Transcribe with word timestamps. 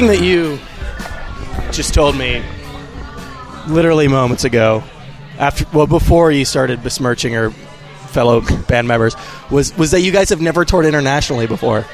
thing 0.00 0.08
that 0.08 0.24
you 0.24 0.58
just 1.72 1.92
told 1.92 2.16
me 2.16 2.42
literally 3.68 4.08
moments 4.08 4.44
ago, 4.44 4.82
after 5.38 5.66
well 5.74 5.86
before 5.86 6.30
you 6.30 6.44
started 6.44 6.82
besmirching 6.82 7.32
your 7.32 7.50
fellow 7.50 8.40
band 8.66 8.88
members, 8.88 9.14
was 9.50 9.76
was 9.76 9.90
that 9.90 10.00
you 10.00 10.12
guys 10.12 10.30
have 10.30 10.40
never 10.40 10.64
toured 10.64 10.86
internationally 10.86 11.46
before. 11.46 11.84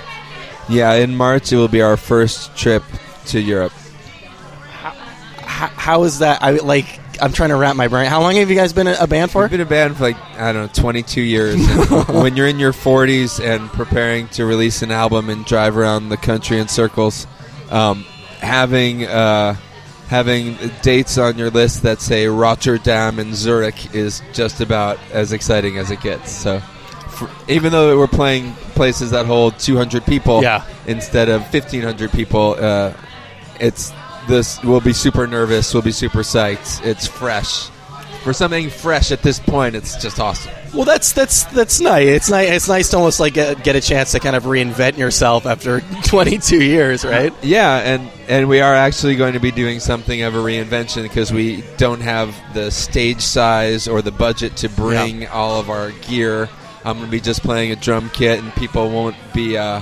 Yeah, 0.69 0.95
in 0.95 1.16
March 1.16 1.52
it 1.52 1.56
will 1.56 1.69
be 1.69 1.83
our 1.83 1.97
first 1.97 2.56
trip 2.56 2.83
to 3.27 3.41
Europe. 3.41 3.73
How, 5.41 5.69
how 5.69 6.02
is 6.05 6.20
that? 6.20 6.42
I 6.42 6.52
like. 6.52 7.00
I'm 7.20 7.33
trying 7.33 7.48
to 7.48 7.56
wrap 7.56 7.77
my 7.77 7.88
brain. 7.88 8.11
How 8.11 8.20
long 8.20 8.36
have 8.36 8.50
you 8.50 8.56
guys 8.56 8.75
been 8.75 8.86
a, 8.86 8.97
a 9.00 9.06
band 9.06 9.30
for? 9.30 9.42
We've 9.42 9.50
been 9.50 9.62
a 9.62 9.64
band 9.64 9.97
for 9.97 10.02
like 10.02 10.16
I 10.36 10.52
don't 10.52 10.66
know, 10.66 10.83
22 10.83 11.23
years. 11.23 11.56
When 12.09 12.36
you're 12.36 12.47
in 12.47 12.59
your 12.59 12.73
40s 12.73 13.42
and 13.42 13.70
preparing 13.70 14.28
to 14.28 14.45
release 14.45 14.83
an 14.83 14.91
album 14.91 15.30
and 15.30 15.45
drive 15.45 15.77
around 15.78 16.11
the 16.11 16.19
country 16.19 16.59
in 16.59 16.69
circles, 16.69 17.27
um, 17.70 18.05
having 18.41 19.05
uh, 19.05 19.55
having 20.09 20.56
dates 20.83 21.19
on 21.19 21.37
your 21.38 21.51
list 21.51 21.83
that 21.83 22.01
say 22.01 22.27
Rotterdam 22.27 23.19
and 23.19 23.34
Zurich 23.34 23.95
is 23.95 24.23
just 24.33 24.61
about 24.61 24.98
as 25.12 25.33
exciting 25.33 25.79
as 25.79 25.91
it 25.91 26.01
gets. 26.01 26.30
So. 26.33 26.61
For, 27.11 27.30
even 27.48 27.73
though 27.73 27.97
we're 27.98 28.06
playing 28.09 28.52
places 28.75 29.12
that 29.12 29.25
hold 29.25 29.59
200 29.59 30.05
people 30.05 30.42
Yeah. 30.42 30.65
instead 30.87 31.30
of 31.30 31.41
1,500 31.51 32.12
people, 32.12 32.56
uh, 32.59 32.92
it's 33.59 33.91
this. 34.28 34.62
We'll 34.62 34.83
be 34.83 34.92
super 34.92 35.27
nervous. 35.27 35.72
We'll 35.72 35.83
be 35.83 35.92
super 35.92 36.19
psyched. 36.19 36.84
It's 36.84 37.06
fresh. 37.06 37.69
For 38.22 38.34
something 38.34 38.69
fresh 38.69 39.12
at 39.12 39.22
this 39.22 39.39
point, 39.39 39.75
it's 39.77 39.97
just 40.03 40.20
awesome. 40.20 40.53
Well, 40.77 40.84
that's 40.84 41.12
that's 41.12 41.44
that's 41.44 41.80
nice. 41.80 42.06
It's 42.06 42.28
nice. 42.28 42.50
It's 42.50 42.69
nice 42.69 42.91
to 42.91 42.98
almost 42.98 43.19
like 43.19 43.32
get, 43.32 43.64
get 43.64 43.77
a 43.77 43.80
chance 43.80 44.12
to 44.12 44.20
kind 44.20 44.36
of 44.36 44.44
reinvent 44.44 44.98
yourself 44.98 45.46
after 45.46 45.80
22 46.05 46.62
years, 46.62 47.02
right? 47.02 47.32
Yeah, 47.42 47.78
and 47.78 48.10
and 48.28 48.46
we 48.46 48.60
are 48.60 48.74
actually 48.74 49.16
going 49.16 49.32
to 49.32 49.41
be 49.41 49.50
doing 49.50 49.80
something 49.80 50.20
of 50.20 50.34
a 50.34 50.38
reinvention 50.38 51.02
because 51.02 51.32
we 51.32 51.64
don't 51.78 52.02
have 52.02 52.36
the 52.52 52.70
stage 52.70 53.22
size 53.22 53.88
or 53.88 54.02
the 54.02 54.12
budget 54.12 54.54
to 54.58 54.69
bring 54.69 55.27
all 55.28 55.58
of 55.58 55.70
our 55.70 55.92
gear. 55.92 56.47
I'm 56.84 56.98
going 56.98 57.06
to 57.06 57.10
be 57.10 57.20
just 57.20 57.42
playing 57.42 57.72
a 57.72 57.77
drum 57.77 58.10
kit, 58.10 58.38
and 58.41 58.52
people 58.54 58.91
won't 58.91 59.16
be 59.32 59.56
uh, 59.56 59.80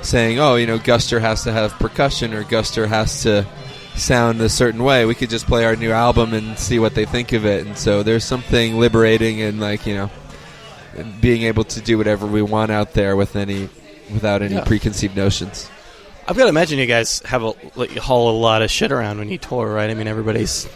saying, 0.00 0.38
"Oh, 0.38 0.56
you 0.56 0.66
know, 0.66 0.78
Guster 0.78 1.20
has 1.20 1.44
to 1.44 1.52
have 1.52 1.72
percussion 1.72 2.32
or 2.32 2.44
Guster 2.44 2.88
has 2.88 3.24
to 3.24 3.46
sound 3.94 4.40
a 4.40 4.48
certain 4.48 4.82
way." 4.82 5.04
We 5.04 5.14
could 5.14 5.28
just 5.28 5.46
play 5.46 5.66
our 5.66 5.76
new 5.76 5.92
album 5.92 6.32
and 6.32 6.58
see 6.58 6.78
what 6.78 6.94
they 6.94 7.04
think 7.04 7.34
of 7.34 7.44
it. 7.44 7.66
And 7.66 7.76
so 7.76 8.02
there's 8.02 8.24
something 8.24 8.78
liberating 8.78 9.40
in 9.40 9.60
like 9.60 9.84
you 9.84 9.94
know 9.94 10.10
being 11.20 11.42
able 11.42 11.64
to 11.64 11.80
do 11.80 11.98
whatever 11.98 12.26
we 12.26 12.42
want 12.42 12.70
out 12.70 12.92
there 12.94 13.16
with 13.16 13.36
any 13.36 13.68
without 14.12 14.42
any 14.42 14.54
Yeah. 14.54 14.64
preconceived 14.64 15.16
notions. 15.16 15.68
I've 16.28 16.36
got 16.36 16.44
to 16.44 16.48
imagine 16.50 16.78
you 16.78 16.86
guys 16.86 17.20
have 17.24 17.42
a 17.42 17.52
like, 17.74 17.94
you 17.94 18.00
haul 18.00 18.30
a 18.30 18.36
lot 18.38 18.62
of 18.62 18.70
shit 18.70 18.92
around 18.92 19.18
when 19.18 19.28
you 19.30 19.38
tour, 19.38 19.72
right? 19.72 19.90
I 19.90 19.94
mean, 19.94 20.06
everybody's 20.06 20.68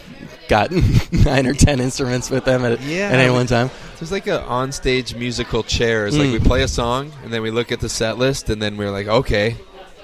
got 0.49 0.71
nine 1.11 1.47
or 1.47 1.53
ten 1.53 1.79
instruments 1.79 2.29
with 2.29 2.45
them 2.45 2.65
at, 2.65 2.81
Yeah. 2.81 3.07
at 3.09 3.19
any 3.19 3.31
one 3.31 3.47
time. 3.47 3.69
There's 3.99 4.11
like 4.11 4.27
a 4.27 4.39
onstage 4.47 5.17
musical 5.17 5.63
chair. 5.63 6.07
It's 6.07 6.17
like 6.17 6.27
Mm. 6.29 6.33
we 6.33 6.39
play 6.39 6.63
a 6.63 6.67
song 6.67 7.11
and 7.23 7.31
then 7.31 7.41
we 7.41 7.51
look 7.51 7.71
at 7.71 7.79
the 7.79 7.89
set 7.89 8.17
list 8.17 8.49
and 8.49 8.61
then 8.61 8.75
we're 8.77 8.91
like, 8.91 9.07
okay, 9.07 9.55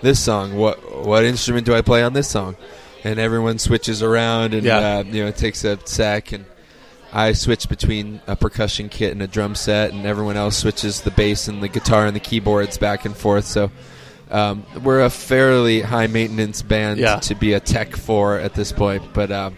this 0.02 0.20
song. 0.20 0.56
What 0.56 1.06
what 1.06 1.24
instrument 1.26 1.66
do 1.66 1.74
I 1.76 1.82
play 1.82 2.02
on 2.04 2.14
this 2.14 2.28
song? 2.30 2.56
And 3.04 3.20
everyone 3.20 3.58
switches 3.60 4.02
around 4.04 4.54
and 4.54 4.64
Yeah. 4.64 4.78
uh, 5.00 5.04
you 5.04 5.24
know 5.24 5.28
it 5.30 5.38
takes 5.38 5.64
a 5.66 5.78
sec 5.86 6.32
and 6.34 6.46
I 7.14 7.34
switch 7.34 7.68
between 7.68 8.22
a 8.28 8.36
percussion 8.36 8.88
kit 8.90 9.12
and 9.12 9.22
a 9.22 9.28
drum 9.28 9.56
set 9.56 9.92
and 9.92 10.06
everyone 10.06 10.38
else 10.38 10.58
switches 10.58 11.02
the 11.02 11.12
bass 11.12 11.48
and 11.48 11.62
the 11.62 11.68
guitar 11.68 12.06
and 12.06 12.16
the 12.16 12.20
keyboards 12.22 12.78
back 12.78 13.04
and 13.06 13.16
forth. 13.16 13.46
So 13.46 13.70
um, 14.30 14.66
we're 14.84 15.02
a 15.02 15.10
fairly 15.10 15.82
high 15.82 16.08
maintenance 16.08 16.62
band 16.62 17.00
Yeah. 17.00 17.18
to 17.20 17.36
be 17.36 17.54
a 17.54 17.60
tech 17.60 17.96
for 17.96 18.38
at 18.40 18.54
this 18.54 18.72
point, 18.72 19.04
but. 19.14 19.32
Um, 19.32 19.56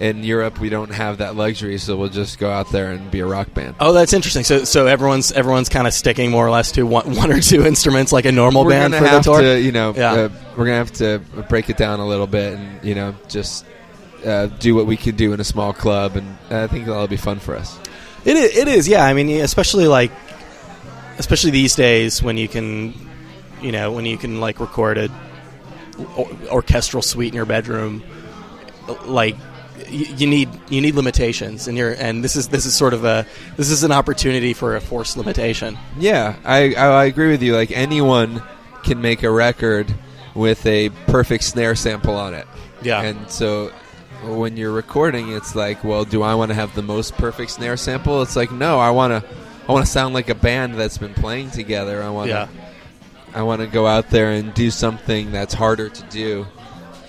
in 0.00 0.24
Europe, 0.24 0.58
we 0.58 0.68
don't 0.68 0.90
have 0.92 1.18
that 1.18 1.36
luxury, 1.36 1.78
so 1.78 1.96
we'll 1.96 2.08
just 2.08 2.40
go 2.40 2.50
out 2.50 2.72
there 2.72 2.90
and 2.90 3.08
be 3.12 3.20
a 3.20 3.26
rock 3.26 3.54
band. 3.54 3.76
Oh, 3.78 3.92
that's 3.92 4.12
interesting. 4.12 4.42
So, 4.42 4.64
so 4.64 4.88
everyone's 4.88 5.30
everyone's 5.30 5.68
kind 5.68 5.86
of 5.86 5.92
sticking 5.94 6.28
more 6.32 6.44
or 6.44 6.50
less 6.50 6.72
to 6.72 6.82
one, 6.82 7.14
one 7.14 7.30
or 7.30 7.40
two 7.40 7.64
instruments, 7.64 8.10
like 8.10 8.24
a 8.24 8.32
normal 8.32 8.64
we're 8.64 8.70
band 8.70 8.94
for 8.96 9.04
the 9.04 9.20
tour. 9.20 9.40
to, 9.42 9.60
you 9.60 9.70
know, 9.70 9.94
Yeah. 9.96 10.12
uh, 10.12 10.28
we're 10.56 10.64
gonna 10.64 10.78
have 10.78 10.90
to 10.94 11.20
break 11.48 11.70
it 11.70 11.76
down 11.76 12.00
a 12.00 12.06
little 12.08 12.26
bit, 12.26 12.54
and 12.58 12.82
you 12.84 12.96
know, 12.96 13.14
just 13.28 13.64
uh, 14.24 14.46
do 14.46 14.74
what 14.74 14.86
we 14.86 14.96
can 14.96 15.16
do 15.16 15.32
in 15.32 15.40
a 15.40 15.44
small 15.44 15.72
club, 15.72 16.16
and 16.16 16.36
I 16.50 16.66
think 16.66 16.86
that'll 16.86 17.08
be 17.08 17.16
fun 17.16 17.38
for 17.38 17.56
us. 17.56 17.78
It 18.24 18.36
is, 18.36 18.56
it 18.56 18.68
is, 18.68 18.88
yeah. 18.88 19.04
I 19.04 19.14
mean, 19.14 19.40
especially 19.40 19.88
like, 19.88 20.12
especially 21.18 21.50
these 21.50 21.74
days 21.74 22.22
when 22.22 22.36
you 22.36 22.48
can, 22.48 22.94
you 23.60 23.72
know, 23.72 23.92
when 23.92 24.06
you 24.06 24.16
can 24.16 24.40
like 24.40 24.60
record 24.60 24.98
a 24.98 25.08
or- 26.16 26.30
orchestral 26.50 27.02
suite 27.02 27.28
in 27.32 27.34
your 27.34 27.46
bedroom, 27.46 28.02
like 29.04 29.36
you, 29.88 30.06
you 30.16 30.26
need 30.26 30.48
you 30.68 30.80
need 30.80 30.94
limitations, 30.94 31.68
and 31.68 31.76
you're 31.76 31.92
and 31.92 32.22
this 32.22 32.36
is 32.36 32.48
this 32.48 32.64
is 32.64 32.74
sort 32.74 32.94
of 32.94 33.04
a 33.04 33.26
this 33.56 33.70
is 33.70 33.82
an 33.82 33.92
opportunity 33.92 34.54
for 34.54 34.76
a 34.76 34.80
forced 34.80 35.16
limitation. 35.16 35.78
Yeah, 35.98 36.36
I, 36.44 36.74
I 36.74 36.86
I 36.86 37.04
agree 37.06 37.30
with 37.30 37.42
you. 37.42 37.54
Like 37.54 37.70
anyone 37.72 38.42
can 38.84 39.00
make 39.00 39.22
a 39.22 39.30
record 39.30 39.92
with 40.34 40.64
a 40.66 40.90
perfect 41.06 41.44
snare 41.44 41.74
sample 41.74 42.14
on 42.14 42.34
it. 42.34 42.46
Yeah. 42.82 43.02
and 43.02 43.30
so 43.30 43.70
when 44.22 44.56
you're 44.56 44.72
recording, 44.72 45.32
it's 45.32 45.54
like, 45.54 45.82
well, 45.84 46.04
do 46.04 46.22
I 46.22 46.34
want 46.34 46.50
to 46.50 46.54
have 46.54 46.74
the 46.74 46.82
most 46.82 47.14
perfect 47.14 47.50
snare 47.50 47.76
sample? 47.76 48.22
It's 48.22 48.36
like, 48.36 48.52
no, 48.52 48.78
I 48.78 48.90
want 48.90 49.22
to. 49.24 49.30
I 49.68 49.72
want 49.72 49.86
to 49.86 49.92
sound 49.92 50.12
like 50.12 50.28
a 50.28 50.34
band 50.34 50.74
that's 50.74 50.98
been 50.98 51.14
playing 51.14 51.52
together. 51.52 52.02
I 52.02 52.10
want 52.10 52.28
to. 52.28 52.34
Yeah. 52.34 52.48
I 53.34 53.42
want 53.42 53.60
to 53.60 53.66
go 53.66 53.86
out 53.86 54.10
there 54.10 54.32
and 54.32 54.52
do 54.54 54.70
something 54.70 55.30
that's 55.32 55.54
harder 55.54 55.88
to 55.88 56.02
do, 56.04 56.46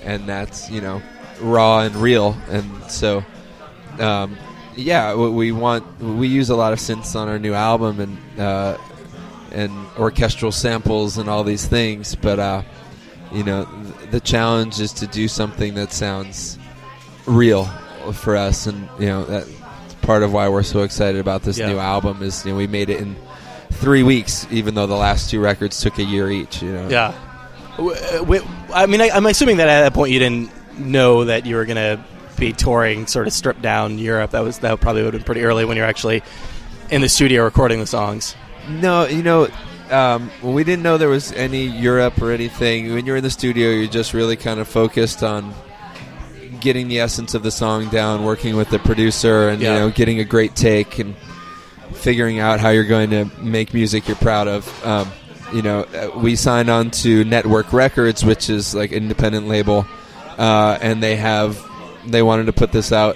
and 0.04 0.28
that's 0.28 0.70
you 0.70 0.82
know 0.82 1.02
raw 1.42 1.82
and 1.82 1.96
real. 1.96 2.38
And 2.50 2.84
so, 2.90 3.24
um, 4.00 4.38
yeah, 4.76 5.16
we 5.16 5.52
want 5.52 6.00
we 6.00 6.28
use 6.28 6.50
a 6.50 6.56
lot 6.56 6.74
of 6.74 6.80
synths 6.80 7.16
on 7.16 7.28
our 7.28 7.40
new 7.40 7.54
album 7.54 8.00
and 8.00 8.40
uh, 8.40 8.78
and 9.52 9.72
orchestral 9.98 10.52
samples 10.52 11.18
and 11.18 11.30
all 11.30 11.44
these 11.44 11.66
things. 11.68 12.16
But 12.16 12.40
uh, 12.40 12.64
you 13.32 13.44
know, 13.44 13.66
th- 13.66 14.12
the 14.12 14.20
challenge 14.20 14.80
is 14.80 14.94
to 14.94 15.08
do 15.08 15.28
something 15.28 15.74
that 15.74 15.92
sounds 15.92 16.58
real 17.26 17.66
for 18.14 18.36
us, 18.36 18.68
and 18.68 18.88
you 19.00 19.08
know 19.08 19.24
that's 19.26 19.50
part 20.02 20.24
of 20.24 20.34
why 20.34 20.50
we're 20.50 20.64
so 20.64 20.82
excited 20.82 21.20
about 21.22 21.44
this 21.44 21.58
Yeah. 21.58 21.68
new 21.70 21.78
album. 21.80 22.22
Is 22.22 22.46
you 22.46 22.52
know 22.52 22.58
we 22.58 22.68
made 22.68 22.90
it 22.90 23.00
in 23.00 23.16
three 23.72 24.04
weeks, 24.04 24.46
even 24.52 24.76
though 24.76 24.88
the 24.88 24.96
last 24.96 25.30
two 25.30 25.40
records 25.40 25.80
took 25.82 25.98
a 26.00 26.04
year 26.04 26.30
each. 26.30 26.62
You 26.62 26.74
know, 26.74 26.90
Yeah. 26.90 27.14
Uh, 27.78 28.40
I 28.74 28.86
mean, 28.86 29.02
I, 29.02 29.10
I'm 29.10 29.26
assuming 29.26 29.58
that 29.58 29.68
at 29.68 29.82
that 29.82 29.94
point 29.94 30.12
you 30.12 30.20
didn't 30.20 30.52
know 30.78 31.26
that 31.26 31.46
you 31.46 31.56
were 31.56 31.66
going 31.66 31.78
to 31.78 32.04
be 32.38 32.52
touring, 32.54 33.08
sort 33.08 33.26
of 33.28 33.34
stripped 33.34 33.62
down 33.64 33.98
Europe. 33.98 34.32
That 34.32 34.44
was 34.44 34.60
that 34.60 34.80
probably 34.80 35.04
would 35.04 35.14
have 35.14 35.22
been 35.22 35.26
pretty 35.26 35.42
early 35.44 35.66
when 35.66 35.78
you're 35.78 35.86
actually 35.86 36.22
in 36.92 37.02
the 37.02 37.10
studio 37.10 37.44
recording 37.44 37.80
the 37.80 37.88
songs. 37.88 38.36
No, 38.70 39.08
you 39.08 39.24
know, 39.24 39.48
um, 39.90 40.30
we 40.44 40.64
didn't 40.64 40.84
know 40.84 40.98
there 40.98 41.10
was 41.10 41.32
any 41.32 41.64
Europe 41.66 42.22
or 42.22 42.32
anything. 42.32 42.94
When 42.94 43.06
you're 43.06 43.18
in 43.18 43.24
the 43.24 43.30
studio, 43.32 43.70
you're 43.72 43.88
just 43.90 44.14
really 44.14 44.36
kind 44.36 44.60
of 44.60 44.68
focused 44.68 45.24
on 45.24 45.54
getting 46.64 46.88
the 46.88 47.00
essence 47.00 47.36
of 47.36 47.44
the 47.44 47.52
song 47.52 47.90
down, 47.90 48.24
working 48.26 48.56
with 48.56 48.70
the 48.70 48.80
producer, 48.80 49.50
and 49.50 49.62
Yeah. 49.62 49.74
you 49.74 49.80
know, 49.82 49.90
getting 49.92 50.20
a 50.20 50.24
great 50.24 50.56
take 50.56 50.98
and 50.98 51.14
figuring 51.94 52.40
out 52.40 52.60
how 52.60 52.70
you're 52.70 52.84
going 52.86 53.12
to 53.12 53.26
make 53.40 53.74
music 53.74 54.08
you're 54.08 54.16
proud 54.18 54.48
of. 54.48 54.86
Um, 54.86 55.12
you 55.54 55.62
know, 55.62 55.82
uh, 55.84 56.18
we 56.18 56.36
signed 56.36 56.70
on 56.70 56.90
to 56.92 57.24
Nettwerk 57.26 57.72
Records, 57.74 58.26
which 58.26 58.50
is 58.50 58.74
like 58.74 58.92
an 58.92 58.98
independent 59.04 59.48
label, 59.48 59.86
uh, 60.38 60.80
and 60.82 61.04
they 61.04 61.16
have 61.18 61.60
they 62.08 62.22
wanted 62.24 62.48
to 62.48 62.54
put 62.54 62.72
this 62.72 62.92
out 62.92 63.16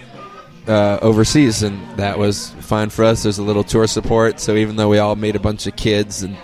uh, 0.68 1.00
overseas, 1.02 1.64
and 1.64 1.80
that 1.98 2.20
was 2.20 2.50
fine 2.60 2.90
for 2.90 3.04
us. 3.06 3.24
There's 3.24 3.40
a 3.40 3.44
little 3.44 3.64
tour 3.64 3.88
support, 3.88 4.40
so 4.40 4.56
even 4.56 4.76
though 4.76 4.90
we 4.90 5.00
all 5.00 5.16
made 5.16 5.36
a 5.36 5.40
bunch 5.40 5.66
of 5.66 5.76
kids 5.76 6.22
and 6.24 6.38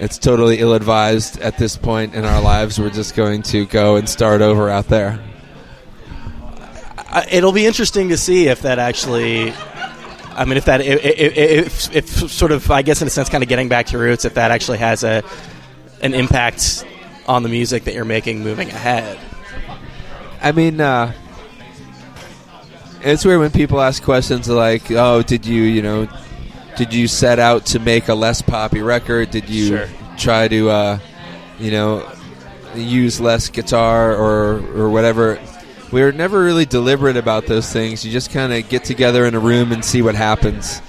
it's 0.00 0.16
totally 0.16 0.58
ill-advised 0.60 1.40
at 1.40 1.58
this 1.58 1.76
point 1.76 2.14
in 2.14 2.24
our 2.24 2.40
lives, 2.40 2.78
we're 2.78 2.88
just 2.90 3.16
going 3.16 3.42
to 3.42 3.66
go 3.66 3.96
and 3.96 4.08
start 4.08 4.40
over 4.42 4.70
out 4.70 4.86
there. 4.88 5.18
I, 7.10 7.26
it'll 7.30 7.52
be 7.52 7.66
interesting 7.66 8.10
to 8.10 8.16
see 8.16 8.48
if 8.48 8.62
that 8.62 8.78
actually. 8.78 9.52
I 10.36 10.44
mean, 10.44 10.56
if 10.56 10.66
that, 10.66 10.80
if, 10.80 11.04
if, 11.04 11.90
if, 11.90 11.96
if 11.96 12.30
sort 12.30 12.52
of, 12.52 12.70
I 12.70 12.82
guess 12.82 13.02
in 13.02 13.08
a 13.08 13.10
sense, 13.10 13.28
kind 13.28 13.42
of 13.42 13.48
getting 13.48 13.68
back 13.68 13.86
to 13.86 13.98
roots, 13.98 14.24
if 14.24 14.34
that 14.34 14.50
actually 14.52 14.78
has 14.78 15.02
a 15.02 15.24
an 16.00 16.14
impact 16.14 16.84
on 17.26 17.42
the 17.42 17.48
music 17.48 17.84
that 17.84 17.94
you're 17.94 18.04
making 18.04 18.44
moving 18.44 18.68
ahead. 18.68 19.18
I 20.40 20.52
mean, 20.52 20.80
uh, 20.80 21.12
it's 23.02 23.24
weird 23.24 23.40
when 23.40 23.50
people 23.50 23.80
ask 23.80 24.02
questions 24.02 24.48
like, 24.48 24.90
"Oh, 24.90 25.22
did 25.22 25.44
you, 25.44 25.62
you 25.62 25.82
know, 25.82 26.08
did 26.76 26.94
you 26.94 27.08
set 27.08 27.38
out 27.40 27.66
to 27.66 27.78
make 27.80 28.08
a 28.08 28.14
less 28.14 28.40
poppy 28.42 28.80
record? 28.80 29.30
Did 29.30 29.48
you 29.48 29.66
Sure. 29.68 29.88
try 30.16 30.46
to, 30.48 30.70
uh, 30.70 30.98
you 31.58 31.70
know, 31.72 32.08
use 32.76 33.20
less 33.20 33.48
guitar 33.48 34.14
or 34.14 34.60
or 34.76 34.88
whatever?" 34.90 35.40
We 35.90 36.02
were 36.02 36.12
never 36.12 36.42
really 36.42 36.66
deliberate 36.66 37.16
about 37.16 37.46
those 37.46 37.72
things. 37.72 38.04
You 38.04 38.12
just 38.12 38.30
kind 38.30 38.52
of 38.52 38.68
get 38.68 38.84
together 38.84 39.24
in 39.24 39.34
a 39.34 39.38
room 39.40 39.72
and 39.72 39.84
see 39.84 40.02
what 40.02 40.14
happens. 40.14 40.80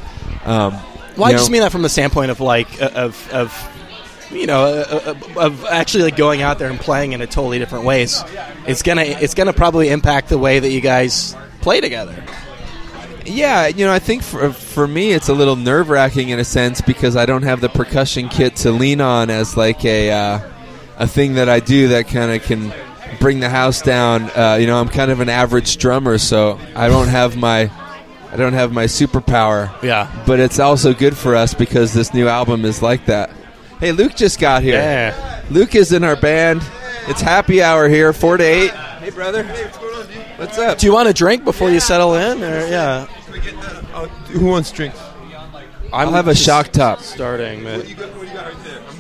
Um, 0.46 0.74
Well, 1.16 1.26
I 1.26 1.32
you 1.32 1.38
just 1.38 1.52
mean 1.52 1.62
that 1.62 1.72
from 1.72 1.82
the 1.84 1.90
standpoint 1.90 2.32
of 2.32 2.40
like 2.40 2.82
uh, 2.82 2.90
of 2.96 3.32
of 3.34 3.70
you 4.32 4.46
know, 4.46 4.64
uh, 4.66 5.14
uh, 5.36 5.40
of 5.46 5.66
actually 5.66 6.04
like 6.04 6.16
going 6.16 6.42
out 6.42 6.60
there 6.60 6.70
and 6.70 6.80
playing 6.80 7.14
in 7.14 7.22
a 7.22 7.28
totally 7.28 7.60
different 7.60 7.86
ways, 7.86 8.22
it's 8.68 8.84
gonna 8.84 9.04
it's 9.04 9.34
gonna 9.34 9.54
probably 9.54 9.90
impact 9.90 10.30
the 10.30 10.38
way 10.38 10.60
that 10.60 10.70
you 10.70 10.82
guys 10.82 11.36
play 11.62 11.82
together. 11.82 12.24
Yeah, 13.26 13.68
you 13.68 13.86
know, 13.86 13.94
I 13.94 14.00
think 14.00 14.24
for 14.24 14.52
for 14.52 14.88
me 14.88 15.12
it's 15.12 15.30
a 15.30 15.34
little 15.34 15.56
nerve 15.56 15.90
wracking 15.90 16.30
in 16.30 16.40
a 16.40 16.46
sense 16.46 16.82
because 16.82 17.16
I 17.16 17.26
don't 17.26 17.44
have 17.44 17.62
the 17.62 17.70
percussion 17.70 18.30
kit 18.30 18.56
to 18.58 18.72
lean 18.72 19.02
on 19.02 19.30
as 19.30 19.56
like 19.58 19.84
a 19.86 20.12
uh, 20.12 20.40
a 20.98 21.08
thing 21.08 21.36
that 21.36 21.50
I 21.50 21.60
do 21.60 21.90
that 21.90 22.08
kind 22.08 22.32
of 22.32 22.44
can 22.44 22.74
bring 23.20 23.40
the 23.40 23.50
house 23.50 23.82
down. 23.82 24.24
Uh, 24.36 24.58
you 24.60 24.68
know, 24.68 24.80
I'm 24.80 24.90
kind 24.90 25.12
of 25.12 25.20
an 25.20 25.30
average 25.30 25.78
drummer, 25.78 26.18
so 26.18 26.60
I 26.76 26.88
don't 26.88 27.08
have 27.08 27.36
my 27.38 27.72
I 28.32 28.36
don't 28.38 28.54
have 28.54 28.72
my 28.72 28.86
superpower. 28.86 29.72
Yeah. 29.84 30.12
But 30.28 30.40
it's 30.40 30.60
also 30.60 30.94
good 30.94 31.18
for 31.18 31.36
us 31.36 31.54
because 31.54 31.94
this 31.94 32.14
new 32.14 32.28
album 32.28 32.64
is 32.66 32.82
like 32.82 33.06
that. 33.08 33.32
Hey, 33.80 33.92
Luke 33.92 34.16
just 34.16 34.40
got 34.40 34.62
here. 34.62 34.76
Yeah. 34.76 35.44
Luke 35.50 35.74
is 35.76 35.92
in 35.94 36.04
our 36.04 36.16
band. 36.16 36.62
It's 37.08 37.22
happy 37.22 37.64
hour 37.64 37.88
here, 37.90 38.14
four 38.14 38.38
to 38.38 38.44
eight. 38.44 38.72
Hey, 38.72 39.10
brother. 39.10 39.42
Hey, 39.44 39.64
what's 39.66 39.78
going 39.78 39.96
on, 39.96 40.08
dude? 40.08 40.18
What's 40.38 40.58
up? 40.60 40.78
Do 40.78 40.86
you 40.86 40.94
want 40.94 41.10
a 41.10 41.14
drink 41.14 41.44
before 41.44 41.72
you 41.72 41.80
settle 41.80 42.14
in? 42.16 42.44
Or 42.44 42.68
yeah, 42.68 43.06
Who 44.28 44.46
wants 44.46 44.72
drinks? 44.72 45.00
I'll 45.92 46.12
have 46.12 46.28
a 46.28 46.36
shock 46.36 46.68
top. 46.72 47.00
starting. 47.00 47.64
But, 47.64 47.84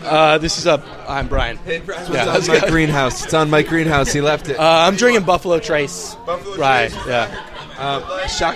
uh, 0.09 0.38
this 0.38 0.57
is 0.57 0.67
up. 0.67 0.83
I'm 1.07 1.27
Brian. 1.27 1.57
Hey, 1.57 1.79
Brian, 1.79 2.11
Yeah, 2.11 2.35
it's 2.35 2.47
let's 2.47 2.50
on 2.50 2.61
my 2.61 2.69
greenhouse. 2.69 3.23
It's 3.25 3.33
on 3.33 3.50
my 3.50 3.61
greenhouse. 3.63 4.11
He 4.11 4.21
left 4.21 4.50
it. 4.50 4.59
Uh, 4.59 4.63
I'm 4.63 4.95
drinking 4.95 5.25
Buffalo 5.25 5.59
Trace. 5.59 6.15
Buffalo 6.25 6.56
Right. 6.57 6.91
Yeah. 7.07 7.45
Um, 7.77 8.03
shock. 8.27 8.56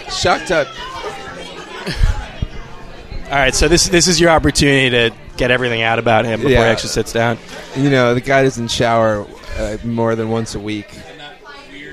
All 3.31 3.39
right. 3.39 3.55
So 3.55 3.67
this 3.67 3.87
this 3.87 4.07
is 4.07 4.19
your 4.19 4.29
opportunity 4.31 4.89
to 4.91 5.11
get 5.37 5.49
everything 5.51 5.81
out 5.81 5.97
about 5.99 6.25
him 6.25 6.39
before 6.41 6.51
Yeah. 6.51 6.65
he 6.65 6.71
actually 6.71 6.89
sits 6.89 7.13
down. 7.13 7.37
You 7.75 7.89
know, 7.89 8.13
the 8.13 8.21
guy 8.21 8.43
doesn't 8.43 8.67
shower 8.69 9.25
uh, 9.57 9.77
more 9.83 10.15
than 10.15 10.29
once 10.29 10.55
a 10.55 10.59
week. 10.59 10.87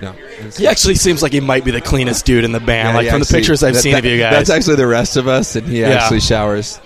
No. 0.03 0.13
He 0.57 0.67
actually 0.67 0.95
seems 0.95 1.23
like 1.23 1.33
he 1.33 1.41
might 1.41 1.65
be 1.65 1.71
the 1.71 1.81
cleanest 1.83 2.25
dude 2.27 2.45
in 2.45 2.53
the 2.53 2.61
band. 2.61 2.89
Yeah, 2.89 2.95
like 2.97 3.09
from 3.11 3.21
the 3.21 3.27
pictures 3.27 3.63
I've 3.63 3.75
that- 3.75 3.81
seen 3.83 3.93
that- 3.93 3.99
of 4.01 4.05
you 4.07 4.19
guys. 4.19 4.33
That's 4.33 4.51
actually 4.51 4.77
the 4.77 4.87
rest 4.87 5.17
of 5.17 5.29
us, 5.29 5.57
and 5.57 5.67
he 5.67 5.81
Yeah. 5.83 5.91
actually 5.91 6.21
showers 6.21 6.81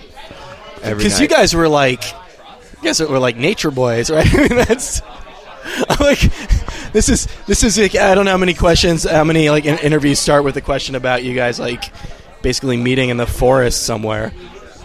because 0.83 1.21
you 1.21 1.29
guys 1.29 1.55
were 1.55 1.69
like, 1.69 2.03
guys 2.85 3.01
were 3.01 3.19
like 3.19 3.37
nature 3.37 3.71
boys, 3.71 4.11
right? 4.11 4.27
I 4.33 4.37
mean, 4.39 4.49
that's. 4.57 5.03
I'm 5.89 5.97
like, 5.99 6.21
this 6.93 7.09
is 7.09 7.27
this 7.47 7.65
is 7.65 7.79
like, 7.79 7.95
I 7.95 8.15
don't 8.15 8.27
know 8.27 8.31
how 8.33 8.37
many 8.37 8.55
questions, 8.55 9.05
how 9.05 9.25
many 9.25 9.49
like 9.51 9.65
in- 9.65 9.79
interviews 9.79 10.19
start 10.19 10.45
with 10.45 10.57
a 10.57 10.61
question 10.61 10.95
about 10.95 11.25
you 11.25 11.35
guys 11.35 11.59
like 11.59 11.93
basically 12.43 12.77
meeting 12.77 13.09
in 13.09 13.17
the 13.17 13.27
forest 13.27 13.85
somewhere. 13.85 14.33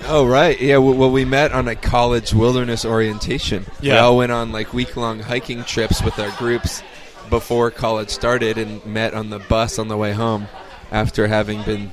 Oh 0.05 0.25
right, 0.25 0.59
yeah. 0.59 0.77
Well, 0.77 1.11
we 1.11 1.25
met 1.25 1.51
on 1.51 1.67
a 1.67 1.75
college 1.75 2.33
wilderness 2.33 2.85
orientation. 2.85 3.65
We 3.81 3.89
Yeah. 3.89 3.99
all 3.99 4.15
went 4.17 4.31
on 4.31 4.53
like 4.53 4.73
week 4.73 4.95
long 4.95 5.19
hiking 5.19 5.63
trips 5.65 6.01
with 6.01 6.17
our 6.19 6.31
groups 6.37 6.81
before 7.29 7.69
college 7.69 8.09
started, 8.09 8.57
and 8.57 8.83
met 8.85 9.13
on 9.13 9.29
the 9.29 9.39
bus 9.39 9.77
on 9.77 9.89
the 9.89 9.97
way 9.97 10.13
home 10.13 10.47
after 10.91 11.27
having 11.27 11.61
been 11.63 11.91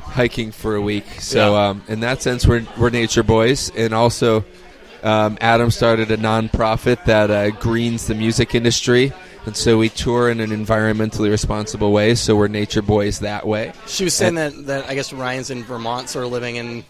hiking 0.00 0.50
for 0.52 0.74
a 0.74 0.80
week. 0.80 1.04
So, 1.20 1.52
Yeah. 1.52 1.68
um, 1.68 1.82
in 1.88 2.00
that 2.00 2.22
sense, 2.22 2.46
we're 2.46 2.66
we're 2.78 2.88
nature 2.90 3.22
boys, 3.22 3.70
and 3.76 3.92
also 3.92 4.44
um, 5.02 5.36
Adam 5.40 5.70
started 5.70 6.10
a 6.10 6.16
nonprofit 6.16 7.04
that 7.04 7.30
uh, 7.30 7.50
greens 7.50 8.06
the 8.06 8.14
music 8.14 8.54
industry. 8.54 9.12
And 9.44 9.56
so 9.56 9.76
we 9.78 9.88
tour 9.88 10.30
in 10.30 10.38
an 10.38 10.50
environmentally 10.50 11.28
responsible 11.28 11.92
way. 11.92 12.14
So 12.14 12.36
we're 12.36 12.48
nature 12.48 12.82
boys 12.82 13.20
that 13.20 13.46
way. 13.46 13.72
She 13.86 14.04
was 14.04 14.14
saying 14.14 14.36
that 14.36 14.66
that 14.66 14.88
I 14.88 14.94
guess 14.94 15.12
Ryan's 15.12 15.50
in 15.50 15.64
Vermont, 15.64 16.08
so 16.08 16.14
sort 16.14 16.26
of 16.26 16.32
living 16.32 16.56
in 16.56 16.84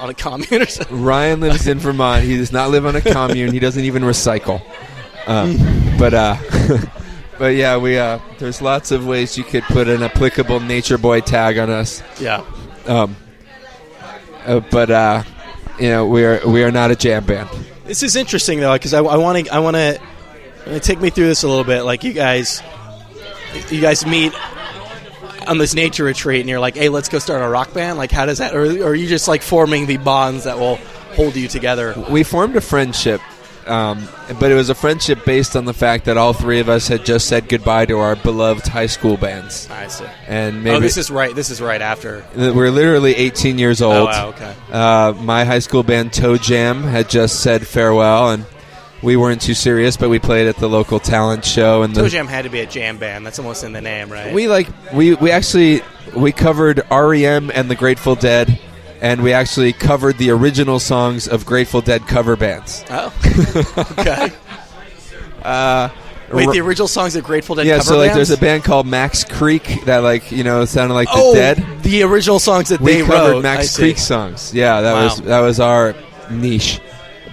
on 0.00 0.10
a 0.10 0.14
commune 0.14 0.62
or 0.62 0.66
something. 0.66 1.02
Ryan 1.02 1.40
lives 1.40 1.68
in 1.68 1.78
Vermont. 1.78 2.24
He 2.24 2.36
does 2.36 2.52
not 2.52 2.70
live 2.70 2.86
on 2.86 2.96
a 2.96 3.00
commune. 3.00 3.52
He 3.52 3.60
doesn't 3.60 3.84
even 3.84 4.02
recycle. 4.02 4.62
Um, 5.26 5.56
but 5.96 6.12
uh, 6.12 6.36
but 7.38 7.54
yeah, 7.54 7.76
we 7.76 7.98
uh, 7.98 8.18
there's 8.38 8.60
lots 8.60 8.90
of 8.90 9.06
ways 9.06 9.38
you 9.38 9.44
could 9.44 9.62
put 9.64 9.86
an 9.86 10.02
applicable 10.02 10.58
nature 10.58 10.98
boy 10.98 11.20
tag 11.20 11.58
on 11.58 11.70
us. 11.70 12.02
Yeah. 12.20 12.44
Um, 12.86 13.16
uh, 14.44 14.60
but 14.70 14.90
uh, 14.90 15.22
you 15.78 15.88
know, 15.88 16.06
we 16.06 16.24
are 16.24 16.46
we 16.46 16.62
are 16.62 16.70
not 16.70 16.90
a 16.90 16.96
jam 16.96 17.24
band. 17.24 17.48
This 17.84 18.02
is 18.02 18.16
interesting 18.16 18.60
though, 18.60 18.72
because 18.72 18.94
I 18.94 19.00
want 19.00 19.46
to 19.46 19.54
I 19.54 19.58
want 19.58 19.76
to 19.76 20.00
take 20.80 21.00
me 21.00 21.10
through 21.10 21.26
this 21.26 21.42
a 21.42 21.48
little 21.48 21.64
bit. 21.64 21.82
Like 21.82 22.04
you 22.04 22.12
guys, 22.12 22.62
you 23.70 23.80
guys 23.80 24.06
meet 24.06 24.32
on 25.46 25.58
this 25.58 25.74
nature 25.74 26.04
retreat, 26.04 26.40
and 26.40 26.48
you're 26.48 26.60
like, 26.60 26.76
"Hey, 26.76 26.88
let's 26.88 27.08
go 27.08 27.18
start 27.18 27.42
a 27.42 27.48
rock 27.48 27.74
band." 27.74 27.98
Like, 27.98 28.10
how 28.10 28.26
does 28.26 28.38
that? 28.38 28.54
Or, 28.54 28.64
or 28.64 28.90
are 28.90 28.94
you 28.94 29.06
just 29.06 29.28
like 29.28 29.42
forming 29.42 29.86
the 29.86 29.98
bonds 29.98 30.44
that 30.44 30.58
will 30.58 30.76
hold 31.16 31.36
you 31.36 31.48
together? 31.48 31.94
We 32.10 32.22
formed 32.22 32.56
a 32.56 32.60
friendship. 32.60 33.20
Um, 33.66 34.06
but 34.40 34.50
it 34.50 34.54
was 34.54 34.68
a 34.68 34.74
friendship 34.74 35.24
based 35.24 35.56
on 35.56 35.64
the 35.64 35.72
fact 35.74 36.04
that 36.04 36.16
all 36.16 36.32
three 36.32 36.60
of 36.60 36.68
us 36.68 36.88
had 36.88 37.04
just 37.04 37.28
said 37.28 37.48
goodbye 37.48 37.86
to 37.86 37.98
our 37.98 38.16
beloved 38.16 38.66
high 38.66 38.86
school 38.86 39.16
bands, 39.16 39.68
I 39.70 39.86
see. 39.88 40.04
and 40.26 40.62
maybe 40.62 40.76
oh, 40.76 40.80
this 40.80 40.96
is 40.96 41.10
right. 41.10 41.34
This 41.34 41.50
is 41.50 41.60
right 41.60 41.80
after. 41.80 42.24
we're 42.36 42.70
literally 42.70 43.14
18 43.14 43.58
years 43.58 43.80
old. 43.82 43.94
Oh, 43.94 44.04
wow. 44.04 44.28
Okay. 44.28 44.54
Uh, 44.70 45.14
my 45.20 45.44
high 45.44 45.60
school 45.60 45.82
band 45.82 46.12
Toe 46.12 46.36
Jam 46.36 46.82
had 46.82 47.08
just 47.08 47.40
said 47.42 47.66
farewell, 47.66 48.30
and 48.30 48.46
we 49.02 49.16
weren't 49.16 49.40
too 49.40 49.54
serious, 49.54 49.96
but 49.96 50.08
we 50.08 50.18
played 50.18 50.46
at 50.46 50.56
the 50.56 50.68
local 50.68 50.98
talent 50.98 51.44
show. 51.44 51.82
And 51.82 51.94
the, 51.94 52.02
Toe 52.02 52.08
Jam 52.08 52.26
had 52.26 52.42
to 52.42 52.50
be 52.50 52.60
a 52.60 52.66
jam 52.66 52.98
band. 52.98 53.24
That's 53.24 53.38
almost 53.38 53.62
in 53.62 53.72
the 53.72 53.80
name, 53.80 54.10
right? 54.10 54.32
we 54.32 54.48
like 54.48 54.68
we 54.92 55.14
we 55.14 55.30
actually 55.30 55.82
we 56.16 56.32
covered 56.32 56.82
REM 56.90 57.50
and 57.54 57.70
the 57.70 57.76
Grateful 57.76 58.14
Dead, 58.14 58.58
and 59.04 59.22
we 59.22 59.34
actually 59.34 59.74
covered 59.74 60.16
the 60.16 60.30
original 60.30 60.80
songs 60.80 61.28
of 61.28 61.44
Grateful 61.44 61.82
Dead 61.82 62.06
cover 62.06 62.36
bands. 62.36 62.82
oh. 62.88 63.12
okay. 63.98 64.32
Uh, 65.42 65.90
Wait, 66.32 66.48
the 66.50 66.60
original 66.60 66.88
songs 66.88 67.14
of 67.14 67.22
Grateful 67.22 67.54
Dead 67.54 67.66
yeah, 67.66 67.74
cover 67.76 67.84
so 67.84 67.98
like 67.98 68.12
bands? 68.14 68.28
there's 68.28 68.38
a 68.38 68.40
band 68.40 68.64
called 68.64 68.86
Max 68.86 69.22
Creek 69.22 69.84
that 69.84 69.98
like 69.98 70.32
you 70.32 70.42
know 70.42 70.64
sounded 70.64 70.94
like 70.94 71.08
the 71.08 71.16
oh, 71.16 71.34
Dead. 71.34 71.62
the 71.82 72.02
original 72.02 72.38
songs 72.38 72.70
that 72.70 72.80
we 72.80 72.94
they 72.94 73.00
covered 73.02 73.32
wrote. 73.34 73.42
Max. 73.42 73.76
Creek 73.76 73.98
songs. 73.98 74.54
Yeah, 74.54 74.80
that 74.80 74.94
Wow. 74.94 75.04
was 75.04 75.20
that 75.20 75.40
was 75.40 75.60
our 75.60 75.94
niche. 76.30 76.80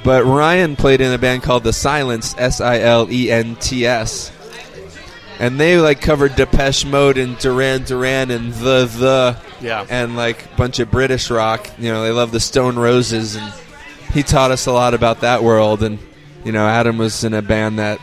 But 0.03 0.25
Ryan 0.25 0.75
played 0.75 0.99
in 0.99 1.13
a 1.13 1.17
band 1.17 1.41
called 1.43 1.63
The 1.63 1.71
Silents, 1.71 2.35
S 2.37 2.59
I 2.59 2.79
L 2.79 3.09
E 3.09 3.31
N 3.31 3.55
T 3.55 3.85
S, 3.85 4.31
and 5.41 5.59
they 5.59 5.77
like 5.77 5.99
covered 5.99 6.35
Depeche 6.35 6.85
Mode 6.85 7.17
and 7.17 7.37
Duran 7.39 7.83
Duran 7.83 8.31
and 8.31 8.53
the 8.53 8.85
the 8.85 9.37
Yeah. 9.59 9.85
and 9.89 10.15
like 10.15 10.45
a 10.53 10.55
bunch 10.55 10.79
of 10.79 10.89
British 10.89 11.29
rock. 11.29 11.69
You 11.77 11.91
know, 11.91 12.03
they 12.03 12.11
love 12.11 12.31
the 12.31 12.39
Stone 12.39 12.77
Roses, 12.77 13.35
and 13.35 13.53
he 14.13 14.23
taught 14.23 14.51
us 14.51 14.67
a 14.67 14.71
lot 14.71 14.93
about 14.93 15.21
that 15.21 15.43
world. 15.43 15.83
And 15.83 15.99
you 16.45 16.51
know, 16.51 16.65
Adam 16.67 16.97
was 16.97 17.23
in 17.23 17.33
a 17.33 17.41
band 17.41 17.79
that 17.79 17.99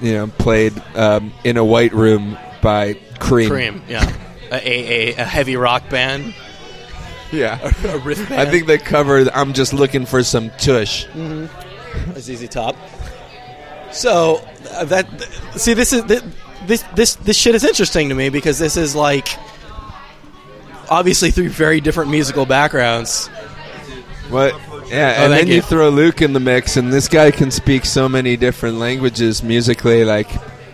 you 0.00 0.14
know 0.14 0.26
played 0.26 0.72
um, 0.96 1.32
in 1.44 1.56
a 1.56 1.64
white 1.64 1.92
room 1.92 2.36
by 2.62 2.94
Cream. 3.20 3.48
Cream. 3.50 3.82
Yeah. 3.88 4.10
A, 4.50 4.56
a, 4.56 5.14
a, 5.14 5.16
a 5.22 5.24
heavy 5.24 5.56
rock 5.56 5.88
band. 5.90 6.34
Yeah. 7.32 7.58
A 7.88 7.98
riff 7.98 8.28
band. 8.28 8.40
I 8.40 8.48
think 8.48 8.66
they 8.66 8.78
covered. 8.78 9.28
I'm 9.30 9.54
just 9.54 9.72
looking 9.72 10.06
for 10.06 10.22
some 10.22 10.50
tush. 10.50 11.04
a 11.06 11.48
ZZ 12.20 12.48
Top. 12.48 12.76
So 13.94 14.46
uh, 14.72 14.84
that 14.86 15.06
see 15.56 15.72
this 15.74 15.92
is 15.92 16.04
this 16.04 16.82
this 16.94 17.14
this 17.16 17.36
shit 17.36 17.54
is 17.54 17.64
interesting 17.64 18.08
to 18.10 18.14
me 18.14 18.28
because 18.28 18.58
this 18.58 18.76
is 18.76 18.94
like 18.94 19.28
obviously 20.90 21.30
three 21.30 21.48
very 21.48 21.80
different 21.80 22.10
musical 22.10 22.46
backgrounds. 22.46 23.28
What? 24.30 24.54
Yeah, 24.88 25.14
Oh, 25.18 25.24
and 25.24 25.32
then 25.32 25.46
you. 25.46 25.54
you. 25.56 25.62
throw 25.62 25.88
Luke 25.88 26.20
in 26.22 26.32
the 26.34 26.40
mix, 26.40 26.76
and 26.76 26.92
this 26.92 27.08
guy 27.08 27.30
can 27.30 27.50
speak 27.50 27.84
so 27.84 28.08
many 28.08 28.36
different 28.36 28.78
languages 28.78 29.42
musically. 29.42 30.04
Like 30.04 30.28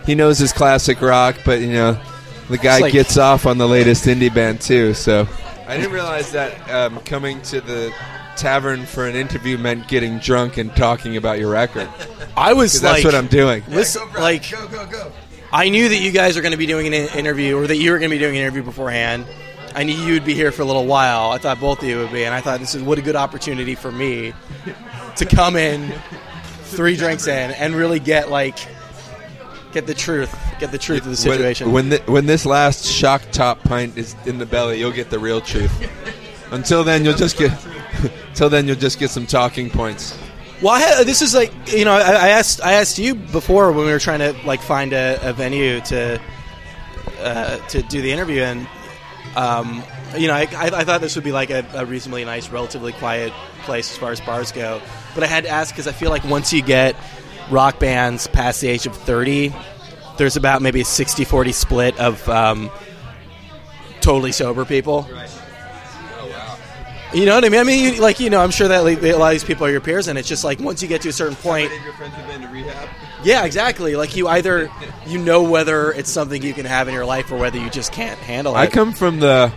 he 0.06 0.14
knows 0.14 0.38
his 0.38 0.52
classic 0.52 1.00
rock, 1.00 1.36
but 1.44 1.60
you 1.60 1.72
know, 1.72 2.00
the 2.48 2.58
guy 2.58 2.78
like- 2.80 2.92
gets 2.92 3.16
off 3.18 3.46
on 3.46 3.58
the 3.58 3.68
latest 3.68 4.04
indie 4.06 4.32
band 4.34 4.60
too. 4.60 4.94
So 4.94 5.28
I 5.68 5.76
didn't 5.76 5.92
realize 5.92 6.32
that 6.32 6.70
um, 6.70 6.98
coming 7.00 7.40
to 7.42 7.60
the 7.60 7.92
tavern 8.40 8.86
for 8.86 9.06
an 9.06 9.14
interview 9.14 9.58
meant 9.58 9.86
getting 9.88 10.18
drunk 10.18 10.56
and 10.56 10.74
talking 10.74 11.16
about 11.16 11.38
your 11.38 11.50
record. 11.50 11.88
I 12.36 12.52
was 12.54 12.82
like, 12.82 13.02
that's 13.02 13.04
what 13.04 13.14
I'm 13.14 13.26
doing. 13.26 13.62
listen, 13.68 14.02
like 14.14 14.44
I 15.52 15.68
knew 15.68 15.88
that 15.88 15.98
you 15.98 16.10
guys 16.10 16.36
are 16.36 16.40
going 16.42 16.52
to 16.52 16.58
be 16.58 16.66
doing 16.66 16.86
an 16.86 16.94
interview, 16.94 17.56
or 17.56 17.66
that 17.66 17.76
you 17.76 17.90
were 17.90 17.98
going 17.98 18.10
to 18.10 18.14
be 18.16 18.20
doing 18.20 18.36
an 18.36 18.42
interview 18.42 18.62
beforehand. 18.62 19.26
I 19.74 19.84
knew 19.84 19.94
you'd 19.94 20.24
be 20.24 20.34
here 20.34 20.50
for 20.50 20.62
a 20.62 20.64
little 20.64 20.86
while. 20.86 21.30
I 21.30 21.38
thought 21.38 21.60
both 21.60 21.82
of 21.82 21.88
you 21.88 21.98
would 21.98 22.12
be, 22.12 22.24
and 22.24 22.34
I 22.34 22.40
thought 22.40 22.58
this 22.60 22.74
is 22.74 22.82
what 22.82 22.98
a 22.98 23.02
good 23.02 23.16
opportunity 23.16 23.74
for 23.74 23.92
me 23.92 24.32
to 25.16 25.24
come 25.24 25.54
in, 25.56 25.92
three 26.64 26.96
drinks 26.96 27.26
in, 27.26 27.50
and 27.52 27.74
really 27.74 28.00
get 28.00 28.30
like 28.30 28.58
get 29.72 29.86
the 29.86 29.94
truth, 29.94 30.36
get 30.58 30.72
the 30.72 30.78
truth 30.78 31.04
of 31.04 31.10
the 31.10 31.16
situation. 31.16 31.72
When 31.72 31.90
when, 31.90 32.00
thi- 32.00 32.10
when 32.12 32.26
this 32.26 32.46
last 32.46 32.84
shock 32.84 33.22
top 33.32 33.62
pint 33.62 33.96
is 33.96 34.16
in 34.26 34.38
the 34.38 34.46
belly, 34.46 34.78
you'll 34.78 34.92
get 34.92 35.10
the 35.10 35.18
real 35.18 35.40
truth. 35.40 35.72
Until 36.52 36.82
then, 36.82 37.04
you'll 37.04 37.14
just 37.14 37.38
get. 37.38 37.52
Until 38.28 38.50
then, 38.50 38.66
you'll 38.66 38.76
just 38.76 38.98
get 38.98 39.10
some 39.10 39.26
talking 39.26 39.70
points. 39.70 40.18
Well, 40.62 40.74
had, 40.74 41.06
this 41.06 41.22
is 41.22 41.34
like 41.34 41.52
you 41.72 41.84
know 41.84 41.92
I, 41.92 42.00
I 42.00 42.28
asked 42.28 42.62
I 42.62 42.74
asked 42.74 42.98
you 42.98 43.14
before 43.14 43.72
when 43.72 43.86
we 43.86 43.92
were 43.92 43.98
trying 43.98 44.18
to 44.18 44.34
like 44.46 44.60
find 44.60 44.92
a, 44.92 45.18
a 45.22 45.32
venue 45.32 45.80
to 45.82 46.20
uh, 47.20 47.56
to 47.68 47.82
do 47.82 48.02
the 48.02 48.12
interview 48.12 48.42
and 48.42 48.66
um, 49.36 49.82
you 50.16 50.26
know, 50.26 50.34
I, 50.34 50.42
I, 50.56 50.70
I 50.72 50.84
thought 50.84 51.00
this 51.00 51.14
would 51.14 51.24
be 51.24 51.32
like 51.32 51.50
a, 51.50 51.64
a 51.74 51.86
reasonably 51.86 52.24
nice, 52.24 52.48
relatively 52.48 52.92
quiet 52.92 53.32
place 53.62 53.90
as 53.90 53.96
far 53.96 54.10
as 54.10 54.20
bars 54.20 54.52
go. 54.52 54.80
But 55.14 55.24
I 55.24 55.26
had 55.26 55.44
to 55.44 55.50
ask 55.50 55.72
because 55.72 55.86
I 55.86 55.92
feel 55.92 56.10
like 56.10 56.24
once 56.24 56.52
you 56.52 56.62
get 56.62 56.96
rock 57.50 57.78
bands 57.78 58.26
past 58.26 58.60
the 58.60 58.68
age 58.68 58.86
of 58.86 58.96
30, 58.96 59.54
there's 60.18 60.36
about 60.36 60.62
maybe 60.62 60.80
a 60.80 60.84
60 60.84 61.24
40 61.24 61.52
split 61.52 61.98
of 61.98 62.28
um, 62.28 62.70
totally 64.00 64.32
sober 64.32 64.64
people. 64.64 65.08
You 67.12 67.26
know 67.26 67.34
what 67.34 67.44
I 67.44 67.48
mean? 67.48 67.60
I 67.60 67.64
mean, 67.64 67.94
you, 67.94 68.00
like, 68.00 68.20
you 68.20 68.30
know, 68.30 68.40
I'm 68.40 68.50
sure 68.50 68.68
that 68.68 68.84
like, 68.84 69.02
a 69.02 69.14
lot 69.14 69.28
of 69.28 69.32
these 69.32 69.44
people 69.44 69.66
are 69.66 69.70
your 69.70 69.80
peers, 69.80 70.06
and 70.06 70.18
it's 70.18 70.28
just 70.28 70.44
like 70.44 70.60
once 70.60 70.80
you 70.80 70.88
get 70.88 71.02
to 71.02 71.08
a 71.08 71.12
certain 71.12 71.36
point. 71.36 71.70
your 71.82 71.92
friends 71.94 72.14
have 72.14 72.26
been 72.28 72.42
to 72.42 72.48
rehab? 72.48 72.88
Yeah, 73.24 73.44
exactly. 73.44 73.96
Like, 73.96 74.16
you 74.16 74.28
either, 74.28 74.70
you 75.06 75.18
know 75.18 75.42
whether 75.42 75.90
it's 75.92 76.10
something 76.10 76.40
you 76.42 76.54
can 76.54 76.66
have 76.66 76.88
in 76.88 76.94
your 76.94 77.04
life 77.04 77.30
or 77.32 77.36
whether 77.36 77.58
you 77.58 77.68
just 77.68 77.92
can't 77.92 78.18
handle 78.20 78.54
it. 78.54 78.58
I 78.58 78.66
come 78.66 78.92
from 78.92 79.20
the. 79.20 79.52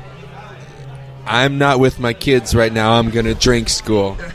I'm 1.26 1.58
not 1.58 1.80
with 1.80 2.00
my 2.00 2.14
kids 2.14 2.54
right 2.54 2.74
now. 2.74 2.94
I'm 2.94 3.10
going 3.10 3.26
to 3.26 3.36
drink 3.36 3.70
school. 3.70 4.18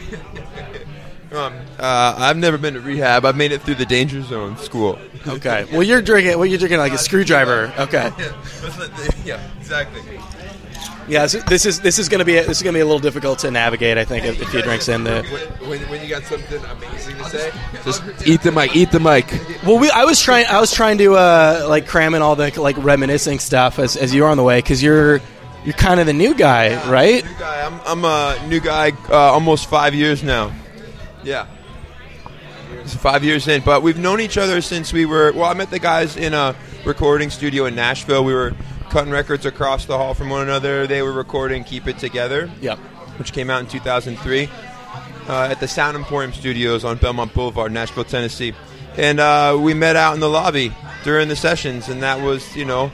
Um, 1.30 1.52
uh, 1.78 2.14
I've 2.16 2.38
never 2.38 2.56
been 2.56 2.72
to 2.72 2.80
rehab. 2.80 3.26
I've 3.26 3.36
made 3.36 3.52
it 3.52 3.60
through 3.60 3.74
the 3.74 3.84
danger 3.84 4.22
zone 4.22 4.56
school. 4.56 4.98
Okay. 5.26 5.66
Well, 5.70 5.82
you're 5.82 6.00
drinking. 6.00 6.38
Well, 6.38 6.46
you're 6.46 6.58
drinking 6.58 6.78
like 6.78 6.94
a 6.94 6.98
screwdriver. 6.98 7.72
Okay. 7.78 8.10
yeah, 9.26 9.46
exactly. 9.58 10.00
Yeah. 11.08 11.26
This 11.26 11.66
is 11.66 11.80
this 11.80 11.98
is 11.98 12.08
gonna 12.08 12.24
be 12.24 12.34
this 12.34 12.58
is 12.58 12.62
gonna 12.62 12.74
be 12.74 12.80
a 12.80 12.84
little 12.84 13.00
difficult 13.00 13.38
to 13.40 13.50
navigate. 13.50 13.98
I 13.98 14.04
think 14.04 14.24
if, 14.24 14.40
if 14.40 14.52
you 14.52 14.62
drinks 14.62 14.88
in 14.88 15.04
the. 15.04 15.22
When, 15.66 15.80
when 15.88 16.02
you 16.02 16.08
got 16.08 16.24
something 16.24 16.62
amazing 16.64 17.16
to 17.16 17.24
say, 17.24 17.52
just 17.84 18.02
eat 18.26 18.42
the 18.42 18.52
mic. 18.52 18.76
Eat 18.76 18.90
the 18.90 19.00
mic. 19.00 19.26
Well, 19.64 19.78
we 19.78 19.90
I 19.90 20.04
was 20.04 20.20
trying 20.20 20.46
I 20.46 20.60
was 20.60 20.72
trying 20.72 20.98
to 20.98 21.14
uh, 21.14 21.66
like 21.68 21.86
cram 21.86 22.14
in 22.14 22.22
all 22.22 22.36
the 22.36 22.60
like 22.60 22.76
reminiscing 22.78 23.38
stuff 23.38 23.78
as 23.78 23.96
as 23.96 24.14
you 24.14 24.24
are 24.24 24.30
on 24.30 24.36
the 24.36 24.42
way 24.42 24.58
because 24.58 24.82
you're 24.82 25.20
you're 25.64 25.74
kind 25.74 26.00
of 26.00 26.06
the 26.06 26.12
new 26.12 26.34
guy, 26.34 26.88
right? 26.90 27.24
New 27.24 27.38
guy. 27.38 27.66
I'm, 27.66 27.80
I'm 27.84 28.04
a 28.04 28.46
new 28.46 28.60
guy. 28.60 28.92
Uh, 29.08 29.16
almost 29.16 29.68
five 29.68 29.94
years 29.94 30.22
now. 30.22 30.52
Yeah. 31.24 31.46
It's 32.80 32.94
five 32.94 33.24
years 33.24 33.48
in, 33.48 33.62
but 33.62 33.82
we've 33.82 33.98
known 33.98 34.20
each 34.20 34.38
other 34.38 34.60
since 34.60 34.92
we 34.92 35.04
were. 35.04 35.32
Well, 35.32 35.44
I 35.44 35.54
met 35.54 35.70
the 35.70 35.78
guys 35.78 36.16
in 36.16 36.32
a 36.32 36.56
recording 36.86 37.28
studio 37.28 37.66
in 37.66 37.74
Nashville. 37.74 38.24
We 38.24 38.32
were 38.32 38.54
cutting 38.90 39.10
records 39.12 39.46
across 39.46 39.84
the 39.86 39.96
hall 39.96 40.14
from 40.14 40.28
one 40.30 40.42
another. 40.42 40.86
They 40.86 41.02
were 41.02 41.12
recording 41.12 41.64
"Keep 41.64 41.86
It 41.88 41.98
Together," 41.98 42.50
Yep. 42.60 42.78
which 43.18 43.32
came 43.32 43.50
out 43.50 43.60
in 43.60 43.66
2003 43.66 44.48
uh, 45.28 45.48
at 45.50 45.60
the 45.60 45.68
Sound 45.68 45.96
Emporium 45.96 46.32
Studios 46.32 46.84
on 46.84 46.96
Belmont 46.98 47.32
Boulevard, 47.34 47.72
Nashville, 47.72 48.04
Tennessee. 48.04 48.54
And 48.96 49.20
uh, 49.20 49.56
we 49.60 49.74
met 49.74 49.94
out 49.96 50.14
in 50.14 50.20
the 50.20 50.28
lobby 50.28 50.72
during 51.04 51.28
the 51.28 51.36
sessions, 51.36 51.88
and 51.88 52.02
that 52.02 52.20
was, 52.20 52.56
you 52.56 52.64
know, 52.64 52.90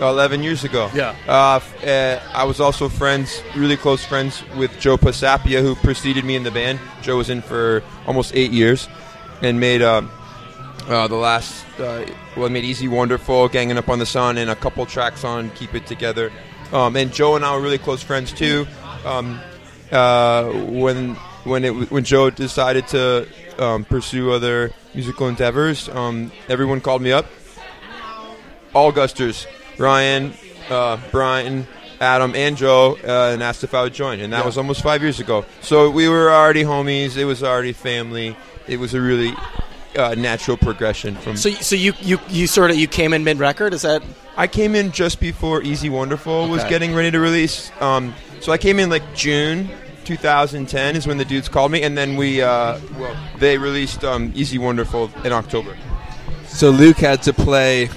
11 0.00 0.44
years 0.44 0.62
ago. 0.62 0.88
Yeah. 0.94 1.16
Uh, 1.26 1.58
uh, 1.84 2.20
I 2.32 2.44
was 2.44 2.60
also 2.60 2.88
friends, 2.88 3.42
really 3.56 3.76
close 3.76 4.04
friends 4.04 4.44
with 4.56 4.78
Joe 4.78 4.96
Pisapia, 4.96 5.60
who 5.60 5.74
preceded 5.74 6.24
me 6.24 6.36
in 6.36 6.44
the 6.44 6.52
band. 6.52 6.78
Joe 7.02 7.16
was 7.16 7.28
in 7.30 7.42
for 7.42 7.82
almost 8.06 8.32
eight 8.36 8.52
years 8.52 8.88
and 9.42 9.58
made 9.58 9.82
uh, 9.82 10.02
uh, 10.88 11.06
the 11.06 11.14
last, 11.16 11.64
uh, 11.78 12.04
well, 12.36 12.48
made 12.48 12.64
Easy 12.64 12.88
Wonderful, 12.88 13.48
Ganging 13.48 13.76
Up 13.78 13.88
on 13.88 13.98
the 13.98 14.06
Sun, 14.06 14.38
and 14.38 14.50
a 14.50 14.56
couple 14.56 14.84
tracks 14.86 15.22
on 15.24 15.50
Keep 15.50 15.74
It 15.74 15.86
Together. 15.86 16.32
Um, 16.72 16.96
and 16.96 17.12
Joe 17.12 17.36
and 17.36 17.44
I 17.44 17.54
were 17.54 17.62
really 17.62 17.78
close 17.78 18.02
friends 18.02 18.32
too. 18.32 18.66
Um, 19.04 19.40
uh, 19.92 20.44
when 20.50 21.14
when 21.44 21.64
it 21.64 21.90
when 21.90 22.04
Joe 22.04 22.28
decided 22.30 22.86
to 22.88 23.26
um, 23.58 23.84
pursue 23.84 24.32
other 24.32 24.70
musical 24.94 25.28
endeavors, 25.28 25.88
um, 25.88 26.30
everyone 26.48 26.80
called 26.80 27.00
me 27.02 27.12
up. 27.12 27.26
All 28.74 28.92
Gusters, 28.92 29.46
Ryan, 29.78 30.34
uh, 30.68 30.98
Brian, 31.10 31.66
Adam, 32.00 32.34
and 32.34 32.56
Joe, 32.56 32.98
uh, 33.02 33.30
and 33.32 33.42
asked 33.42 33.64
if 33.64 33.72
I 33.72 33.82
would 33.82 33.94
join, 33.94 34.20
and 34.20 34.32
that 34.34 34.40
Yeah. 34.40 34.46
was 34.46 34.58
almost 34.58 34.82
five 34.82 35.00
years 35.02 35.20
ago. 35.20 35.46
So 35.62 35.88
we 35.90 36.06
were 36.08 36.30
already 36.30 36.64
homies. 36.64 37.16
It 37.16 37.24
was 37.24 37.42
already 37.42 37.72
family. 37.72 38.36
It 38.66 38.78
was 38.78 38.92
a 38.92 39.00
really 39.00 39.34
uh, 39.98 40.14
natural 40.14 40.56
progression 40.56 41.16
from. 41.16 41.36
So 41.36 41.50
so 41.50 41.76
you 41.76 41.92
you 42.00 42.18
you 42.28 42.46
sort 42.46 42.70
of 42.70 42.76
you 42.76 42.86
came 42.86 43.12
in 43.12 43.24
mid 43.24 43.38
record. 43.38 43.74
Is 43.74 43.82
that 43.82 44.02
I 44.36 44.46
came 44.46 44.74
in 44.74 44.92
just 44.92 45.20
before 45.20 45.62
Easy 45.62 45.90
Wonderful 45.90 46.48
was 46.48 46.64
getting 46.64 46.94
ready 46.94 47.10
to 47.10 47.20
release. 47.20 47.70
Um, 47.80 48.14
so 48.40 48.52
I 48.52 48.58
came 48.58 48.78
in 48.78 48.88
like 48.88 49.02
June 49.14 49.68
2010 50.04 50.96
is 50.96 51.06
when 51.06 51.18
the 51.18 51.24
dudes 51.24 51.48
called 51.48 51.72
me, 51.72 51.82
and 51.82 51.98
then 51.98 52.16
we 52.16 52.40
uh, 52.40 52.78
well 52.96 53.16
they 53.38 53.58
released 53.58 54.04
um, 54.04 54.32
Easy 54.34 54.58
Wonderful 54.58 55.10
in 55.24 55.32
October. 55.32 55.76
So 56.46 56.70
Luke 56.70 56.96
had 56.96 57.22
to 57.24 57.32
play 57.32 57.90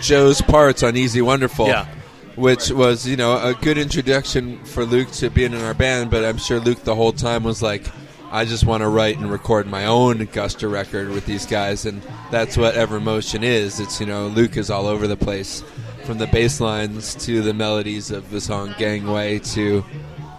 Joe's 0.00 0.42
parts 0.42 0.82
on 0.82 0.96
Easy 0.96 1.22
Wonderful. 1.22 1.68
Yeah. 1.68 1.86
Which 2.34 2.70
was, 2.70 3.06
you 3.06 3.16
know, 3.16 3.36
a 3.36 3.52
good 3.52 3.76
introduction 3.76 4.64
for 4.64 4.86
Luke 4.86 5.10
to 5.12 5.28
being 5.28 5.52
in 5.52 5.60
our 5.60 5.74
band, 5.74 6.10
but 6.10 6.24
I'm 6.24 6.38
sure 6.38 6.58
Luke 6.58 6.82
the 6.82 6.94
whole 6.94 7.12
time 7.12 7.44
was 7.44 7.60
like, 7.60 7.84
I 8.32 8.44
just 8.46 8.64
want 8.64 8.80
to 8.82 8.88
write 8.88 9.18
and 9.18 9.30
record 9.30 9.66
my 9.66 9.84
own 9.86 10.26
Guster 10.28 10.70
record 10.70 11.10
with 11.10 11.26
these 11.26 11.44
guys, 11.46 11.84
and 11.84 12.00
that's 12.30 12.56
what 12.56 12.74
Evermotion 12.74 13.42
is. 13.42 13.78
It's, 13.78 14.00
you 14.00 14.06
know, 14.06 14.28
Luke 14.28 14.56
is 14.56 14.70
all 14.70 14.86
over 14.86 15.06
the 15.06 15.16
place, 15.18 15.62
from 16.04 16.16
the 16.18 16.26
bass 16.26 16.58
lines 16.60 17.14
to 17.26 17.42
the 17.42 17.52
melodies 17.52 18.10
of 18.10 18.30
the 18.30 18.40
song 18.40 18.74
Gangway 18.78 19.38
to 19.40 19.84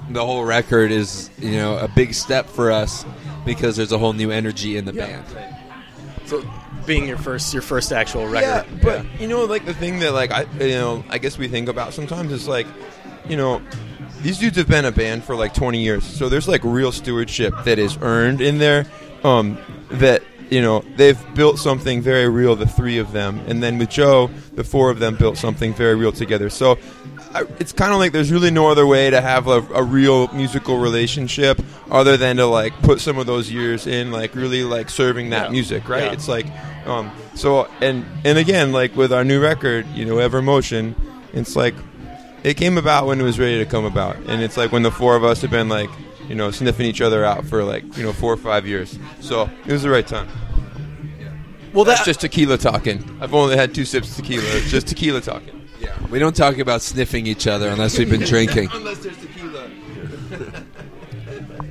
the 0.09 0.25
whole 0.25 0.43
record 0.43 0.91
is, 0.91 1.29
you 1.39 1.51
know, 1.51 1.77
a 1.77 1.87
big 1.87 2.13
step 2.13 2.47
for 2.47 2.71
us 2.71 3.05
because 3.45 3.75
there's 3.77 3.91
a 3.91 3.97
whole 3.97 4.13
new 4.13 4.31
energy 4.31 4.75
in 4.75 4.85
the 4.85 4.93
band. 4.93 5.25
so 6.25 6.43
being 6.85 7.07
your 7.07 7.17
first 7.17 7.53
your 7.53 7.61
first 7.61 7.93
actual 7.93 8.23
Yeah, 8.33 8.57
record? 8.61 8.81
but 8.81 9.21
you 9.21 9.27
know, 9.27 9.45
like 9.45 9.65
the 9.65 9.73
thing 9.73 9.99
that 9.99 10.11
like 10.13 10.31
I 10.31 10.45
you 10.59 10.71
know 10.73 11.03
I 11.09 11.17
guess 11.17 11.37
we 11.37 11.47
think 11.47 11.69
about 11.69 11.93
sometimes 11.93 12.31
is 12.33 12.47
like, 12.47 12.67
you 13.29 13.37
know, 13.37 13.61
these 14.23 14.39
dudes 14.39 14.57
have 14.57 14.67
been 14.67 14.85
a 14.85 14.91
band 14.91 15.23
for 15.23 15.35
like 15.35 15.53
20 15.53 15.79
years, 15.79 16.03
so 16.03 16.29
there's 16.29 16.47
like 16.47 16.61
real 16.63 16.91
stewardship 16.91 17.53
that 17.65 17.77
is 17.77 17.97
earned 18.01 18.41
in 18.41 18.57
there. 18.57 18.85
Um, 19.23 19.57
that 19.91 20.23
you 20.49 20.61
know 20.61 20.83
they've 20.97 21.19
built 21.35 21.59
something 21.59 22.01
very 22.01 22.27
real, 22.29 22.55
the 22.55 22.65
three 22.65 22.97
of 22.97 23.11
them, 23.11 23.39
and 23.47 23.61
then 23.61 23.77
with 23.77 23.89
Joe, 23.89 24.29
the 24.53 24.63
four 24.63 24.89
of 24.89 24.99
them 24.99 25.15
built 25.15 25.37
something 25.37 25.73
very 25.73 25.95
real 25.95 26.11
together. 26.11 26.49
So. 26.49 26.77
I, 27.35 27.47
it's 27.59 27.71
kind 27.73 27.91
of 27.91 27.97
like 27.97 28.11
there's 28.11 28.31
really 28.31 28.51
no 28.51 28.69
other 28.69 28.85
way 28.85 29.09
to 29.09 29.19
have 29.19 29.47
a, 29.47 29.57
a 29.73 29.81
real 29.81 30.27
musical 30.33 30.77
relationship 30.77 31.59
other 31.89 32.15
than 32.15 32.37
to 32.37 32.45
like 32.45 32.73
put 32.83 33.01
some 33.01 33.17
of 33.17 33.25
those 33.25 33.51
years 33.51 33.87
in 33.87 34.11
like 34.11 34.35
really 34.35 34.63
like 34.63 34.87
serving 34.87 35.31
that 35.31 35.45
Yeah. 35.45 35.49
music 35.51 35.89
right 35.89 36.03
Yeah. 36.03 36.11
it's 36.11 36.27
like 36.27 36.45
um, 36.85 37.09
so 37.33 37.67
and 37.81 38.05
and 38.23 38.37
again 38.37 38.71
like 38.71 38.95
with 38.95 39.11
our 39.11 39.23
new 39.23 39.41
record 39.41 39.87
you 39.95 40.05
know 40.05 40.17
Evermotion 40.17 40.93
it's 41.33 41.55
like 41.55 41.73
it 42.43 42.55
came 42.55 42.77
about 42.77 43.07
when 43.07 43.19
it 43.19 43.23
was 43.23 43.39
ready 43.39 43.57
to 43.59 43.65
come 43.65 43.85
about. 43.85 44.15
And 44.27 44.41
it's 44.41 44.57
like 44.57 44.71
when 44.71 44.83
the 44.83 44.91
four 44.91 45.15
of 45.15 45.23
us 45.23 45.41
have 45.41 45.51
been 45.51 45.69
like 45.69 45.89
you 46.27 46.35
know 46.35 46.51
sniffing 46.51 46.85
each 46.85 47.01
other 47.01 47.23
out 47.25 47.45
for 47.45 47.63
like 47.63 47.83
you 47.97 48.03
know 48.03 48.13
four 48.13 48.33
or 48.33 48.37
five 48.37 48.67
years. 48.67 48.97
So 49.19 49.49
it 49.65 49.71
was 49.71 49.83
the 49.83 49.89
right 49.89 50.07
time. 50.07 50.27
Well, 51.73 51.85
that's 51.85 52.01
that 52.01 52.05
just 52.05 52.21
tequila 52.21 52.57
talking. 52.57 53.03
I've 53.19 53.33
only 53.33 53.55
had 53.57 53.73
two 53.73 53.85
sips 53.85 54.11
of 54.11 54.23
tequila. 54.23 54.43
It's 54.57 54.69
just 54.69 54.87
tequila 54.87 55.21
talking. 55.21 55.67
Yeah, 55.79 55.97
we 56.07 56.19
don't 56.19 56.35
talk 56.35 56.59
about 56.59 56.81
sniffing 56.81 57.25
each 57.25 57.47
other 57.47 57.67
unless 57.69 57.97
we've 57.97 58.09
been 58.09 58.21
drinking. 58.35 58.69
unless 58.73 58.99
there's 58.99 59.17
tequila 59.17 59.32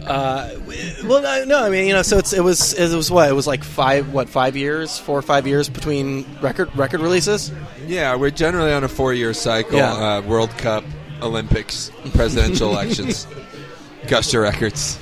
well, 0.06 1.46
no, 1.46 1.62
I 1.62 1.68
mean, 1.68 1.86
you 1.86 1.92
know, 1.92 2.02
so 2.02 2.18
it's 2.18 2.32
it 2.32 2.42
was 2.42 2.74
it 2.74 2.94
was 2.94 3.10
what 3.10 3.28
it 3.28 3.32
was 3.32 3.46
like 3.46 3.62
five 3.64 4.12
what 4.12 4.28
five 4.28 4.56
years, 4.56 4.98
four 4.98 5.18
or 5.18 5.22
five 5.22 5.46
years 5.46 5.68
between 5.68 6.26
record 6.40 6.74
record 6.76 7.00
releases. 7.00 7.52
Yeah, 7.86 8.16
we're 8.16 8.30
generally 8.30 8.72
on 8.72 8.84
a 8.84 8.88
four-year 8.88 9.34
cycle: 9.34 9.76
Yeah. 9.78 9.92
uh, 9.92 10.22
World 10.22 10.50
Cup, 10.58 10.84
Olympics, 11.20 11.90
presidential 12.14 12.70
elections, 12.72 13.26
Guster 14.04 14.42
Records. 14.42 14.96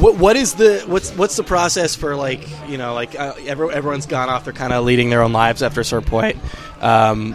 What 0.00 0.16
what 0.16 0.36
is 0.36 0.54
the 0.54 0.82
what's 0.86 1.10
what's 1.16 1.36
the 1.36 1.44
process 1.44 1.94
for 1.94 2.16
like 2.16 2.48
you 2.68 2.78
know 2.78 2.94
like 2.94 3.18
uh, 3.18 3.34
every, 3.46 3.72
everyone's 3.72 4.06
gone 4.06 4.28
off, 4.30 4.44
they're 4.44 4.54
kind 4.54 4.72
of 4.72 4.84
leading 4.84 5.10
their 5.10 5.22
own 5.22 5.32
lives 5.32 5.62
after 5.62 5.82
a 5.82 5.84
certain 5.84 6.08
point. 6.08 6.38
Um, 6.80 7.34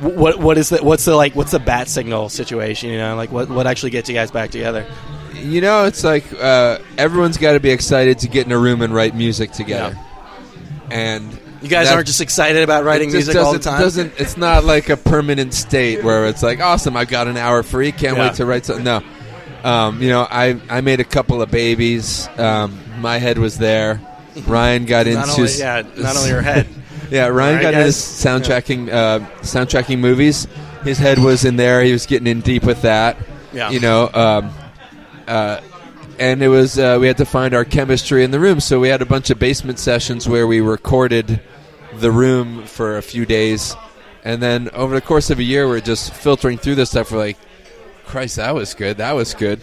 what 0.00 0.40
what 0.40 0.58
is 0.58 0.70
the 0.70 0.78
what's 0.82 1.04
the 1.04 1.14
like 1.14 1.36
what's 1.36 1.52
the 1.52 1.60
bat 1.60 1.86
signal 1.88 2.28
situation? 2.28 2.90
You 2.90 2.98
know, 2.98 3.14
like 3.14 3.30
what 3.30 3.48
what 3.48 3.68
actually 3.68 3.90
gets 3.90 4.08
you 4.08 4.16
guys 4.16 4.32
back 4.32 4.50
together? 4.50 4.84
You 5.34 5.60
know, 5.60 5.84
it's 5.84 6.04
like 6.04 6.24
uh, 6.40 6.78
everyone's 6.98 7.36
got 7.38 7.52
to 7.54 7.60
be 7.60 7.70
excited 7.70 8.20
to 8.20 8.28
get 8.28 8.46
in 8.46 8.52
a 8.52 8.58
room 8.58 8.82
and 8.82 8.94
write 8.94 9.14
music 9.14 9.52
together. 9.52 9.96
And 10.90 11.32
You 11.62 11.68
guys 11.68 11.88
that- 11.88 11.94
aren't 11.94 12.06
just 12.06 12.20
excited 12.20 12.62
about 12.62 12.84
writing 12.84 13.08
it 13.10 13.14
music 13.14 13.36
all 13.36 13.52
the 13.52 13.58
time. 13.58 13.80
Doesn't 13.80 14.12
it's 14.18 14.36
not 14.36 14.64
like 14.64 14.88
a 14.88 14.96
permanent 14.96 15.54
state 15.54 16.02
where 16.04 16.26
it's 16.26 16.42
like 16.42 16.60
awesome. 16.60 16.96
I've 16.96 17.08
got 17.08 17.26
an 17.28 17.36
hour 17.36 17.62
free. 17.62 17.92
Can't 17.92 18.16
Yeah. 18.16 18.28
wait 18.28 18.34
to 18.34 18.46
write 18.46 18.66
something. 18.66 18.84
No, 18.84 19.02
um, 19.64 20.02
you 20.02 20.08
know, 20.10 20.26
I 20.30 20.60
I 20.68 20.80
made 20.80 21.00
a 21.00 21.04
couple 21.04 21.40
of 21.42 21.50
babies. 21.50 22.28
Um, 22.36 22.78
my 23.00 23.18
head 23.18 23.38
was 23.38 23.58
there. 23.58 24.00
Ryan 24.46 24.84
got 24.86 25.06
into 25.08 25.30
only, 25.30 25.52
yeah, 25.58 25.82
not 25.96 26.16
only 26.16 26.28
your 26.30 26.42
head. 26.42 26.66
Yeah, 27.10 27.26
Ryan 27.26 27.56
right, 27.56 27.62
got 27.62 27.74
into 27.74 27.88
soundtracking 27.88 28.88
uh, 28.90 29.18
soundtracking 29.42 29.98
movies. 29.98 30.48
His 30.82 30.96
head 30.96 31.18
was 31.18 31.44
in 31.44 31.56
there. 31.56 31.82
He 31.82 31.92
was 31.92 32.06
getting 32.06 32.26
in 32.26 32.40
deep 32.40 32.64
with 32.64 32.82
that. 32.82 33.18
Yeah. 33.52 33.68
You 33.68 33.80
know, 33.80 34.08
um, 34.14 34.50
uh, 35.28 35.60
and 36.18 36.42
it 36.42 36.48
was 36.48 36.78
uh, 36.78 36.98
we 37.00 37.06
had 37.06 37.16
to 37.18 37.24
find 37.24 37.54
our 37.54 37.64
chemistry 37.64 38.24
in 38.24 38.30
the 38.30 38.40
room. 38.40 38.60
So 38.60 38.80
we 38.80 38.88
had 38.88 39.02
a 39.02 39.06
bunch 39.06 39.30
of 39.30 39.38
basement 39.38 39.78
sessions 39.78 40.28
where 40.28 40.46
we 40.46 40.60
recorded 40.60 41.40
the 41.94 42.10
room 42.10 42.64
for 42.64 42.96
a 42.96 43.02
few 43.02 43.26
days, 43.26 43.74
and 44.24 44.42
then 44.42 44.70
over 44.70 44.94
the 44.94 45.00
course 45.00 45.30
of 45.30 45.38
a 45.38 45.42
year, 45.42 45.66
we're 45.68 45.80
just 45.80 46.12
filtering 46.14 46.58
through 46.58 46.76
this 46.76 46.90
stuff. 46.90 47.10
We're 47.12 47.18
like, 47.18 47.38
Christ, 48.06 48.36
that 48.36 48.54
was 48.54 48.74
good. 48.74 48.98
That 48.98 49.12
was 49.12 49.34
good. 49.34 49.60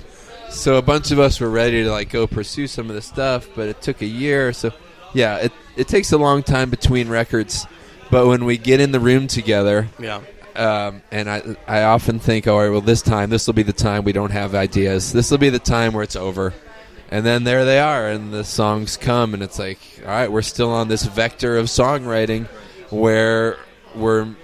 So 0.50 0.78
a 0.78 0.82
bunch 0.82 1.12
of 1.12 1.20
us 1.20 1.40
were 1.40 1.50
ready 1.50 1.84
to 1.84 1.92
like 1.92 2.10
go 2.10 2.26
pursue 2.26 2.66
some 2.68 2.90
of 2.90 2.96
the 2.96 3.02
stuff, 3.02 3.48
but 3.56 3.70
it 3.70 3.82
took 3.82 4.02
a 4.02 4.06
year. 4.08 4.52
So 4.54 4.74
yeah, 5.14 5.38
it 5.38 5.52
it 5.78 5.88
takes 5.88 6.12
a 6.12 6.18
long 6.18 6.44
time 6.44 6.70
between 6.70 7.08
records. 7.10 7.68
But 8.12 8.26
when 8.26 8.46
we 8.46 8.58
get 8.58 8.82
in 8.82 8.92
the 8.92 9.00
room 9.00 9.28
together, 9.28 9.88
Yeah. 10.00 10.22
Um, 10.60 11.02
and 11.12 11.30
I 11.30 11.56
I 11.68 11.84
often 11.84 12.20
think, 12.20 12.48
all 12.48 12.60
right, 12.60 12.70
well, 12.70 12.82
this 12.82 13.02
time 13.02 13.30
this 13.30 13.48
will 13.48 13.54
be 13.54 13.64
the 13.64 13.74
time 13.74 14.04
we 14.04 14.12
don't 14.12 14.32
have 14.32 14.54
ideas. 14.54 15.14
This 15.14 15.32
will 15.32 15.38
be 15.38 15.50
the 15.50 15.60
time 15.60 15.94
where 15.94 16.04
it's 16.04 16.16
over. 16.16 16.54
And 17.12 17.26
then 17.26 17.44
there 17.44 17.66
they 17.66 17.80
are, 17.80 18.08
and 18.08 18.32
the 18.32 18.44
songs 18.44 18.96
come, 18.96 19.34
and 19.34 19.42
it's 19.42 19.58
like, 19.58 19.80
all 20.02 20.12
right, 20.12 20.32
we're 20.32 20.44
still 20.44 20.70
on 20.72 20.90
this 20.90 21.04
vector 21.06 21.58
of 21.58 21.66
songwriting, 21.66 22.46
where 22.92 23.58
we're 23.96 24.36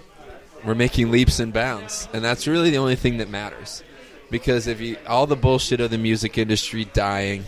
we're 0.64 0.74
making 0.74 1.12
leaps 1.12 1.40
and 1.40 1.54
bounds, 1.54 2.08
and 2.14 2.24
that's 2.24 2.48
really 2.48 2.72
the 2.72 2.78
only 2.80 2.96
thing 2.96 3.18
that 3.18 3.30
matters. 3.30 3.84
Because 4.32 4.66
if 4.66 4.82
you 4.82 4.98
all 5.06 5.28
the 5.28 5.36
bullshit 5.36 5.80
of 5.80 5.92
the 5.92 6.00
music 6.00 6.40
industry 6.40 6.86
dying, 6.86 7.44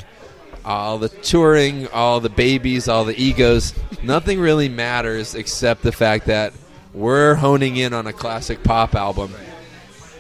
all 0.64 1.00
the 1.00 1.10
touring, 1.10 1.88
all 1.88 2.20
the 2.20 2.30
babies, 2.30 2.88
all 2.88 3.06
the 3.06 3.20
egos, 3.20 3.74
nothing 4.04 4.40
really 4.40 4.70
matters 4.70 5.34
except 5.34 5.82
the 5.82 5.92
fact 5.92 6.28
that 6.28 6.54
we're 6.94 7.36
honing 7.36 7.78
in 7.78 7.94
on 7.94 8.08
a 8.08 8.14
classic 8.14 8.64
pop 8.64 8.96
album 8.96 9.34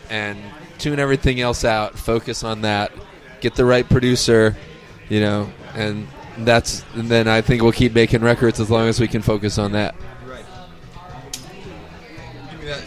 and 0.09 0.37
tune 0.77 0.99
everything 0.99 1.41
else 1.41 1.65
out, 1.65 1.97
focus 1.97 2.43
on 2.43 2.61
that, 2.61 2.91
get 3.41 3.55
the 3.55 3.65
right 3.65 3.87
producer, 3.87 4.55
you 5.09 5.19
know, 5.19 5.49
and 5.73 6.07
that's 6.39 6.83
and 6.93 7.09
then 7.09 7.27
I 7.27 7.41
think 7.41 7.63
we'll 7.63 7.71
keep 7.71 7.93
making 7.93 8.21
records 8.21 8.59
as 8.59 8.69
long 8.69 8.87
as 8.87 8.99
we 8.99 9.07
can 9.07 9.21
focus 9.21 9.57
on 9.57 9.71
that. 9.73 9.95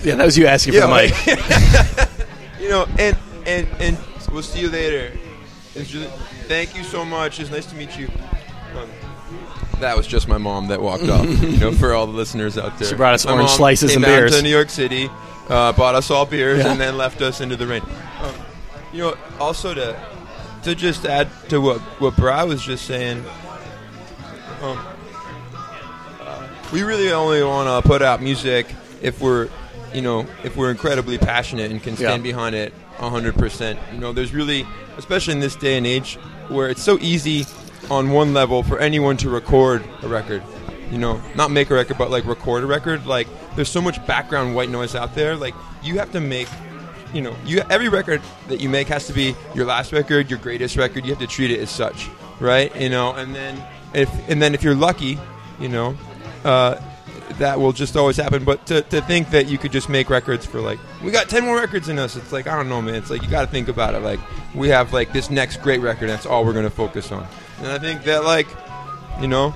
Yeah, 0.02 0.14
that 0.16 0.24
was 0.24 0.36
you 0.36 0.46
asking 0.46 0.74
for 0.74 0.80
the 0.80 0.88
mic. 0.88 2.60
you 2.60 2.68
know, 2.68 2.86
and 2.98 3.16
and 3.46 3.66
and 3.80 3.98
we'll 4.32 4.42
see 4.42 4.60
you 4.60 4.70
later. 4.70 5.16
It's 5.74 5.94
really, 5.94 6.06
thank 6.46 6.76
you 6.76 6.84
so 6.84 7.04
much. 7.04 7.40
It's 7.40 7.50
nice 7.50 7.66
to 7.66 7.76
meet 7.76 7.98
you. 7.98 8.08
Um, 8.76 8.88
that 9.80 9.96
was 9.96 10.06
just 10.06 10.28
my 10.28 10.38
mom 10.38 10.68
that 10.68 10.80
walked 10.80 11.04
off. 11.08 11.26
you 11.42 11.56
know, 11.58 11.72
for 11.72 11.92
all 11.94 12.06
the 12.06 12.12
listeners 12.12 12.56
out 12.58 12.78
there, 12.78 12.88
She 12.88 12.94
brought 12.94 13.14
us 13.14 13.24
My 13.26 13.32
orange 13.32 13.48
mom 13.48 13.56
slices 13.56 13.90
came 13.90 13.98
and 13.98 14.04
down 14.06 14.18
beers. 14.20 14.36
to 14.36 14.42
New 14.42 14.48
York 14.50 14.70
City, 14.70 15.08
uh, 15.48 15.72
bought 15.72 15.94
us 15.94 16.10
all 16.10 16.26
beers, 16.26 16.58
Yeah. 16.64 16.72
and 16.72 16.80
then 16.80 16.96
left 16.96 17.20
us 17.22 17.40
into 17.40 17.56
the 17.56 17.66
rain. 17.66 17.82
Um, 18.22 18.34
you 18.92 18.98
know, 19.02 19.16
also 19.40 19.74
to 19.74 19.96
to 20.64 20.74
just 20.74 21.06
add 21.06 21.28
to 21.48 21.60
what 21.60 21.80
what 22.00 22.16
Bri 22.16 22.44
was 22.46 22.62
just 22.62 22.84
saying. 22.86 23.24
Um, 24.62 24.78
uh, 26.20 26.48
we 26.72 26.82
really 26.82 27.12
only 27.12 27.42
want 27.42 27.82
to 27.82 27.88
put 27.88 28.02
out 28.02 28.22
music 28.22 28.66
if 29.00 29.20
we're, 29.20 29.48
you 29.94 30.02
know, 30.02 30.26
if 30.44 30.56
we're 30.56 30.70
incredibly 30.70 31.16
passionate 31.18 31.70
and 31.70 31.82
can 31.82 31.96
stand 31.96 32.24
Yeah. 32.24 32.32
behind 32.32 32.54
it 32.54 32.74
100%. 32.98 33.78
You 33.94 33.98
know, 34.00 34.12
there's 34.12 34.34
really, 34.34 34.66
especially 34.98 35.32
in 35.32 35.40
this 35.40 35.56
day 35.56 35.78
and 35.78 35.86
age, 35.86 36.16
where 36.48 36.68
it's 36.68 36.82
so 36.82 36.98
easy 37.00 37.44
on 37.90 38.10
one 38.10 38.32
level 38.32 38.62
for 38.62 38.78
anyone 38.78 39.16
to 39.18 39.30
record 39.30 39.84
a 40.02 40.08
record. 40.08 40.42
You 40.90 40.98
know, 40.98 41.20
not 41.36 41.50
make 41.50 41.70
a 41.70 41.74
record, 41.74 41.98
but 41.98 42.10
like 42.10 42.24
record 42.26 42.64
a 42.64 42.66
record. 42.66 43.06
Like, 43.06 43.28
there's 43.54 43.68
so 43.68 43.80
much 43.80 44.04
background 44.06 44.54
white 44.54 44.70
noise 44.70 44.94
out 44.94 45.14
there. 45.14 45.36
Like, 45.36 45.54
you 45.82 45.98
have 45.98 46.10
to 46.12 46.20
make 46.20 46.48
you 47.12 47.22
know, 47.22 47.34
you 47.44 47.62
every 47.70 47.88
record 47.88 48.22
that 48.48 48.60
you 48.60 48.68
make 48.68 48.88
has 48.88 49.06
to 49.08 49.12
be 49.12 49.34
your 49.54 49.66
last 49.66 49.92
record, 49.92 50.30
your 50.30 50.38
greatest 50.38 50.76
record. 50.76 51.04
You 51.04 51.10
have 51.10 51.20
to 51.20 51.26
treat 51.26 51.50
it 51.50 51.60
as 51.60 51.70
such, 51.70 52.08
right? 52.38 52.74
You 52.76 52.88
know, 52.88 53.12
and 53.14 53.34
then 53.34 53.62
if 53.94 54.10
and 54.28 54.40
then 54.40 54.54
if 54.54 54.62
you're 54.62 54.74
lucky, 54.74 55.18
you 55.58 55.68
know, 55.68 55.96
uh, 56.44 56.80
that 57.38 57.58
will 57.58 57.72
just 57.72 57.96
always 57.96 58.16
happen. 58.16 58.44
But 58.44 58.64
to, 58.66 58.82
to 58.82 59.00
think 59.02 59.30
that 59.30 59.48
you 59.48 59.58
could 59.58 59.72
just 59.72 59.88
make 59.88 60.10
records 60.10 60.46
for 60.46 60.60
like 60.60 60.78
we 61.02 61.10
got 61.10 61.28
ten 61.28 61.44
more 61.44 61.56
records 61.56 61.88
in 61.88 61.98
us, 61.98 62.16
it's 62.16 62.32
like 62.32 62.46
I 62.46 62.56
don't 62.56 62.68
know, 62.68 62.80
man. 62.80 62.94
It's 62.94 63.10
like 63.10 63.22
you 63.22 63.28
got 63.28 63.42
to 63.42 63.48
think 63.48 63.68
about 63.68 63.94
it. 63.94 64.00
Like 64.00 64.20
we 64.54 64.68
have 64.68 64.92
like 64.92 65.12
this 65.12 65.30
next 65.30 65.58
great 65.62 65.80
record. 65.80 66.08
That's 66.08 66.26
all 66.26 66.44
we're 66.44 66.52
gonna 66.52 66.70
focus 66.70 67.10
on. 67.12 67.26
And 67.60 67.68
I 67.68 67.78
think 67.78 68.04
that 68.04 68.24
like, 68.24 68.48
you 69.20 69.28
know. 69.28 69.54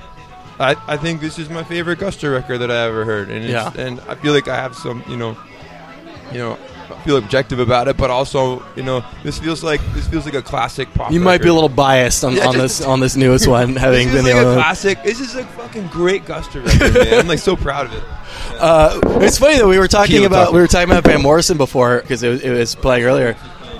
I, 0.56 0.76
I 0.86 0.96
think 0.96 1.20
this 1.20 1.40
is 1.40 1.50
my 1.50 1.64
favorite 1.64 1.98
Guster 1.98 2.32
record 2.32 2.58
that 2.58 2.70
I 2.70 2.84
ever 2.86 3.04
heard, 3.04 3.28
and 3.28 3.42
it's, 3.44 3.50
Yeah. 3.52 3.72
and 3.76 3.98
I 4.08 4.14
feel 4.14 4.32
like 4.32 4.46
I 4.46 4.54
have 4.54 4.76
some, 4.76 5.02
you 5.08 5.16
know, 5.16 5.36
you 6.30 6.38
know, 6.38 6.54
feel 7.04 7.16
objective 7.16 7.58
about 7.58 7.88
it, 7.88 7.96
but 7.96 8.08
also, 8.08 8.62
you 8.76 8.84
know, 8.84 9.04
this 9.24 9.36
feels 9.40 9.64
like 9.64 9.80
this 9.94 10.06
feels 10.06 10.24
like 10.26 10.34
a 10.34 10.42
classic 10.42 10.88
pop. 10.94 11.10
You 11.10 11.18
might 11.18 11.42
be 11.42 11.48
a 11.48 11.52
little 11.52 11.68
biased 11.68 12.22
on, 12.22 12.36
Yeah, 12.36 12.46
on 12.46 12.56
this 12.56 12.80
on 12.82 13.00
this 13.00 13.16
newest 13.16 13.48
one, 13.48 13.74
having 13.86 14.06
This 14.06 14.14
is 14.18 14.22
been 14.24 14.32
like 14.36 14.42
the 14.44 14.48
only 14.48 14.62
classic. 14.62 15.02
This 15.02 15.18
is 15.18 15.34
a 15.34 15.42
fucking 15.44 15.88
great 15.88 16.24
Guster 16.24 16.64
record, 16.64 16.94
man. 17.04 17.18
I'm 17.22 17.26
like 17.26 17.40
so 17.40 17.56
proud 17.56 17.86
of 17.86 17.94
it. 17.94 18.04
Uh, 18.60 19.00
it's 19.22 19.38
funny 19.38 19.56
that 19.58 19.66
we 19.66 19.78
were 19.78 19.88
talking 19.88 20.24
about 20.24 20.44
talking. 20.44 20.54
we 20.54 20.60
were 20.60 20.66
talking 20.68 20.88
about 20.90 21.02
Van 21.04 21.20
Morrison 21.20 21.56
before 21.56 22.00
because 22.00 22.22
it, 22.22 22.28
was- 22.28 22.42
it 22.42 22.50
was 22.50 22.74
playing 22.76 23.04
earlier. 23.04 23.36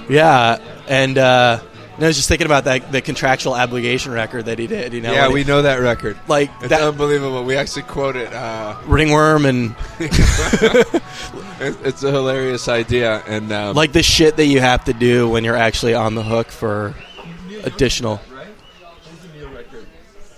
Yeah, 0.09 0.59
and 0.89 1.17
uh, 1.19 1.61
I 1.99 2.07
was 2.07 2.17
just 2.17 2.29
thinking 2.29 2.47
about 2.47 2.65
that 2.65 2.91
the 2.91 3.01
contractual 3.01 3.55
obligation 3.55 4.13
record 4.13 4.47
that 4.47 4.59
he 4.59 4.67
did. 4.67 4.93
You 4.93 5.01
know, 5.01 5.13
yeah, 5.13 5.29
we 5.29 5.43
he- 5.43 5.49
know 5.49 5.63
that 5.63 5.77
record. 5.81 6.19
like 6.27 6.51
It's 6.61 6.69
that 6.69 6.83
unbelievable. 6.83 7.45
We 7.45 7.57
actually 7.57 7.83
quote 7.83 8.17
it. 8.17 8.33
Uh, 8.33 8.77
ringworm 8.87 9.47
and 9.47 9.77
it- 10.01 11.03
it's 11.85 12.03
a 12.03 12.11
hilarious 12.11 12.69
idea, 12.69 13.23
and 13.27 13.53
um, 13.53 13.77
like 13.77 13.93
the 13.93 14.03
shit 14.03 14.37
that 14.37 14.47
you 14.47 14.61
have 14.61 14.85
to 14.85 14.93
do 14.93 15.29
when 15.29 15.45
you're 15.45 15.57
actually 15.57 15.95
on 15.95 16.15
the 16.15 16.23
hook 16.23 16.49
for 16.49 16.95
additional. 17.63 18.21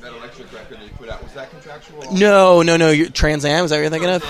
That 0.00 0.12
electric 0.12 0.52
record 0.52 0.78
they 0.80 0.88
put 0.90 1.08
out 1.08 1.22
was 1.22 1.32
that 1.32 1.50
contractual? 1.50 2.12
No, 2.12 2.62
no, 2.62 2.76
no. 2.76 2.90
You're, 2.90 3.08
Trans 3.08 3.44
Am 3.44 3.64
is 3.64 3.70
that 3.70 3.76
what 3.76 3.80
you're 3.80 3.90
thinking 3.90 4.10
of? 4.10 4.22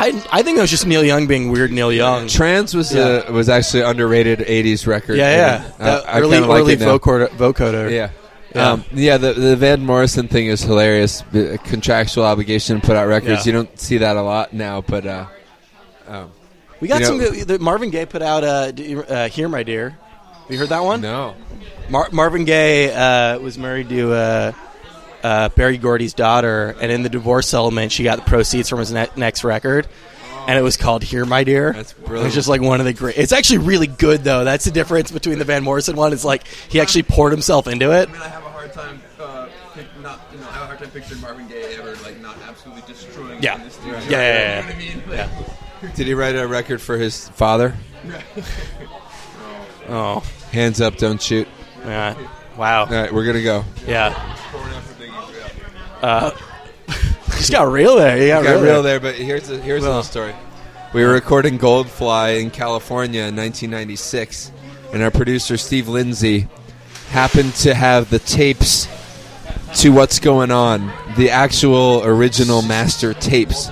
I, 0.00 0.08
I 0.32 0.42
think 0.42 0.56
it 0.56 0.60
was 0.60 0.70
just 0.70 0.86
Neil 0.86 1.04
Young 1.04 1.26
being 1.26 1.50
weird. 1.50 1.72
Neil 1.72 1.92
Young. 1.92 2.26
Trans 2.26 2.74
was 2.74 2.94
Yeah. 2.94 3.24
uh, 3.28 3.32
was 3.32 3.48
actually 3.48 3.82
underrated 3.82 4.38
'80s 4.40 4.86
record. 4.86 5.16
Yeah, 5.18 5.30
yeah. 5.30 5.72
and, 5.78 6.06
I, 6.06 6.20
early 6.20 6.40
like 6.40 6.60
early 6.60 6.76
vocoder, 6.76 7.28
vocoder. 7.28 7.90
Yeah. 7.90 8.10
Yeah. 8.54 8.70
Um, 8.70 8.84
yeah, 8.92 9.16
the 9.18 9.32
the 9.34 9.56
Van 9.56 9.84
Morrison 9.84 10.26
thing 10.26 10.46
is 10.46 10.62
hilarious. 10.62 11.22
Contractual 11.64 12.24
obligation 12.24 12.80
to 12.80 12.86
put 12.86 12.96
out 12.96 13.06
records. 13.08 13.46
Yeah. 13.46 13.52
You 13.52 13.58
don't 13.58 13.78
see 13.78 13.98
that 13.98 14.16
a 14.16 14.22
lot 14.22 14.52
now, 14.52 14.80
but 14.80 15.06
uh, 15.06 15.26
um, 16.08 16.30
We 16.80 16.88
got 16.88 17.04
some. 17.04 17.18
know- 17.18 17.30
The 17.30 17.58
Marvin 17.60 17.90
Gaye 17.90 18.06
put 18.06 18.22
out 18.22 18.42
uh, 18.42 18.72
uh, 19.08 19.28
"Here, 19.28 19.48
My 19.48 19.62
Dear." 19.62 19.98
You 20.48 20.58
heard 20.58 20.70
that 20.70 20.82
one? 20.82 21.00
no. 21.00 21.36
Mar- 21.90 22.08
Marvin 22.10 22.44
Gaye 22.44 22.92
uh, 22.92 23.38
was 23.38 23.56
married 23.58 23.88
to 23.90 24.12
uh, 25.22 25.48
Berry 25.50 25.78
Gordy's 25.78 26.14
daughter, 26.14 26.74
and 26.80 26.90
in 26.92 27.02
the 27.02 27.08
divorce 27.08 27.48
settlement, 27.48 27.92
she 27.92 28.02
got 28.04 28.16
the 28.16 28.24
proceeds 28.24 28.68
from 28.68 28.78
his 28.78 28.92
ne- 28.92 29.08
next 29.16 29.44
record, 29.44 29.86
and 30.48 30.58
it 30.58 30.62
was 30.62 30.76
called 30.76 31.02
"Here, 31.02 31.24
My 31.24 31.44
Dear." 31.44 31.72
That's 31.72 31.92
brilliant. 31.92 32.24
was 32.26 32.34
just 32.34 32.48
like 32.48 32.60
one 32.62 32.80
of 32.80 32.86
the 32.86 32.92
great. 32.92 33.16
It's 33.18 33.32
actually 33.32 33.58
really 33.58 33.86
good 33.86 34.24
though. 34.24 34.44
That's 34.44 34.64
the 34.64 34.70
difference 34.70 35.10
between 35.10 35.38
the 35.38 35.44
Van 35.44 35.62
Morrison 35.64 35.96
one. 35.96 36.12
It's 36.12 36.24
like 36.24 36.46
he 36.68 36.80
actually 36.80 37.02
poured 37.04 37.32
himself 37.32 37.66
into 37.66 37.92
it. 37.92 38.08
I 38.08 38.12
mean, 38.12 38.20
I 38.22 38.28
have 38.28 38.44
a 38.44 38.48
hard 38.50 38.72
time, 38.72 39.02
uh, 39.20 39.48
pic- 39.74 39.86
not, 40.02 40.20
you 40.32 40.38
know, 40.40 40.48
I 40.48 40.52
have 40.52 40.62
a 40.62 40.66
hard 40.66 40.78
time 40.78 40.90
picturing 40.90 41.20
Marvin 41.20 41.46
Gaye 41.48 41.76
ever 41.78 41.94
like 42.04 42.20
not 42.20 42.36
absolutely 42.48 42.82
destroying. 42.86 43.42
Yeah. 43.42 43.56
in 43.56 43.64
the 43.64 43.70
studio. 43.70 43.98
Yeah, 43.98 44.10
yeah, 44.10 44.18
yeah, 44.18 44.56
You 44.56 44.62
know 44.62 44.66
what 44.66 44.74
I 44.74 44.78
mean? 44.78 45.02
Like, 45.08 45.18
Yeah. 45.82 45.88
Did 45.94 46.06
he 46.08 46.14
write 46.14 46.36
a 46.36 46.46
record 46.46 46.80
for 46.82 46.96
his 46.98 47.28
father? 47.30 47.74
Oh, 49.88 50.20
Hands 50.52 50.80
up, 50.80 50.96
don't 50.96 51.20
shoot. 51.20 51.48
yeah. 51.84 52.14
Wow. 52.56 52.84
All 52.84 52.86
right, 52.92 53.12
we're 53.12 53.24
gonna 53.24 53.42
go. 53.42 53.64
Yeah. 53.86 54.36
Uh, 56.02 56.30
just 57.32 57.52
got 57.52 57.70
real 57.70 57.96
there. 57.96 58.16
You 58.18 58.28
got, 58.28 58.44
got 58.44 58.50
real, 58.52 58.62
real 58.62 58.82
there. 58.82 58.98
there, 58.98 59.12
but 59.12 59.20
here's 59.20 59.50
a, 59.50 59.58
here's 59.58 59.84
a 59.84 59.88
little 59.88 60.02
story. 60.02 60.34
We 60.92 61.04
were 61.04 61.12
recording 61.12 61.58
Goldfly 61.58 62.40
in 62.40 62.50
California 62.50 63.20
in 63.20 63.36
1996, 63.36 64.50
and 64.92 65.02
our 65.02 65.10
producer 65.10 65.56
Steve 65.56 65.88
Lindsay 65.88 66.48
happened 67.10 67.54
to 67.56 67.74
have 67.74 68.10
the 68.10 68.18
tapes 68.18 68.88
to 69.76 69.90
what's 69.90 70.18
going 70.18 70.50
on, 70.50 70.92
the 71.16 71.30
actual 71.30 72.02
original 72.04 72.62
master 72.62 73.14
tapes, 73.14 73.68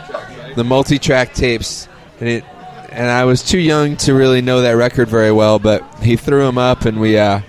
the 0.54 0.64
multi-track 0.64 1.34
tapes, 1.34 1.88
and 2.20 2.28
it. 2.28 2.44
And 2.90 3.08
I 3.10 3.24
was 3.24 3.42
too 3.42 3.58
young 3.58 3.96
to 3.98 4.14
really 4.14 4.40
know 4.40 4.62
that 4.62 4.72
record 4.72 5.08
very 5.08 5.30
well, 5.30 5.58
but 5.58 5.84
he 6.02 6.16
threw 6.16 6.44
them 6.44 6.56
up, 6.56 6.84
and 6.84 6.98
we 7.00 7.18
uh, 7.18 7.40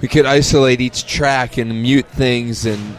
we 0.00 0.08
could 0.08 0.26
isolate 0.26 0.80
each 0.80 1.06
track 1.06 1.58
and 1.58 1.82
mute 1.82 2.06
things 2.06 2.66
and 2.66 2.96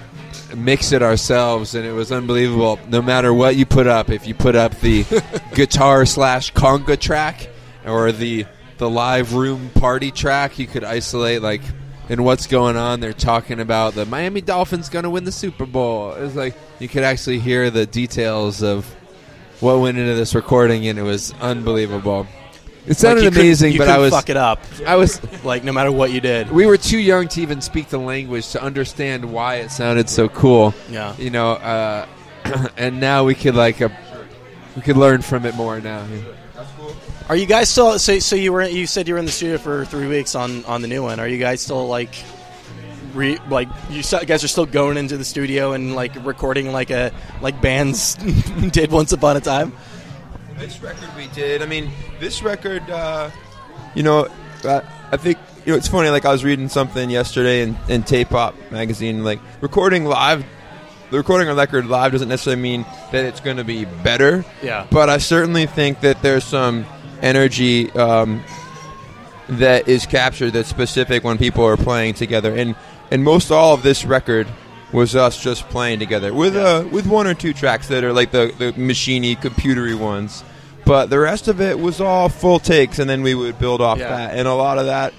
mix 0.56 0.92
it 0.92 1.02
ourselves 1.02 1.76
and 1.76 1.86
it 1.86 1.92
was 1.92 2.12
unbelievable. 2.12 2.80
No 2.88 3.02
matter 3.02 3.34
what 3.34 3.56
you 3.56 3.66
put 3.66 3.88
up 3.88 4.10
if 4.10 4.28
you 4.28 4.34
put 4.34 4.56
up 4.56 4.80
the 4.80 5.06
guitar 5.54 6.06
slash 6.06 6.54
conga 6.54 7.00
track 7.00 7.50
or 7.86 8.12
the 8.12 8.46
the 8.78 8.90
live 8.90 9.34
room 9.34 9.70
party 9.76 10.10
track 10.12 10.58
you 10.58 10.66
could 10.66 10.84
isolate 10.84 11.42
like 11.42 11.62
and 12.10 12.26
what's 12.26 12.48
going 12.48 12.76
on. 12.76 13.00
They're 13.00 13.14
talking 13.14 13.60
about 13.60 13.94
the 13.94 14.06
miami 14.06 14.42
dolphins 14.42 14.90
going 14.90 15.04
to 15.04 15.10
win 15.10 15.24
the 15.24 15.32
super 15.32 15.66
bowl. 15.66 16.14
It's 16.14 16.36
like 16.36 16.56
you 16.80 16.88
could 16.88 17.04
actually 17.04 17.40
hear 17.40 17.70
the 17.70 17.86
details 17.86 18.62
of 18.62 18.86
what 19.60 19.80
went 19.80 19.98
into 19.98 20.16
this 20.16 20.36
recording 20.36 20.88
and 20.88 20.98
it 20.98 21.04
was 21.04 21.34
unbelievable 21.40 22.28
it 22.88 22.98
sounded 22.98 23.24
Like, 23.26 23.34
you 23.36 23.42
amazing 23.42 23.74
you 23.74 23.78
but 23.80 23.88
i 23.90 23.98
was 23.98 24.12
fuck 24.12 24.30
it 24.30 24.38
up. 24.38 24.60
i 24.88 24.96
was 24.96 25.22
Like 25.44 25.64
no 25.64 25.72
matter 25.72 25.92
what 25.92 26.12
you 26.12 26.20
did. 26.22 26.50
we 26.52 26.66
were 26.66 26.78
too 26.78 27.00
young 27.00 27.28
to 27.30 27.42
even 27.42 27.62
speak 27.62 27.90
the 27.90 27.98
language 28.00 28.50
to 28.52 28.62
understand 28.62 29.26
why 29.26 29.56
it 29.56 29.72
sounded 29.72 30.10
so 30.10 30.28
cool. 30.30 30.74
Yeah. 30.90 31.16
You 31.18 31.30
know, 31.30 31.52
uh, 31.54 32.08
and 32.78 33.00
now 33.00 33.24
we 33.24 33.36
could 33.36 33.56
like 33.56 33.82
uh, 33.82 33.90
we 34.76 34.82
could 34.82 34.98
learn 34.98 35.22
from 35.22 35.46
it 35.46 35.56
more 35.56 35.80
now. 35.80 36.06
That's. 36.56 36.70
Are 37.30 37.36
you 37.36 37.46
guys 37.46 37.70
still? 37.70 37.98
So, 38.00 38.20
so 38.20 38.36
you 38.36 38.52
were 38.52 38.64
you 38.64 38.86
said 38.88 39.08
you 39.08 39.14
were 39.14 39.20
in 39.20 39.26
the 39.26 39.32
studio 39.32 39.58
for 39.58 39.86
three 39.86 40.08
weeks 40.08 40.36
on 40.36 40.66
on 40.66 40.82
the 40.82 40.88
new 40.88 41.02
one. 41.04 41.20
Are 41.20 41.28
you 41.28 41.38
guys 41.38 41.62
still 41.62 41.88
like? 41.88 42.14
Re, 43.14 43.38
like 43.50 43.68
you 43.90 44.04
guys 44.04 44.42
are 44.42 44.48
still 44.48 44.66
going 44.66 44.96
into 44.96 45.18
the 45.18 45.26
studio 45.26 45.74
and 45.74 45.96
like 45.96 46.14
recording 46.26 46.72
like 46.72 46.92
a 46.92 47.12
like 47.42 47.60
bands 47.62 48.16
did 48.72 48.90
once 48.90 49.12
upon 49.12 49.36
a 49.36 49.42
time. 49.42 49.74
This 50.62 50.80
record 50.80 51.10
we 51.18 51.28
did. 51.30 51.64
I 51.64 51.66
mean, 51.66 51.90
this 52.20 52.44
record. 52.44 52.88
Uh, 52.88 53.32
you 53.96 54.04
know, 54.04 54.28
uh, 54.64 54.82
I 55.12 55.18
think 55.18 55.40
you 55.66 55.72
know 55.72 55.78
it's 55.78 55.88
funny. 55.88 56.10
Like 56.10 56.24
I 56.24 56.32
was 56.32 56.44
reading 56.44 56.70
something 56.70 57.10
yesterday 57.10 57.64
in, 57.64 57.76
in 57.90 58.04
Tape 58.04 58.32
Op 58.32 58.54
magazine. 58.70 59.24
Like 59.24 59.40
recording 59.60 60.06
live, 60.06 60.46
the 61.10 61.18
recording 61.18 61.50
a 61.50 61.56
record 61.56 61.88
live 61.88 62.12
doesn't 62.12 62.30
necessarily 62.30 62.62
mean 62.62 62.86
that 63.12 63.26
it's 63.26 63.40
going 63.40 63.58
to 63.58 63.64
be 63.64 63.86
better. 63.86 64.46
Yeah. 64.62 64.86
But 64.92 65.10
I 65.10 65.18
certainly 65.18 65.66
think 65.66 66.02
that 66.02 66.22
there's 66.22 66.44
some 66.44 66.86
energy 67.24 67.90
um, 67.94 68.44
that 69.50 69.88
is 69.88 70.06
captured 70.06 70.52
that's 70.52 70.70
specific 70.70 71.24
when 71.24 71.40
people 71.40 71.66
are 71.66 71.76
playing 71.76 72.14
together. 72.14 72.54
And 72.54 72.76
and 73.10 73.24
most 73.24 73.50
all 73.50 73.74
of 73.74 73.82
this 73.82 74.06
record 74.06 74.48
was 74.94 75.16
us 75.16 75.42
just 75.42 75.68
playing 75.70 75.98
together 75.98 76.36
with 76.36 76.56
uh, 76.56 76.86
with 76.92 77.08
one 77.08 77.26
or 77.26 77.34
two 77.34 77.52
tracks 77.52 77.88
that 77.88 78.04
are 78.04 78.14
like 78.14 78.30
the 78.30 78.54
the 78.60 78.74
machiney 78.74 79.36
computery 79.36 79.98
ones. 79.98 80.44
But 80.86 81.10
the 81.10 81.20
rest 81.20 81.48
of 81.48 81.62
it 81.62 81.80
was 81.80 82.02
all 82.02 82.28
full 82.30 82.60
takes, 82.60 83.00
and 83.00 83.10
then 83.10 83.22
we 83.22 83.36
would 83.36 83.60
build 83.60 83.82
off 83.82 84.00
Yeah. 84.00 84.10
that. 84.10 84.36
And 84.38 84.48
a 84.48 84.54
lot 84.54 84.78
of 84.78 84.88
that, 84.88 85.14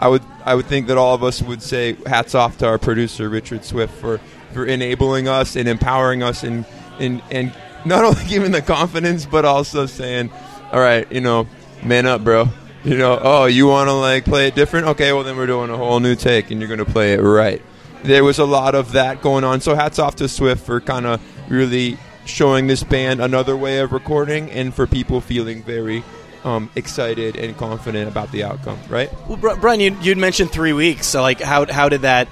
I 0.00 0.08
would 0.08 0.22
I 0.44 0.54
would 0.54 0.66
think 0.66 0.86
that 0.88 0.96
all 0.98 1.14
of 1.14 1.24
us 1.24 1.42
would 1.42 1.62
say 1.62 1.96
hats 2.06 2.34
off 2.34 2.58
to 2.58 2.66
our 2.66 2.78
producer 2.78 3.28
Richard 3.28 3.64
Swift 3.64 3.94
for 3.94 4.20
for 4.52 4.64
enabling 4.64 5.28
us 5.28 5.56
and 5.56 5.68
empowering 5.68 6.22
us 6.22 6.42
and 6.44 6.64
and 7.00 7.22
and 7.30 7.52
not 7.84 8.04
only 8.08 8.24
giving 8.28 8.52
the 8.52 8.62
confidence 8.62 9.26
but 9.26 9.44
also 9.44 9.86
saying, 9.86 10.30
all 10.72 10.80
right, 10.80 11.10
you 11.10 11.20
know, 11.20 11.46
man 11.82 12.06
up, 12.06 12.22
bro. 12.22 12.48
You 12.84 12.96
know, 12.96 13.18
oh, 13.20 13.46
you 13.46 13.66
want 13.66 13.88
to 13.88 13.92
like 13.94 14.24
play 14.24 14.46
it 14.46 14.54
different? 14.54 14.86
Okay, 14.88 15.12
well 15.12 15.24
then 15.24 15.36
we're 15.36 15.46
doing 15.48 15.68
a 15.70 15.76
whole 15.76 15.98
new 16.00 16.14
take, 16.14 16.50
and 16.50 16.60
you're 16.60 16.68
going 16.68 16.78
to 16.78 16.90
play 16.90 17.12
it 17.14 17.20
right. 17.20 17.60
There 18.04 18.22
was 18.22 18.38
a 18.38 18.44
lot 18.44 18.76
of 18.76 18.92
that 18.92 19.20
going 19.20 19.42
on. 19.42 19.60
So 19.60 19.74
hats 19.74 19.98
off 19.98 20.14
to 20.16 20.28
Swift 20.28 20.64
for 20.64 20.80
kind 20.80 21.04
of 21.06 21.20
really 21.50 21.98
showing 22.28 22.66
this 22.68 22.84
band 22.84 23.20
another 23.20 23.56
way 23.56 23.80
of 23.80 23.92
recording, 23.92 24.50
and 24.50 24.72
for 24.72 24.86
people 24.86 25.20
feeling 25.20 25.62
very 25.64 26.04
um, 26.44 26.70
excited 26.76 27.36
and 27.36 27.56
confident 27.56 28.08
about 28.08 28.30
the 28.30 28.44
outcome. 28.44 28.78
Right? 28.88 29.10
Well, 29.28 29.56
Brian, 29.56 29.80
you 29.80 29.96
you'd 30.00 30.18
mentioned 30.18 30.50
three 30.52 30.72
weeks. 30.72 31.06
So 31.08 31.22
like, 31.22 31.40
how 31.40 31.66
how 31.70 31.88
did 31.88 32.02
that? 32.02 32.28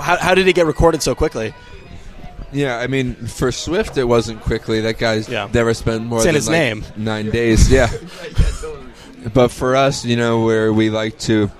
How, 0.00 0.16
how 0.16 0.34
did 0.34 0.46
it 0.48 0.54
get 0.54 0.66
recorded 0.66 1.02
so 1.02 1.14
quickly? 1.14 1.54
Yeah, 2.50 2.78
I 2.78 2.86
mean, 2.86 3.14
for 3.14 3.52
Swift, 3.52 3.98
it 3.98 4.04
wasn't 4.04 4.40
quickly. 4.40 4.80
That 4.80 4.96
guy's 4.98 5.28
Yeah. 5.28 5.48
never 5.52 5.74
spent 5.74 6.06
more 6.06 6.20
It's 6.20 6.24
in 6.26 6.28
than 6.28 6.34
his 6.36 6.46
like, 6.48 6.52
name. 6.56 6.84
nine 6.96 7.30
days. 7.30 7.70
Yeah, 7.70 7.90
but 9.34 9.48
for 9.48 9.76
us, 9.76 10.04
you 10.06 10.16
know, 10.16 10.44
where 10.44 10.72
we 10.72 10.88
like 10.88 11.18
to 11.20 11.50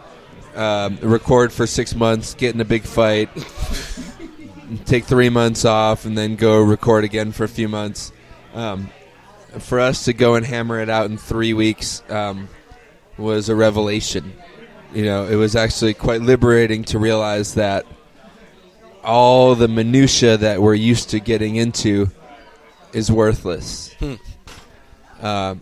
um, 0.56 0.96
record 1.02 1.52
for 1.52 1.66
six 1.66 1.94
months, 1.94 2.32
get 2.34 2.54
in 2.54 2.60
a 2.60 2.64
big 2.64 2.84
fight, 2.84 3.28
take 4.84 5.04
three 5.04 5.28
months 5.28 5.64
off, 5.64 6.04
and 6.04 6.16
then 6.16 6.36
go 6.36 6.60
record 6.62 7.04
again 7.04 7.32
for 7.32 7.44
a 7.44 7.48
few 7.48 7.68
months. 7.68 8.12
Um, 8.54 8.90
for 9.58 9.80
us 9.80 10.04
to 10.04 10.12
go 10.12 10.34
and 10.34 10.44
hammer 10.44 10.80
it 10.80 10.88
out 10.88 11.10
in 11.10 11.16
three 11.16 11.54
weeks 11.54 12.02
um, 12.10 12.48
was 13.16 13.48
a 13.48 13.56
revelation. 13.56 14.32
You 14.92 15.04
know, 15.04 15.26
it 15.26 15.36
was 15.36 15.56
actually 15.56 15.94
quite 15.94 16.22
liberating 16.22 16.84
to 16.84 16.98
realize 16.98 17.54
that 17.54 17.86
all 19.04 19.54
the 19.54 19.68
minutia 19.68 20.36
that 20.36 20.60
we're 20.60 20.74
used 20.74 21.10
to 21.10 21.20
getting 21.20 21.56
into 21.56 22.10
is 22.92 23.10
worthless. 23.10 23.94
Uh, 25.20 25.56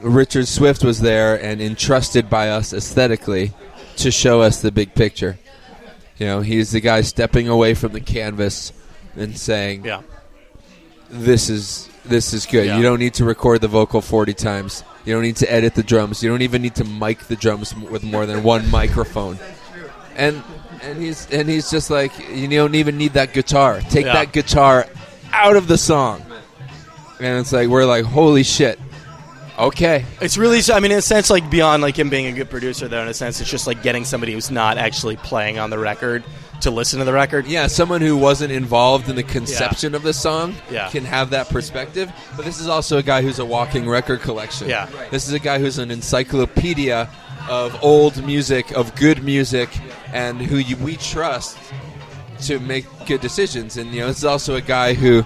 Richard 0.00 0.46
Swift 0.46 0.84
was 0.84 1.00
there 1.00 1.42
and 1.42 1.60
entrusted 1.60 2.28
by 2.28 2.50
us 2.50 2.72
aesthetically 2.72 3.52
to 3.96 4.10
show 4.10 4.42
us 4.42 4.60
the 4.60 4.70
big 4.70 4.94
picture. 4.94 5.38
You 6.18 6.26
know, 6.26 6.40
he's 6.40 6.72
the 6.72 6.80
guy 6.80 7.02
stepping 7.02 7.48
away 7.48 7.74
from 7.74 7.92
the 7.92 8.00
canvas 8.00 8.72
and 9.16 9.36
saying, 9.38 9.84
Yeah. 9.84 10.02
"This 11.10 11.48
is 11.48 11.88
this 12.04 12.32
is 12.32 12.46
good. 12.46 12.66
Yeah. 12.66 12.76
You 12.76 12.82
don't 12.82 12.98
need 12.98 13.14
to 13.14 13.24
record 13.24 13.60
the 13.60 13.68
vocal 13.68 14.00
forty 14.00 14.34
times. 14.34 14.82
You 15.04 15.14
don't 15.14 15.22
need 15.22 15.36
to 15.36 15.52
edit 15.52 15.74
the 15.74 15.82
drums. 15.82 16.22
You 16.22 16.30
don't 16.30 16.42
even 16.42 16.62
need 16.62 16.74
to 16.76 16.84
mic 16.84 17.20
the 17.28 17.36
drums 17.36 17.74
with 17.74 18.02
more 18.02 18.26
than 18.26 18.42
one 18.42 18.70
microphone." 18.70 19.38
And 20.16 20.42
and 20.82 20.98
he's 21.00 21.28
and 21.30 21.48
he's 21.48 21.70
just 21.70 21.90
like, 21.90 22.12
you 22.34 22.48
don't 22.48 22.74
even 22.74 22.98
need 22.98 23.12
that 23.14 23.32
guitar. 23.32 23.80
Take 23.90 24.06
Yeah. 24.06 24.14
that 24.14 24.32
guitar 24.32 24.86
out 25.32 25.56
of 25.56 25.68
the 25.68 25.78
song. 25.78 26.22
And 27.20 27.38
it's 27.40 27.52
like 27.52 27.68
we're 27.68 27.84
like, 27.84 28.04
holy 28.04 28.42
shit. 28.42 28.78
Okay. 29.58 30.04
It's 30.20 30.38
really, 30.38 30.60
I 30.72 30.78
mean, 30.80 30.92
in 30.92 30.98
a 30.98 31.02
sense, 31.02 31.30
like 31.30 31.50
beyond 31.50 31.82
like 31.82 31.98
him 31.98 32.10
being 32.10 32.26
a 32.26 32.32
good 32.32 32.48
producer, 32.48 32.86
though. 32.86 33.02
In 33.02 33.08
a 33.08 33.14
sense, 33.14 33.40
it's 33.40 33.50
just 33.50 33.66
like 33.66 33.82
getting 33.82 34.04
somebody 34.04 34.32
who's 34.32 34.50
not 34.50 34.78
actually 34.78 35.16
playing 35.16 35.58
on 35.58 35.70
the 35.70 35.78
record 35.78 36.22
to 36.60 36.70
listen 36.70 36.98
to 36.98 37.04
the 37.04 37.12
record. 37.12 37.46
Yeah, 37.46 37.66
someone 37.66 38.00
who 38.00 38.16
wasn't 38.16 38.52
involved 38.52 39.08
in 39.08 39.16
the 39.16 39.22
conception 39.22 39.94
of 39.94 40.02
the 40.02 40.12
song 40.12 40.54
Yeah. 40.70 40.88
can 40.90 41.04
have 41.04 41.30
that 41.30 41.48
perspective. 41.48 42.10
But 42.36 42.44
this 42.44 42.60
is 42.60 42.68
also 42.68 42.98
a 42.98 43.02
guy 43.02 43.22
who's 43.22 43.38
a 43.38 43.44
walking 43.44 43.88
record 43.88 44.20
collection. 44.20 44.68
Yeah. 44.68 44.88
This 45.10 45.26
is 45.28 45.34
a 45.34 45.38
guy 45.38 45.58
who's 45.58 45.78
an 45.78 45.90
encyclopedia 45.90 47.08
of 47.48 47.78
old 47.82 48.24
music, 48.24 48.72
of 48.72 48.94
good 48.96 49.22
music, 49.22 49.68
and 50.12 50.40
who 50.40 50.56
you, 50.58 50.76
we 50.76 50.96
trust 50.96 51.58
to 52.42 52.58
make 52.60 52.86
good 53.06 53.20
decisions. 53.20 53.76
And 53.76 53.92
you 53.92 54.00
know, 54.00 54.08
this 54.08 54.18
is 54.18 54.24
also 54.24 54.56
a 54.56 54.60
guy 54.60 54.94
who 54.94 55.22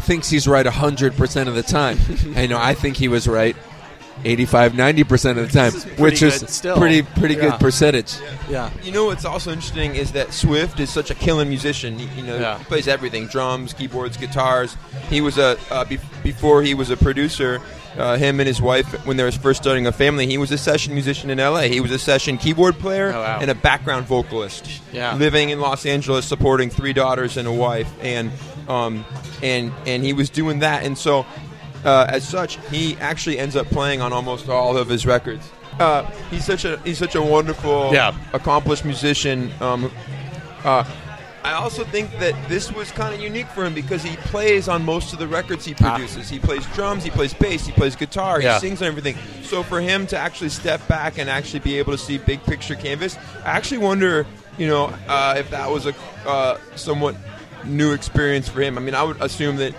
thinks 0.00 0.28
he's 0.30 0.46
right 0.46 0.64
100% 0.64 1.48
of 1.48 1.54
the 1.54 1.62
time. 1.62 1.98
and, 2.08 2.36
you 2.36 2.48
know, 2.48 2.58
I 2.58 2.74
think 2.74 2.96
he 2.96 3.08
was 3.08 3.26
right 3.26 3.56
85 4.24 4.72
90% 4.72 5.38
of 5.38 5.52
the 5.52 5.58
time, 5.58 5.74
is 5.74 5.84
pretty 5.84 6.02
which 6.02 6.22
is 6.22 6.44
still. 6.48 6.76
pretty 6.76 7.02
pretty 7.02 7.34
Yeah. 7.34 7.50
good 7.50 7.60
percentage. 7.60 8.14
Yeah. 8.50 8.70
You 8.82 8.92
know 8.92 9.04
what's 9.06 9.24
also 9.24 9.52
interesting 9.52 9.94
is 9.94 10.12
that 10.12 10.32
Swift 10.32 10.80
is 10.80 10.90
such 10.90 11.10
a 11.10 11.14
killing 11.14 11.48
musician. 11.48 11.98
You, 11.98 12.08
you 12.16 12.22
know, 12.22 12.38
Yeah. 12.38 12.58
he 12.58 12.64
plays 12.64 12.88
everything: 12.88 13.26
drums, 13.26 13.72
keyboards, 13.72 14.16
guitars. 14.16 14.76
He 15.10 15.20
was 15.20 15.38
a 15.38 15.56
uh, 15.70 15.84
be- 15.84 15.98
before 16.22 16.62
he 16.62 16.74
was 16.74 16.90
a 16.90 16.96
producer. 16.96 17.60
Uh, 17.98 18.14
him 18.18 18.40
and 18.40 18.46
his 18.46 18.60
wife, 18.60 18.84
when 19.06 19.16
they 19.16 19.22
were 19.24 19.32
first 19.32 19.62
starting 19.62 19.86
a 19.86 19.92
family, 19.92 20.26
he 20.26 20.36
was 20.36 20.50
a 20.52 20.58
session 20.58 20.92
musician 20.92 21.30
in 21.30 21.40
L.A. 21.40 21.66
He 21.68 21.80
was 21.80 21.90
a 21.90 21.98
session 21.98 22.36
keyboard 22.36 22.78
player 22.78 23.10
Oh, 23.14 23.20
wow. 23.22 23.38
and 23.40 23.50
a 23.50 23.54
background 23.54 24.06
vocalist. 24.06 24.68
Yeah. 24.92 25.14
living 25.14 25.48
in 25.48 25.60
Los 25.60 25.86
Angeles, 25.86 26.26
supporting 26.26 26.68
three 26.68 26.92
daughters 26.92 27.38
and 27.38 27.48
a 27.48 27.52
wife, 27.52 27.88
and 28.02 28.32
um, 28.68 29.06
and 29.42 29.72
and 29.86 30.02
he 30.04 30.12
was 30.12 30.28
doing 30.28 30.58
that, 30.58 30.84
and 30.84 30.98
so 30.98 31.24
uh, 31.86 32.06
as 32.10 32.28
such, 32.28 32.58
he 32.70 32.96
actually 32.98 33.38
ends 33.38 33.56
up 33.56 33.66
playing 33.68 34.02
on 34.02 34.12
almost 34.12 34.48
all 34.48 34.76
of 34.76 34.88
his 34.88 35.06
records. 35.06 35.50
Uh, 35.80 36.02
he's 36.30 36.44
such 36.44 36.64
a 36.64 36.78
he's 36.84 36.98
such 36.98 37.14
a 37.14 37.22
wonderful, 37.22 37.90
Yeah. 37.92 38.12
accomplished 38.32 38.84
musician. 38.84 39.52
Um, 39.60 39.90
uh, 40.64 40.84
I 41.44 41.52
also 41.52 41.84
think 41.84 42.10
that 42.18 42.34
this 42.48 42.72
was 42.72 42.90
kind 42.90 43.14
of 43.14 43.20
unique 43.20 43.46
for 43.48 43.64
him 43.64 43.72
because 43.72 44.02
he 44.02 44.16
plays 44.16 44.66
on 44.68 44.84
most 44.84 45.12
of 45.12 45.20
the 45.20 45.28
records 45.28 45.64
he 45.64 45.74
produces. 45.74 46.28
He 46.28 46.40
plays 46.40 46.66
drums, 46.74 47.04
he 47.04 47.10
plays 47.10 47.32
bass, 47.34 47.64
he 47.64 47.70
plays 47.72 47.94
guitar, 47.94 48.40
Yeah. 48.42 48.54
he 48.54 48.60
sings 48.60 48.82
on 48.82 48.88
everything. 48.88 49.16
So 49.44 49.62
for 49.62 49.80
him 49.80 50.08
to 50.08 50.18
actually 50.18 50.48
step 50.48 50.86
back 50.88 51.18
and 51.18 51.30
actually 51.30 51.60
be 51.60 51.78
able 51.78 51.92
to 51.92 51.98
see 51.98 52.18
big 52.18 52.42
picture 52.44 52.74
canvas, 52.74 53.16
I 53.44 53.50
actually 53.50 53.78
wonder, 53.78 54.26
you 54.58 54.66
know, 54.66 54.92
uh, 55.06 55.36
if 55.38 55.50
that 55.50 55.70
was 55.70 55.86
a 55.86 55.94
uh, 56.26 56.58
somewhat 56.74 57.14
new 57.64 57.92
experience 57.92 58.48
for 58.48 58.60
him. 58.60 58.76
I 58.76 58.80
mean, 58.80 58.96
I 58.96 59.04
would 59.04 59.20
assume 59.22 59.56
that, 59.58 59.72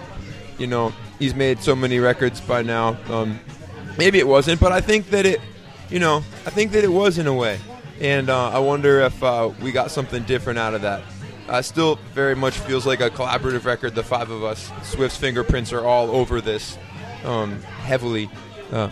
you 0.57 0.67
know, 0.67 0.93
he's 1.19 1.35
made 1.35 1.59
so 1.59 1.75
many 1.75 1.99
records 1.99 2.41
by 2.41 2.61
now. 2.61 2.97
Um, 3.09 3.39
maybe 3.97 4.19
it 4.19 4.27
wasn't, 4.27 4.59
but 4.59 4.71
I 4.71 4.81
think 4.81 5.09
that 5.09 5.25
it, 5.25 5.41
you 5.89 5.99
know, 5.99 6.17
I 6.45 6.49
think 6.49 6.71
that 6.71 6.83
it 6.83 6.91
was 6.91 7.17
in 7.17 7.27
a 7.27 7.33
way. 7.33 7.59
And 7.99 8.29
uh, 8.29 8.49
I 8.49 8.59
wonder 8.59 9.01
if 9.01 9.23
uh, 9.23 9.51
we 9.61 9.71
got 9.71 9.91
something 9.91 10.23
different 10.23 10.59
out 10.59 10.73
of 10.73 10.81
that. 10.83 11.01
Uh, 11.49 11.61
still 11.61 11.95
very 12.13 12.35
much 12.35 12.59
feels 12.59 12.85
like 12.85 12.99
a 12.99 13.09
collaborative 13.09 13.65
record. 13.65 13.95
The 13.95 14.03
five 14.03 14.29
of 14.29 14.43
us, 14.43 14.71
Swift's 14.83 15.17
fingerprints 15.17 15.71
are 15.71 15.85
all 15.85 16.11
over 16.11 16.41
this 16.41 16.77
um, 17.23 17.61
heavily. 17.61 18.29
Uh, 18.71 18.89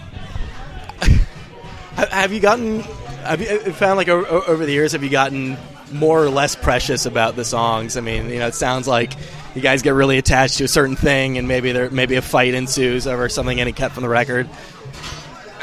Have 1.95 2.31
you 2.33 2.39
gotten? 2.39 2.81
Have 2.81 3.41
you 3.41 3.47
uh, 3.47 3.73
found 3.73 3.97
like 3.97 4.07
over 4.07 4.65
the 4.65 4.71
years? 4.71 4.93
Have 4.93 5.03
you 5.03 5.09
gotten 5.09 5.57
more 5.91 6.23
or 6.23 6.29
less 6.29 6.55
precious 6.55 7.05
about 7.05 7.35
the 7.35 7.45
songs? 7.45 7.97
I 7.97 8.01
mean, 8.01 8.29
you 8.29 8.39
know, 8.39 8.47
it 8.47 8.55
sounds 8.55 8.87
like 8.87 9.13
you 9.55 9.61
guys 9.61 9.81
get 9.81 9.91
really 9.91 10.17
attached 10.17 10.57
to 10.57 10.65
a 10.65 10.67
certain 10.67 10.95
thing, 10.95 11.37
and 11.37 11.47
maybe 11.47 11.71
there 11.71 11.89
maybe 11.89 12.15
a 12.15 12.21
fight 12.21 12.53
ensues 12.53 13.07
over 13.07 13.27
something 13.29 13.57
getting 13.57 13.73
cut 13.73 13.91
from 13.91 14.03
the 14.03 14.09
record. 14.09 14.49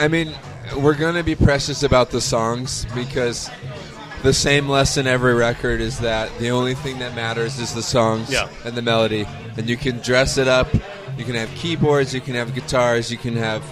I 0.00 0.08
mean, 0.08 0.34
we're 0.76 0.94
going 0.96 1.14
to 1.14 1.22
be 1.22 1.34
precious 1.34 1.82
about 1.82 2.10
the 2.10 2.20
songs 2.20 2.86
because 2.94 3.50
the 4.22 4.32
same 4.32 4.68
lesson 4.68 5.06
every 5.06 5.34
record 5.34 5.80
is 5.80 5.98
that 6.00 6.30
the 6.38 6.50
only 6.50 6.74
thing 6.74 6.98
that 7.00 7.14
matters 7.14 7.58
is 7.58 7.74
the 7.74 7.82
songs 7.82 8.30
Yeah. 8.30 8.48
and 8.64 8.74
the 8.74 8.82
melody. 8.82 9.26
And 9.56 9.68
you 9.68 9.76
can 9.76 9.98
dress 9.98 10.38
it 10.38 10.48
up. 10.48 10.68
You 11.18 11.24
can 11.24 11.34
have 11.34 11.50
keyboards, 11.54 12.14
you 12.14 12.20
can 12.22 12.34
have 12.36 12.54
guitars, 12.54 13.10
you 13.10 13.18
can 13.18 13.36
have 13.36 13.62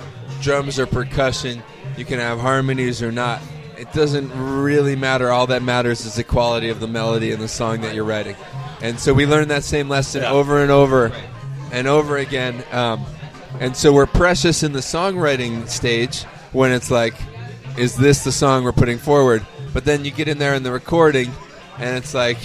drums 0.42 0.78
or 0.78 0.86
percussion, 0.86 1.62
you 1.96 2.04
can 2.04 2.18
have 2.18 2.38
harmonies 2.38 3.00
or 3.02 3.10
not. 3.10 3.40
It 3.78 3.90
doesn't 3.94 4.30
really 4.34 4.94
matter. 4.94 5.30
All 5.30 5.46
that 5.46 5.62
matters 5.62 6.04
is 6.04 6.16
the 6.16 6.24
quality 6.24 6.68
of 6.68 6.80
the 6.80 6.86
melody 6.86 7.32
and 7.32 7.40
the 7.40 7.48
song 7.48 7.80
that 7.80 7.94
you're 7.94 8.04
writing. 8.04 8.36
And 8.82 8.98
so 8.98 9.12
we 9.12 9.26
learned 9.26 9.50
that 9.50 9.64
same 9.64 9.88
lesson 9.88 10.22
Yeah. 10.22 10.30
over 10.32 10.62
and 10.62 10.70
over 10.70 11.12
and 11.72 11.86
over 11.86 12.16
again. 12.18 12.62
Um, 12.72 13.04
and 13.60 13.76
so 13.76 13.92
we're 13.92 14.06
precious 14.06 14.62
in 14.62 14.72
the 14.72 14.80
songwriting 14.80 15.68
stage, 15.68 16.24
when 16.52 16.72
it's 16.72 16.90
like, 16.90 17.14
is 17.76 17.96
this 17.96 18.24
the 18.24 18.32
song 18.32 18.64
we're 18.64 18.72
putting 18.72 18.98
forward? 18.98 19.44
But 19.72 19.84
then 19.84 20.04
you 20.04 20.10
get 20.10 20.28
in 20.28 20.38
there 20.38 20.54
in 20.54 20.62
the 20.62 20.72
recording, 20.72 21.30
and 21.78 21.96
it's 21.96 22.14
like 22.14 22.38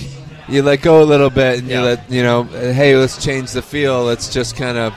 you 0.48 0.62
let 0.62 0.82
go 0.82 1.02
a 1.02 1.06
little 1.06 1.30
bit, 1.30 1.60
and 1.60 1.68
Yeah. 1.68 1.80
you 1.80 1.86
let 1.86 2.12
you 2.12 2.24
know, 2.24 2.44
hey, 2.44 2.96
let's 2.98 3.24
change 3.24 3.52
the 3.52 3.62
feel. 3.62 4.04
Let's 4.04 4.32
just 4.32 4.56
kind 4.56 4.78
of 4.78 4.94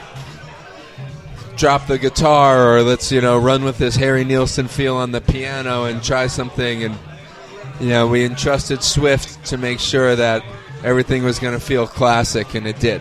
drop 1.57 1.87
the 1.87 1.99
guitar, 1.99 2.75
or 2.75 2.83
let's 2.83 3.11
you 3.11 3.21
know 3.21 3.39
run 3.39 3.65
with 3.65 3.79
this 3.79 3.97
Harry 3.97 4.25
Nilsson 4.25 4.69
feel 4.69 4.97
on 4.97 5.13
the 5.13 5.21
piano 5.21 5.85
and 5.85 6.03
try 6.03 6.27
something. 6.27 6.85
And 6.85 6.97
you 7.81 7.89
know, 7.89 8.07
we 8.07 8.25
entrusted 8.25 8.83
Swift 8.83 9.45
to 9.47 9.57
make 9.57 9.81
sure 9.81 10.15
that 10.17 10.43
everything 10.85 11.25
was 11.25 11.39
going 11.39 11.55
to 11.55 11.65
feel 11.65 11.87
classic, 11.87 12.55
and 12.55 12.67
it 12.67 12.79
did. 12.79 13.01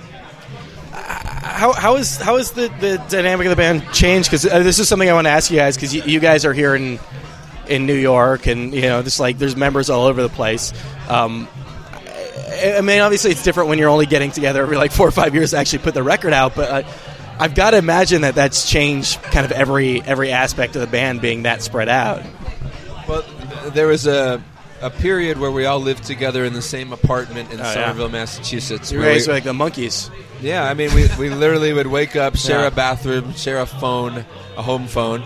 how 0.91 1.73
how 1.73 1.95
is 1.95 2.17
how 2.17 2.37
is 2.37 2.51
the, 2.51 2.67
the 2.79 3.03
dynamic 3.09 3.45
of 3.47 3.51
the 3.51 3.55
band 3.55 3.83
changed? 3.93 4.29
Because 4.29 4.45
uh, 4.45 4.59
this 4.59 4.79
is 4.79 4.87
something 4.87 5.09
I 5.09 5.13
want 5.13 5.27
to 5.27 5.31
ask 5.31 5.51
you 5.51 5.57
guys 5.57 5.75
because 5.75 5.93
you, 5.93 6.03
you 6.03 6.19
guys 6.19 6.45
are 6.45 6.53
here 6.53 6.75
in 6.75 6.99
in 7.67 7.85
New 7.85 7.95
York, 7.95 8.47
and 8.47 8.73
you 8.73 8.81
know, 8.81 9.01
just 9.03 9.19
like 9.19 9.37
there's 9.37 9.55
members 9.55 9.89
all 9.89 10.05
over 10.05 10.21
the 10.21 10.29
place. 10.29 10.73
Um, 11.09 11.47
I, 11.93 12.75
I 12.77 12.81
mean, 12.81 12.99
obviously, 13.01 13.31
it's 13.31 13.43
different 13.43 13.69
when 13.69 13.77
you're 13.77 13.89
only 13.89 14.05
getting 14.05 14.31
together 14.31 14.61
every 14.61 14.77
like 14.77 14.91
four 14.91 15.07
or 15.07 15.11
five 15.11 15.35
years 15.35 15.51
to 15.51 15.57
actually 15.57 15.79
put 15.79 15.93
the 15.93 16.03
record 16.03 16.33
out, 16.33 16.55
but. 16.55 16.85
Uh, 16.85 16.89
I've 17.39 17.53
got 17.53 17.71
to 17.71 17.77
imagine 17.77 18.21
that 18.21 18.33
that's 18.33 18.67
changed 18.67 19.21
kind 19.21 19.45
of 19.45 19.51
every 19.51 20.01
every 20.01 20.31
aspect 20.31 20.75
of 20.75 20.81
the 20.81 20.87
band 20.87 21.21
being 21.21 21.43
that 21.43 21.61
spread 21.61 21.87
out. 21.87 22.23
Well, 23.07 23.23
there 23.73 23.85
was 23.85 24.07
a 24.07 24.43
a 24.81 24.89
period 24.89 25.37
where 25.39 25.51
we 25.51 25.65
all 25.65 25.79
lived 25.79 26.03
together 26.03 26.45
in 26.45 26.53
the 26.53 26.61
same 26.61 26.93
apartment 26.93 27.51
in 27.51 27.59
Oh, 27.59 27.63
yeah. 27.63 27.73
Somerville, 27.73 28.09
Massachusetts. 28.09 28.91
You 28.91 28.99
where 28.99 29.13
guys 29.13 29.27
we- 29.27 29.31
are 29.31 29.35
like 29.35 29.43
the 29.43 29.53
Monkees. 29.53 30.09
yeah, 30.41 30.63
I 30.63 30.73
mean, 30.73 30.93
we, 30.93 31.07
we 31.19 31.29
literally 31.29 31.73
would 31.73 31.87
wake 31.87 32.15
up, 32.15 32.35
share 32.37 32.61
Yeah. 32.61 32.67
a 32.67 32.71
bathroom, 32.71 33.33
share 33.33 33.59
a 33.59 33.65
phone, 33.65 34.25
a 34.55 34.61
home 34.61 34.87
phone, 34.87 35.23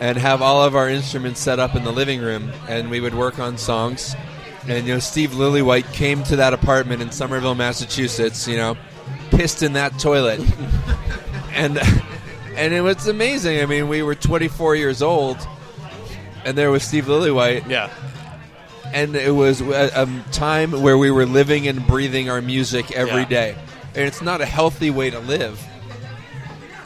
and 0.00 0.16
have 0.18 0.42
all 0.42 0.62
of 0.62 0.74
our 0.76 0.88
instruments 0.88 1.40
set 1.40 1.58
up 1.58 1.74
in 1.76 1.84
the 1.84 1.92
living 1.92 2.20
room, 2.20 2.50
and 2.68 2.90
we 2.90 3.00
would 3.00 3.14
work 3.14 3.38
on 3.38 3.56
songs. 3.58 4.14
And 4.66 4.86
you 4.86 4.94
know, 4.94 5.00
Steve 5.00 5.30
Lillywhite 5.30 5.92
came 5.94 6.22
to 6.24 6.36
that 6.36 6.52
apartment 6.52 7.00
in 7.00 7.10
Somerville, 7.10 7.54
Massachusetts. 7.54 8.46
You 8.46 8.56
know, 8.56 8.76
pissed 9.30 9.62
in 9.62 9.72
that 9.74 9.98
toilet, 9.98 10.40
and 11.52 11.78
and 12.54 12.74
it 12.74 12.80
was 12.82 13.06
amazing. 13.08 13.60
I 13.60 13.66
mean, 13.66 13.88
we 13.88 14.02
were 14.02 14.14
24 14.14 14.76
years 14.76 15.00
old, 15.02 15.38
and 16.44 16.56
there 16.58 16.70
was 16.70 16.82
Steve 16.82 17.06
Lillywhite, 17.06 17.68
Yeah. 17.70 17.90
And 18.92 19.14
it 19.16 19.34
was 19.34 19.60
a, 19.60 19.90
a 19.94 20.24
time 20.32 20.72
where 20.82 20.96
we 20.98 21.10
were 21.10 21.26
living 21.26 21.68
and 21.68 21.86
breathing 21.86 22.30
our 22.30 22.40
music 22.40 22.92
every 22.92 23.22
Yeah. 23.22 23.28
day, 23.28 23.54
and 23.94 24.04
it's 24.06 24.22
not 24.22 24.40
a 24.40 24.46
healthy 24.46 24.90
way 24.90 25.10
to 25.10 25.18
live. 25.20 25.62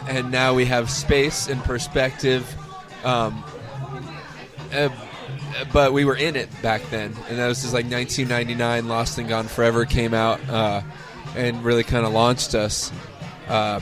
And 0.08 0.30
now 0.32 0.54
we 0.54 0.64
have 0.66 0.90
space 0.90 1.48
and 1.48 1.62
perspective, 1.62 2.44
um, 3.04 3.44
uh, 4.74 4.88
but 5.72 5.92
we 5.92 6.04
were 6.04 6.16
in 6.16 6.34
it 6.34 6.48
back 6.62 6.82
then, 6.90 7.14
and 7.28 7.38
that 7.38 7.46
was 7.46 7.62
just 7.62 7.72
like 7.74 7.84
1999. 7.86 8.88
Lost 8.88 9.18
and 9.18 9.28
Gone 9.28 9.46
Forever 9.46 9.84
came 9.84 10.12
out, 10.14 10.40
uh, 10.48 10.82
and 11.36 11.62
really 11.64 11.84
kind 11.84 12.04
of 12.04 12.12
launched 12.12 12.54
us. 12.54 12.90
Uh, 13.48 13.80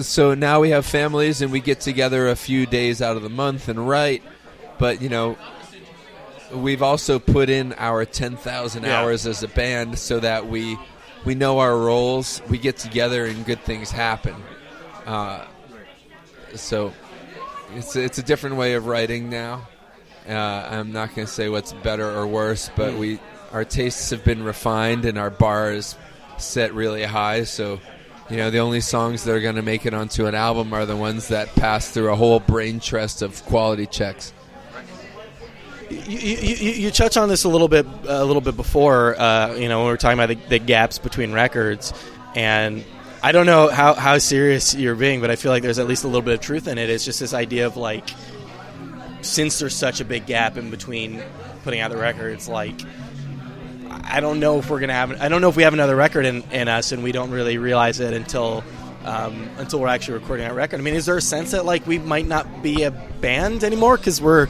so 0.00 0.34
now 0.34 0.60
we 0.60 0.70
have 0.70 0.86
families, 0.86 1.42
and 1.42 1.52
we 1.52 1.60
get 1.60 1.80
together 1.80 2.28
a 2.28 2.36
few 2.36 2.64
days 2.66 3.02
out 3.02 3.16
of 3.16 3.22
the 3.22 3.28
month 3.28 3.68
and 3.68 3.86
write. 3.88 4.22
But 4.78 5.02
you 5.02 5.08
know, 5.10 5.36
we've 6.52 6.82
also 6.82 7.18
put 7.18 7.48
in 7.50 7.72
our 7.74 8.04
10,000 8.04 8.82
Yeah. 8.84 9.00
hours 9.00 9.26
as 9.26 9.42
a 9.42 9.48
band 9.48 9.98
so 9.98 10.20
that 10.20 10.48
we 10.48 10.78
we 11.24 11.34
know 11.34 11.58
our 11.58 11.76
roles. 11.76 12.40
We 12.48 12.56
get 12.58 12.78
together 12.78 13.26
and 13.26 13.44
good 13.44 13.60
things 13.62 13.90
happen. 13.90 14.34
Uh, 15.06 15.44
so 16.54 16.92
it's 17.76 17.94
it's 17.96 18.18
a 18.18 18.22
different 18.22 18.56
way 18.56 18.74
of 18.74 18.86
writing 18.86 19.28
now. 19.30 19.68
Uh, 20.28 20.32
I'm 20.32 20.92
not 20.92 21.14
going 21.14 21.26
to 21.26 21.32
say 21.32 21.48
what's 21.48 21.72
better 21.72 22.08
or 22.10 22.26
worse, 22.26 22.70
but 22.76 22.94
we 22.94 23.18
our 23.52 23.64
tastes 23.64 24.10
have 24.10 24.24
been 24.24 24.42
refined 24.44 25.04
and 25.04 25.18
our 25.18 25.30
bar 25.30 25.72
is 25.72 25.96
set 26.38 26.74
really 26.74 27.04
high. 27.04 27.44
So 27.44 27.80
you 28.30 28.36
know 28.36 28.50
the 28.50 28.58
only 28.60 28.80
songs 28.80 29.24
that 29.24 29.32
are 29.34 29.40
going 29.40 29.56
to 29.56 29.62
make 29.62 29.86
it 29.86 29.94
onto 29.94 30.26
an 30.26 30.34
album 30.34 30.72
are 30.72 30.86
the 30.86 30.96
ones 30.96 31.28
that 31.28 31.54
pass 31.54 31.90
through 31.90 32.10
a 32.12 32.16
whole 32.16 32.40
brain 32.40 32.80
trust 32.80 33.22
of 33.22 33.44
quality 33.46 33.86
checks. 33.86 34.32
You, 35.90 35.98
you, 35.98 36.54
you, 36.54 36.70
you 36.72 36.90
touch 36.92 37.16
on 37.16 37.28
this 37.28 37.42
a 37.44 37.48
little 37.48 37.66
bit 37.66 37.84
a 38.04 38.24
little 38.24 38.40
bit 38.40 38.56
before, 38.56 39.20
uh, 39.20 39.54
you 39.54 39.68
know, 39.68 39.78
when 39.78 39.86
we 39.86 39.92
were 39.92 39.96
talking 39.96 40.18
about 40.18 40.28
the, 40.28 40.48
the 40.48 40.58
gaps 40.60 40.98
between 40.98 41.32
records, 41.32 41.92
and 42.36 42.84
I 43.22 43.32
don't 43.32 43.46
know 43.46 43.68
how, 43.68 43.94
how 43.94 44.18
serious 44.18 44.74
you're 44.74 44.94
being, 44.94 45.20
but 45.20 45.30
I 45.30 45.36
feel 45.36 45.50
like 45.50 45.62
there's 45.62 45.80
at 45.80 45.88
least 45.88 46.04
a 46.04 46.06
little 46.06 46.22
bit 46.22 46.34
of 46.34 46.40
truth 46.40 46.68
in 46.68 46.78
it. 46.78 46.88
It's 46.88 47.04
just 47.04 47.20
this 47.20 47.34
idea 47.34 47.66
of 47.66 47.76
like, 47.76 48.08
since 49.20 49.58
there's 49.58 49.74
such 49.74 50.00
a 50.00 50.04
big 50.04 50.26
gap 50.26 50.56
in 50.56 50.70
between 50.70 51.22
putting 51.64 51.80
out 51.80 51.90
the 51.90 51.98
records, 51.98 52.48
like, 52.48 52.80
I 54.04 54.20
don't 54.20 54.40
know 54.40 54.58
if 54.58 54.70
we're 54.70 54.80
gonna 54.80 54.92
have. 54.92 55.20
I 55.20 55.28
don't 55.28 55.40
know 55.40 55.48
if 55.48 55.56
we 55.56 55.64
have 55.64 55.74
another 55.74 55.96
record 55.96 56.24
in, 56.24 56.42
in 56.50 56.68
us, 56.68 56.92
and 56.92 57.02
we 57.02 57.12
don't 57.12 57.30
really 57.30 57.58
realize 57.58 58.00
it 58.00 58.14
until 58.14 58.62
um, 59.04 59.48
until 59.58 59.80
we're 59.80 59.88
actually 59.88 60.14
recording 60.14 60.46
that 60.46 60.54
record. 60.54 60.80
I 60.80 60.82
mean, 60.82 60.94
is 60.94 61.06
there 61.06 61.16
a 61.16 61.22
sense 61.22 61.50
that 61.50 61.64
like 61.64 61.86
we 61.86 61.98
might 61.98 62.26
not 62.26 62.62
be 62.62 62.84
a 62.84 62.90
band 62.90 63.64
anymore 63.64 63.96
because 63.96 64.20
we're 64.20 64.48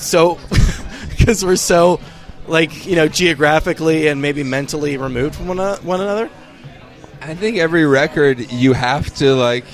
so 0.00 0.38
because 1.08 1.44
we're 1.44 1.56
so 1.56 2.00
like 2.46 2.86
you 2.86 2.96
know 2.96 3.08
geographically 3.08 4.08
and 4.08 4.20
maybe 4.20 4.42
mentally 4.42 4.96
removed 4.96 5.36
from 5.36 5.48
one, 5.48 5.58
one 5.58 6.00
another? 6.00 6.30
I 7.22 7.34
think 7.34 7.58
every 7.58 7.84
record 7.84 8.50
you 8.50 8.72
have 8.72 9.14
to 9.16 9.34
like 9.34 9.64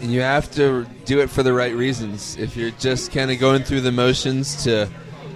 you 0.00 0.22
have 0.22 0.50
to 0.52 0.86
do 1.04 1.20
it 1.20 1.28
for 1.28 1.42
the 1.42 1.52
right 1.52 1.74
reasons. 1.74 2.36
If 2.38 2.56
you're 2.56 2.70
just 2.72 3.12
kind 3.12 3.30
of 3.30 3.38
going 3.38 3.64
through 3.64 3.82
the 3.82 3.92
motions 3.92 4.64
to 4.64 4.88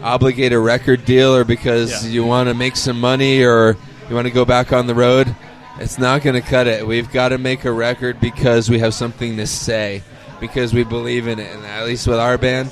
obligate 0.03 0.53
a 0.53 0.59
record 0.59 1.05
deal 1.05 1.35
or 1.35 1.45
because 1.45 2.05
Yeah. 2.05 2.11
you 2.11 2.25
want 2.25 2.49
to 2.49 2.55
make 2.55 2.77
some 2.77 2.99
money 2.99 3.43
or 3.45 3.77
you 4.09 4.15
want 4.15 4.27
to 4.27 4.33
go 4.33 4.45
back 4.47 4.73
on 4.73 4.87
the 4.87 4.95
road, 4.95 5.35
it's 5.81 5.99
not 5.99 6.23
going 6.23 6.35
to 6.35 6.47
cut 6.47 6.67
it. 6.67 6.87
We've 6.87 7.11
got 7.13 7.29
to 7.31 7.39
make 7.39 7.65
a 7.67 7.73
record 7.73 8.21
because 8.21 8.71
we 8.71 8.79
have 8.79 8.95
something 8.95 9.37
to 9.37 9.47
say, 9.47 10.03
because 10.41 10.73
we 10.73 10.85
believe 10.85 11.27
in 11.27 11.39
it. 11.39 11.55
And 11.55 11.65
at 11.67 11.85
least 11.85 12.07
with 12.07 12.19
our 12.19 12.39
band, 12.39 12.71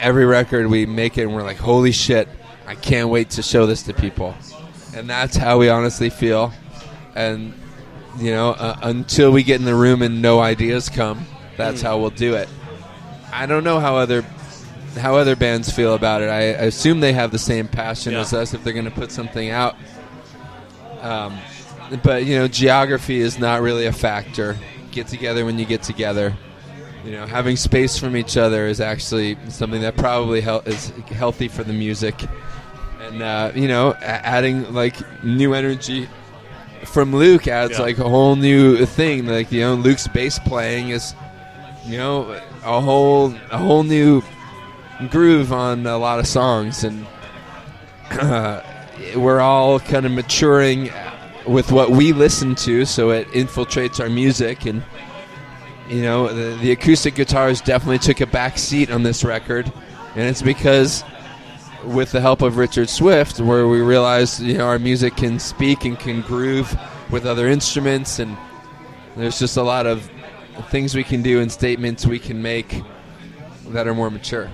every 0.00 0.24
record 0.24 0.66
we 0.66 0.86
make 0.86 1.18
it 1.18 1.22
and 1.22 1.34
we're 1.34 1.42
like, 1.42 1.58
holy 1.58 1.92
shit, 1.92 2.28
I 2.66 2.74
can't 2.74 3.08
wait 3.08 3.30
to 3.30 3.42
show 3.42 3.66
this 3.66 3.82
to 3.84 3.94
people. 3.94 4.34
And 4.94 5.08
that's 5.08 5.36
how 5.36 5.58
we 5.58 5.68
honestly 5.68 6.10
feel. 6.10 6.52
And, 7.14 7.54
you 8.18 8.30
know, 8.32 8.50
uh, 8.50 8.76
until 8.82 9.30
we 9.30 9.42
get 9.42 9.60
in 9.60 9.64
the 9.66 9.74
room 9.74 10.02
and 10.02 10.20
no 10.22 10.40
ideas 10.40 10.88
come, 10.88 11.26
that's 11.56 11.82
how 11.82 11.98
we'll 11.98 12.10
do 12.10 12.34
it. 12.34 12.48
I 13.32 13.46
don't 13.46 13.62
know 13.64 13.78
how 13.78 13.96
other 13.96 14.24
how 14.98 15.14
other 15.16 15.36
bands 15.36 15.70
feel 15.70 15.94
about 15.94 16.20
it. 16.20 16.28
I, 16.28 16.38
I 16.38 16.66
assume 16.66 16.98
they 16.98 17.12
have 17.12 17.30
the 17.30 17.38
same 17.38 17.68
passion 17.68 18.12
Yeah. 18.12 18.20
as 18.22 18.34
us 18.34 18.54
if 18.54 18.64
they're 18.64 18.72
going 18.72 18.86
to 18.86 18.90
put 18.90 19.12
something 19.12 19.48
out. 19.50 19.76
Um, 21.00 21.38
but 22.02 22.24
you 22.24 22.36
know, 22.36 22.48
geography 22.48 23.20
is 23.20 23.38
not 23.38 23.62
really 23.62 23.86
a 23.86 23.92
factor. 23.92 24.58
Get 24.90 25.06
together 25.06 25.44
when 25.44 25.58
you 25.60 25.64
get 25.64 25.82
together. 25.84 26.36
You 27.04 27.12
know, 27.12 27.26
having 27.26 27.56
space 27.56 27.98
from 27.98 28.14
each 28.16 28.36
other 28.36 28.66
is 28.66 28.80
actually 28.80 29.36
something 29.48 29.80
that 29.80 29.96
probably 29.96 30.40
hel- 30.42 30.62
is 30.66 30.90
healthy 31.06 31.48
for 31.48 31.64
the 31.64 31.72
music. 31.72 32.14
And 33.00 33.22
uh, 33.22 33.52
you 33.54 33.68
know, 33.68 33.90
a- 33.92 34.04
adding 34.04 34.72
like 34.74 34.96
new 35.24 35.54
energy 35.54 36.08
from 36.84 37.14
Luke 37.16 37.48
adds 37.48 37.72
Yeah. 37.78 37.82
like 37.82 37.98
a 37.98 38.08
whole 38.08 38.36
new 38.36 38.84
thing. 38.84 39.26
Like 39.26 39.50
you 39.50 39.60
know, 39.60 39.74
Luke's 39.74 40.08
bass 40.08 40.38
playing 40.38 40.90
is 40.90 41.14
you 41.86 41.96
know 41.96 42.38
a 42.64 42.80
whole 42.80 43.34
a 43.50 43.56
whole 43.56 43.82
new 43.82 44.22
groove 45.08 45.52
on 45.54 45.86
a 45.86 45.96
lot 45.96 46.18
of 46.18 46.26
songs, 46.26 46.84
and 46.84 47.06
uh, 48.10 48.60
we're 49.16 49.40
all 49.40 49.80
kind 49.80 50.04
of 50.04 50.12
maturing 50.12 50.90
with 51.46 51.72
what 51.72 51.90
we 51.90 52.12
listen 52.12 52.54
to, 52.56 52.84
so 52.84 53.08
it 53.10 53.26
infiltrates 53.28 54.00
our 54.00 54.10
music 54.10 54.66
and. 54.66 54.82
You 55.90 56.02
know, 56.02 56.28
the, 56.28 56.56
the 56.58 56.70
acoustic 56.70 57.16
guitars 57.16 57.60
definitely 57.60 57.98
took 57.98 58.20
a 58.20 58.26
back 58.26 58.58
seat 58.58 58.92
on 58.92 59.02
this 59.02 59.24
record, 59.24 59.72
and 60.14 60.22
it's 60.22 60.40
because, 60.40 61.02
with 61.84 62.12
the 62.12 62.20
help 62.20 62.42
of 62.42 62.58
Richard 62.58 62.88
Swift, 62.88 63.40
where 63.40 63.66
we 63.66 63.80
realized 63.80 64.40
you 64.40 64.56
know 64.56 64.68
our 64.68 64.78
music 64.78 65.16
can 65.16 65.40
speak 65.40 65.84
and 65.84 65.98
can 65.98 66.20
groove 66.20 66.78
with 67.10 67.26
other 67.26 67.48
instruments, 67.48 68.20
and 68.20 68.36
there's 69.16 69.40
just 69.40 69.56
a 69.56 69.62
lot 69.64 69.88
of 69.88 70.08
things 70.68 70.94
we 70.94 71.02
can 71.02 71.22
do 71.22 71.40
and 71.40 71.50
statements 71.50 72.06
we 72.06 72.20
can 72.20 72.40
make 72.40 72.82
that 73.70 73.88
are 73.88 73.94
more 73.94 74.12
mature. 74.12 74.48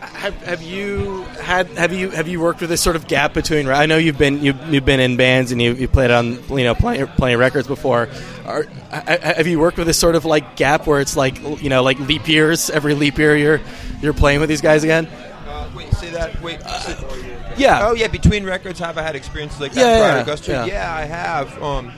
Have, 0.00 0.34
have 0.42 0.62
you 0.62 1.22
had 1.40 1.68
have 1.70 1.92
you 1.92 2.10
have 2.10 2.28
you 2.28 2.40
worked 2.40 2.60
with 2.60 2.70
this 2.70 2.80
sort 2.80 2.96
of 2.96 3.06
gap 3.08 3.34
between? 3.34 3.68
I 3.68 3.86
know 3.86 3.96
you've 3.98 4.18
been 4.18 4.42
you've, 4.42 4.60
you've 4.72 4.84
been 4.84 5.00
in 5.00 5.16
bands 5.16 5.52
and 5.52 5.60
you 5.62 5.74
you 5.74 5.88
played 5.88 6.10
on 6.10 6.38
you 6.50 6.64
know 6.64 6.74
playing 6.74 7.02
of 7.02 7.38
records 7.40 7.66
before. 7.66 8.08
Are, 8.44 8.64
have 8.90 9.46
you 9.46 9.58
worked 9.60 9.76
with 9.78 9.86
this 9.86 9.98
sort 9.98 10.14
of 10.16 10.24
like 10.24 10.56
gap 10.56 10.86
where 10.86 11.00
it's 11.00 11.16
like 11.16 11.40
you 11.62 11.68
know 11.68 11.82
like 11.82 11.98
leap 12.00 12.28
years? 12.28 12.68
Every 12.70 12.94
leap 12.94 13.18
year 13.18 13.36
you're 13.36 13.60
you're 14.00 14.12
playing 14.14 14.40
with 14.40 14.48
these 14.48 14.60
guys 14.60 14.84
again. 14.84 15.06
Uh, 15.46 15.68
wait, 15.76 15.92
say 15.94 16.10
that. 16.10 16.40
Wait. 16.42 16.60
say- 16.62 17.54
Yeah. 17.56 17.88
Oh 17.88 17.94
yeah, 17.94 18.08
between 18.08 18.44
records, 18.44 18.78
have 18.80 18.98
I 18.98 19.02
had 19.02 19.16
experiences 19.16 19.60
like 19.60 19.72
that 19.72 19.80
Yeah, 19.80 19.98
prior 19.98 20.16
yeah, 20.18 20.24
to 20.24 20.30
Guster? 20.30 20.48
yeah. 20.48 20.64
Yeah. 20.66 20.94
I 20.94 21.02
have. 21.02 21.62
Um, 21.62 21.92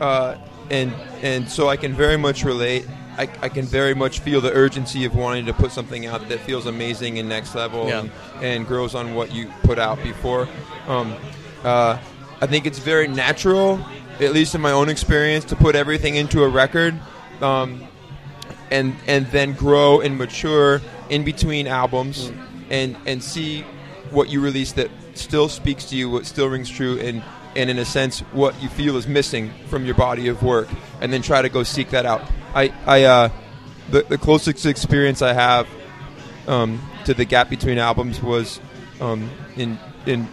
uh, 0.00 0.36
and 0.70 0.92
and 1.22 1.48
so 1.48 1.68
I 1.68 1.76
can 1.76 1.94
very 1.94 2.16
much 2.16 2.44
relate. 2.44 2.86
I, 3.18 3.28
I 3.42 3.48
can 3.48 3.66
very 3.66 3.94
much 3.94 4.20
feel 4.20 4.40
the 4.40 4.52
urgency 4.52 5.04
of 5.04 5.14
wanting 5.14 5.46
to 5.46 5.52
put 5.52 5.72
something 5.72 6.06
out 6.06 6.28
that 6.28 6.40
feels 6.40 6.66
amazing 6.66 7.18
and 7.18 7.28
next 7.28 7.54
level 7.54 7.86
Yeah. 7.88 8.00
and, 8.00 8.10
and 8.42 8.66
grows 8.66 8.94
on 8.94 9.14
what 9.14 9.32
you 9.32 9.52
put 9.62 9.78
out 9.78 10.02
before. 10.02 10.48
Um, 10.86 11.14
uh, 11.64 11.98
I 12.40 12.46
think 12.46 12.66
it's 12.66 12.78
very 12.78 13.06
natural, 13.08 13.78
at 14.20 14.32
least 14.32 14.54
in 14.54 14.60
my 14.60 14.72
own 14.72 14.88
experience, 14.88 15.44
to 15.46 15.56
put 15.56 15.74
everything 15.76 16.14
into 16.14 16.42
a 16.44 16.48
record. 16.48 16.98
Um, 17.42 17.86
and 18.70 18.94
and 19.08 19.26
then 19.32 19.52
grow 19.54 20.00
and 20.00 20.16
mature 20.16 20.80
in 21.08 21.24
between 21.24 21.66
albums 21.66 22.30
and 22.70 22.96
and 23.04 23.20
see 23.22 23.62
what 24.12 24.28
you 24.28 24.40
release 24.40 24.72
that 24.72 24.88
still 25.14 25.48
speaks 25.48 25.86
to 25.86 25.96
you 25.96 26.08
what 26.08 26.24
still 26.24 26.46
rings 26.48 26.70
true 26.70 26.96
and 27.00 27.20
and 27.56 27.70
in 27.70 27.78
a 27.78 27.84
sense 27.84 28.20
what 28.32 28.60
you 28.62 28.68
feel 28.68 28.96
is 28.96 29.06
missing 29.06 29.52
from 29.68 29.84
your 29.84 29.94
body 29.94 30.28
of 30.28 30.42
work 30.42 30.68
and 31.00 31.12
then 31.12 31.22
try 31.22 31.42
to 31.42 31.48
go 31.48 31.62
seek 31.62 31.90
that 31.90 32.06
out 32.06 32.22
i 32.54 32.72
i 32.86 33.04
uh 33.04 33.28
the, 33.90 34.02
the 34.02 34.18
closest 34.18 34.66
experience 34.66 35.22
i 35.22 35.32
have 35.32 35.68
um, 36.46 36.80
to 37.04 37.14
the 37.14 37.24
gap 37.24 37.50
between 37.50 37.78
albums 37.78 38.22
was 38.22 38.60
um, 39.00 39.30
in 39.56 39.78
in 40.06 40.28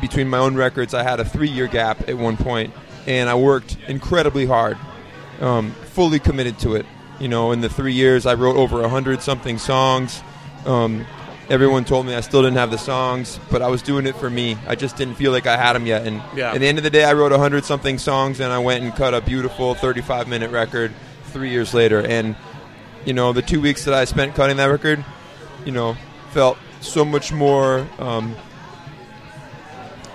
between 0.00 0.28
my 0.28 0.38
own 0.38 0.54
records 0.54 0.94
i 0.94 1.02
had 1.02 1.20
a 1.20 1.24
three 1.24 1.48
year 1.48 1.66
gap 1.66 2.08
at 2.08 2.16
one 2.16 2.36
point 2.36 2.72
and 3.06 3.28
i 3.28 3.34
worked 3.34 3.76
incredibly 3.88 4.46
hard 4.46 4.78
um, 5.40 5.72
fully 5.72 6.18
committed 6.18 6.58
to 6.60 6.74
it. 6.74 6.86
You 7.20 7.28
know, 7.28 7.52
in 7.52 7.60
the 7.60 7.68
three 7.68 7.92
years, 7.92 8.26
I 8.26 8.34
wrote 8.34 8.56
over 8.56 8.82
a 8.82 8.88
hundred 8.88 9.22
something 9.22 9.58
songs. 9.58 10.22
Everyone 11.50 11.84
told 11.84 12.06
me 12.06 12.14
I 12.14 12.20
still 12.20 12.42
didn't 12.42 12.56
have 12.56 12.70
the 12.70 12.78
songs, 12.78 13.38
but 13.50 13.60
I 13.60 13.68
was 13.68 13.82
doing 13.82 14.06
it 14.06 14.16
for 14.16 14.30
me. 14.30 14.56
I 14.66 14.74
just 14.74 14.96
didn't 14.96 15.16
feel 15.16 15.30
like 15.30 15.46
I 15.46 15.56
had 15.58 15.74
them 15.74 15.84
yet. 15.86 16.06
And 16.06 16.22
Yeah. 16.34 16.52
at 16.52 16.60
the 16.60 16.66
end 16.66 16.78
of 16.78 16.84
the 16.84 16.90
day, 16.90 17.04
I 17.04 17.12
wrote 17.12 17.32
a 17.32 17.38
hundred 17.38 17.64
something 17.66 17.98
songs, 17.98 18.40
and 18.40 18.50
I 18.52 18.58
went 18.58 18.82
and 18.82 18.94
cut 18.94 19.12
a 19.12 19.20
beautiful 19.20 19.74
35 19.74 20.26
minute 20.26 20.50
record 20.50 20.92
three 21.32 21.50
years 21.50 21.74
later. 21.74 22.00
And 22.00 22.34
you 23.04 23.12
know, 23.12 23.34
the 23.34 23.42
two 23.42 23.60
weeks 23.60 23.84
that 23.84 23.92
I 23.92 24.06
spent 24.06 24.34
cutting 24.34 24.56
that 24.56 24.64
record, 24.64 25.04
you 25.66 25.72
know, 25.72 25.96
felt 26.30 26.56
so 26.80 27.04
much 27.04 27.30
more. 27.32 27.86
Um, 27.98 28.34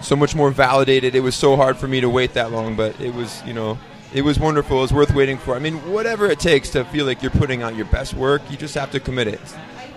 so 0.01 0.15
much 0.15 0.33
more 0.33 0.49
validated. 0.49 1.13
It 1.13 1.19
was 1.19 1.35
so 1.35 1.55
hard 1.57 1.77
for 1.77 1.87
me 1.87 1.99
to 2.01 2.09
wait 2.09 2.33
that 2.33 2.51
long, 2.51 2.75
but 2.75 2.99
it 3.01 3.13
was, 3.13 3.43
you 3.45 3.53
know, 3.53 3.77
it 4.13 4.21
was 4.21 4.39
wonderful. 4.39 4.77
It 4.77 4.81
was 4.83 4.93
worth 4.93 5.13
waiting 5.13 5.37
for. 5.37 5.55
I 5.55 5.59
mean, 5.59 5.75
whatever 5.91 6.25
it 6.27 6.39
takes 6.39 6.69
to 6.69 6.85
feel 6.85 7.05
like 7.05 7.21
you're 7.21 7.31
putting 7.31 7.61
out 7.63 7.75
your 7.75 7.85
best 7.85 8.13
work, 8.13 8.41
you 8.49 8.55
just 8.57 8.73
have 8.75 8.91
to 8.91 8.99
commit 9.01 9.27
it. 9.27 9.41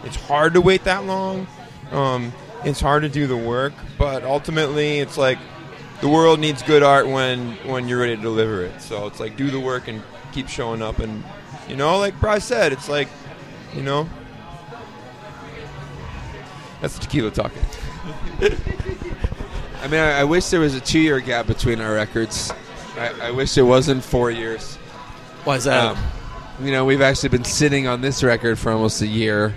It's 0.04 0.16
hard 0.16 0.54
to 0.54 0.60
wait 0.60 0.84
that 0.84 1.04
long. 1.04 1.46
Um, 1.90 2.32
it's 2.64 2.80
hard 2.80 3.02
to 3.02 3.08
do 3.08 3.26
the 3.26 3.36
work, 3.36 3.72
but 3.98 4.24
ultimately, 4.24 4.98
it's 4.98 5.18
like 5.18 5.38
the 6.00 6.08
world 6.08 6.40
needs 6.40 6.62
good 6.62 6.82
art 6.82 7.06
when 7.08 7.52
when 7.66 7.88
you're 7.88 8.00
ready 8.00 8.16
to 8.16 8.22
deliver 8.22 8.64
it. 8.64 8.80
So 8.80 9.06
it's 9.06 9.20
like 9.20 9.36
do 9.36 9.50
the 9.50 9.60
work 9.60 9.88
and 9.88 10.02
keep 10.32 10.48
showing 10.48 10.82
up, 10.82 10.98
and 10.98 11.22
you 11.68 11.76
know, 11.76 11.98
like 11.98 12.18
Bryce 12.20 12.44
said, 12.44 12.72
it's 12.72 12.88
like, 12.88 13.08
you 13.74 13.82
know, 13.82 14.08
that's 16.80 16.98
tequila 16.98 17.30
talking. 17.30 17.62
I 19.82 19.88
mean, 19.88 20.00
I, 20.00 20.20
I 20.20 20.24
wish 20.24 20.48
there 20.48 20.60
was 20.60 20.74
a 20.74 20.80
two-year 20.80 21.20
gap 21.20 21.46
between 21.46 21.80
our 21.80 21.94
records. 21.94 22.52
I, 22.96 23.28
I 23.28 23.30
wish 23.30 23.56
it 23.56 23.62
wasn't 23.62 24.04
four 24.04 24.30
years. 24.30 24.76
Why 25.44 25.56
is 25.56 25.64
that? 25.64 25.96
Um, 25.96 25.98
you 26.60 26.70
know, 26.70 26.84
we've 26.84 27.00
actually 27.00 27.30
been 27.30 27.44
sitting 27.44 27.86
on 27.88 28.00
this 28.00 28.22
record 28.22 28.58
for 28.58 28.70
almost 28.70 29.02
a 29.02 29.06
year. 29.06 29.54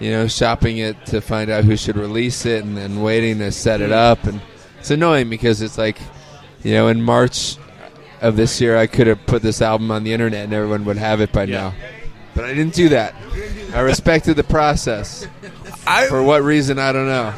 You 0.00 0.10
know, 0.10 0.28
shopping 0.28 0.78
it 0.78 1.06
to 1.06 1.20
find 1.20 1.50
out 1.50 1.64
who 1.64 1.76
should 1.76 1.96
release 1.96 2.44
it, 2.44 2.64
and 2.64 2.76
then 2.76 3.02
waiting 3.02 3.38
to 3.38 3.50
set 3.50 3.80
it 3.80 3.92
up. 3.92 4.24
And 4.24 4.40
it's 4.78 4.90
annoying 4.90 5.30
because 5.30 5.62
it's 5.62 5.78
like, 5.78 5.98
you 6.62 6.72
know, 6.72 6.88
in 6.88 7.00
March 7.00 7.56
of 8.20 8.36
this 8.36 8.60
year, 8.60 8.76
I 8.76 8.86
could 8.86 9.06
have 9.06 9.24
put 9.26 9.42
this 9.42 9.62
album 9.62 9.90
on 9.90 10.04
the 10.04 10.12
internet 10.12 10.44
and 10.44 10.52
everyone 10.52 10.84
would 10.84 10.96
have 10.96 11.20
it 11.20 11.32
by 11.32 11.44
Yeah. 11.44 11.60
now. 11.60 11.74
But 12.34 12.44
I 12.44 12.54
didn't 12.54 12.74
do 12.74 12.90
that. 12.90 13.14
I 13.74 13.80
respected 13.80 14.34
the 14.36 14.44
process. 14.44 15.26
I, 15.86 16.06
For 16.08 16.22
what 16.22 16.42
reason, 16.42 16.78
I 16.78 16.92
don't 16.92 17.06
know. 17.08 17.30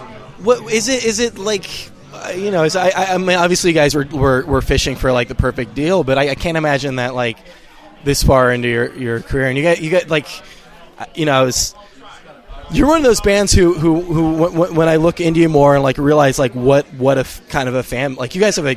What 0.42 0.72
is 0.72 0.88
it? 0.88 1.04
Is 1.04 1.20
it 1.20 1.38
like 1.38 1.90
uh, 2.12 2.32
you 2.34 2.50
know? 2.50 2.64
Is 2.64 2.74
I, 2.74 2.88
I, 2.88 3.14
I 3.14 3.18
mean, 3.18 3.36
obviously, 3.36 3.70
you 3.70 3.74
guys 3.74 3.94
were, 3.94 4.06
were 4.10 4.44
were 4.44 4.62
fishing 4.62 4.96
for 4.96 5.12
like 5.12 5.28
the 5.28 5.34
perfect 5.36 5.74
deal, 5.74 6.02
but 6.02 6.18
I, 6.18 6.30
I 6.30 6.34
can't 6.34 6.56
imagine 6.56 6.96
that 6.96 7.14
like 7.14 7.38
this 8.04 8.22
far 8.22 8.50
into 8.52 8.66
your, 8.68 8.92
your 8.94 9.20
career, 9.20 9.46
and 9.46 9.56
you 9.56 9.62
get 9.62 9.80
you 9.80 9.90
get 9.90 10.10
like 10.10 10.26
uh, 10.98 11.04
you 11.14 11.26
know, 11.26 11.46
it's, 11.46 11.74
you're 12.70 12.86
one 12.86 12.98
of 12.98 13.04
those 13.04 13.20
bands 13.20 13.52
who 13.52 13.74
who 13.74 14.00
who 14.02 14.32
when, 14.34 14.74
when 14.74 14.88
I 14.88 14.96
look 14.96 15.20
into 15.20 15.40
you 15.40 15.48
more 15.48 15.74
and 15.74 15.82
like 15.82 15.98
realize 15.98 16.38
like 16.38 16.52
what 16.54 16.86
what 16.94 17.16
a 17.16 17.20
f- 17.20 17.46
kind 17.48 17.68
of 17.68 17.74
a 17.74 17.82
fan 17.82 18.14
like 18.14 18.34
you 18.34 18.40
guys 18.40 18.56
have 18.56 18.66
a 18.66 18.76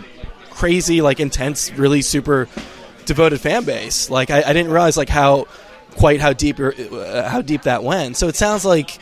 crazy 0.62 1.02
like 1.02 1.20
intense, 1.20 1.72
really 1.74 2.02
super 2.04 2.48
devoted 3.06 3.42
fan 3.42 3.64
base. 3.64 4.10
Like 4.10 4.30
I, 4.30 4.44
I 4.44 4.54
didn't 4.54 4.72
realize 4.72 4.96
like 4.96 5.10
how 5.10 5.48
quite 5.98 6.22
how 6.22 6.34
deep 6.34 6.60
uh, 6.60 7.28
how 7.28 7.42
deep 7.42 7.64
that 7.64 7.84
went. 7.84 8.18
So 8.18 8.28
it 8.28 8.36
sounds 8.36 8.64
like 8.64 9.00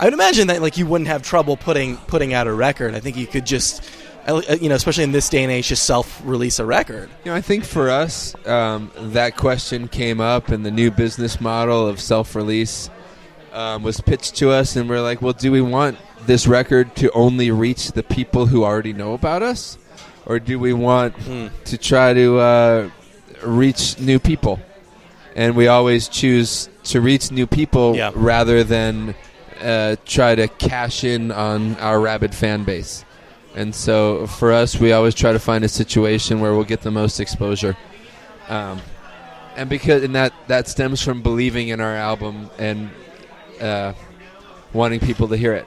I 0.00 0.04
would 0.04 0.14
imagine 0.14 0.48
that 0.48 0.62
like 0.62 0.78
you 0.78 0.86
wouldn't 0.86 1.08
have 1.08 1.22
trouble 1.22 1.56
putting 1.56 1.96
putting 1.96 2.32
out 2.32 2.46
a 2.46 2.52
record. 2.52 2.94
I 2.94 3.00
think 3.00 3.16
you 3.16 3.26
could 3.26 3.46
just, 3.46 3.88
uh, 4.26 4.40
you 4.60 4.68
know, 4.68 4.74
especially 4.74 5.04
in 5.04 5.12
this 5.12 5.28
day 5.28 5.42
and 5.42 5.52
age, 5.52 5.68
just 5.68 5.84
self 5.84 6.20
release 6.24 6.58
a 6.58 6.64
record. 6.64 7.10
You 7.24 7.30
know, 7.30 7.36
I 7.36 7.40
think 7.40 7.64
for 7.64 7.90
us, 7.90 8.34
um, 8.46 8.90
that 8.96 9.36
question 9.36 9.88
came 9.88 10.20
up, 10.20 10.48
and 10.48 10.64
the 10.64 10.70
new 10.70 10.90
business 10.90 11.40
model 11.40 11.86
of 11.86 12.00
self-release 12.00 12.90
um, 13.56 13.82
was 13.82 14.00
pitched 14.00 14.36
to 14.36 14.50
us, 14.50 14.76
and 14.76 14.88
we're 14.88 15.00
like, 15.00 15.20
"Well, 15.22 15.32
do 15.32 15.50
we 15.50 15.60
want 15.62 15.98
this 16.26 16.46
record 16.46 16.94
to 16.96 17.10
only 17.12 17.50
reach 17.50 17.92
the 17.92 18.02
people 18.02 18.46
who 18.46 18.64
already 18.64 18.92
know 18.92 19.14
about 19.14 19.42
us, 19.42 19.78
or 20.26 20.38
do 20.38 20.58
we 20.58 20.72
want 20.72 21.14
to 21.64 21.78
try 21.78 22.12
to 22.14 22.38
uh, 22.38 22.90
reach 23.42 23.98
new 23.98 24.18
people?" 24.18 24.60
And 25.34 25.54
we 25.56 25.68
always 25.68 26.08
choose 26.08 26.68
to 26.84 27.00
reach 27.00 27.30
new 27.30 27.46
people 27.46 27.94
Yeah. 27.96 28.10
rather 28.14 28.64
than 28.64 29.14
uh, 29.62 29.96
try 30.06 30.34
to 30.34 30.48
cash 30.48 31.04
in 31.04 31.30
on 31.30 31.76
our 31.76 32.00
rabid 32.00 32.34
fan 32.34 32.64
base. 32.64 33.04
And 33.54 33.74
so 33.74 34.26
for 34.26 34.52
us, 34.52 34.78
we 34.78 34.92
always 34.92 35.14
try 35.14 35.32
to 35.32 35.38
find 35.38 35.64
a 35.64 35.68
situation 35.68 36.40
where 36.40 36.52
we'll 36.54 36.64
get 36.64 36.82
the 36.82 36.90
most 36.90 37.20
exposure. 37.20 37.76
Um, 38.48 38.80
and 39.56 39.68
because 39.70 40.02
and 40.02 40.14
that 40.14 40.32
that 40.48 40.68
stems 40.68 41.02
from 41.02 41.22
believing 41.22 41.68
in 41.68 41.80
our 41.80 41.94
album 41.96 42.50
and 42.58 42.90
uh, 43.60 43.92
wanting 44.72 45.00
people 45.00 45.28
to 45.28 45.36
hear 45.36 45.52
it. 45.54 45.66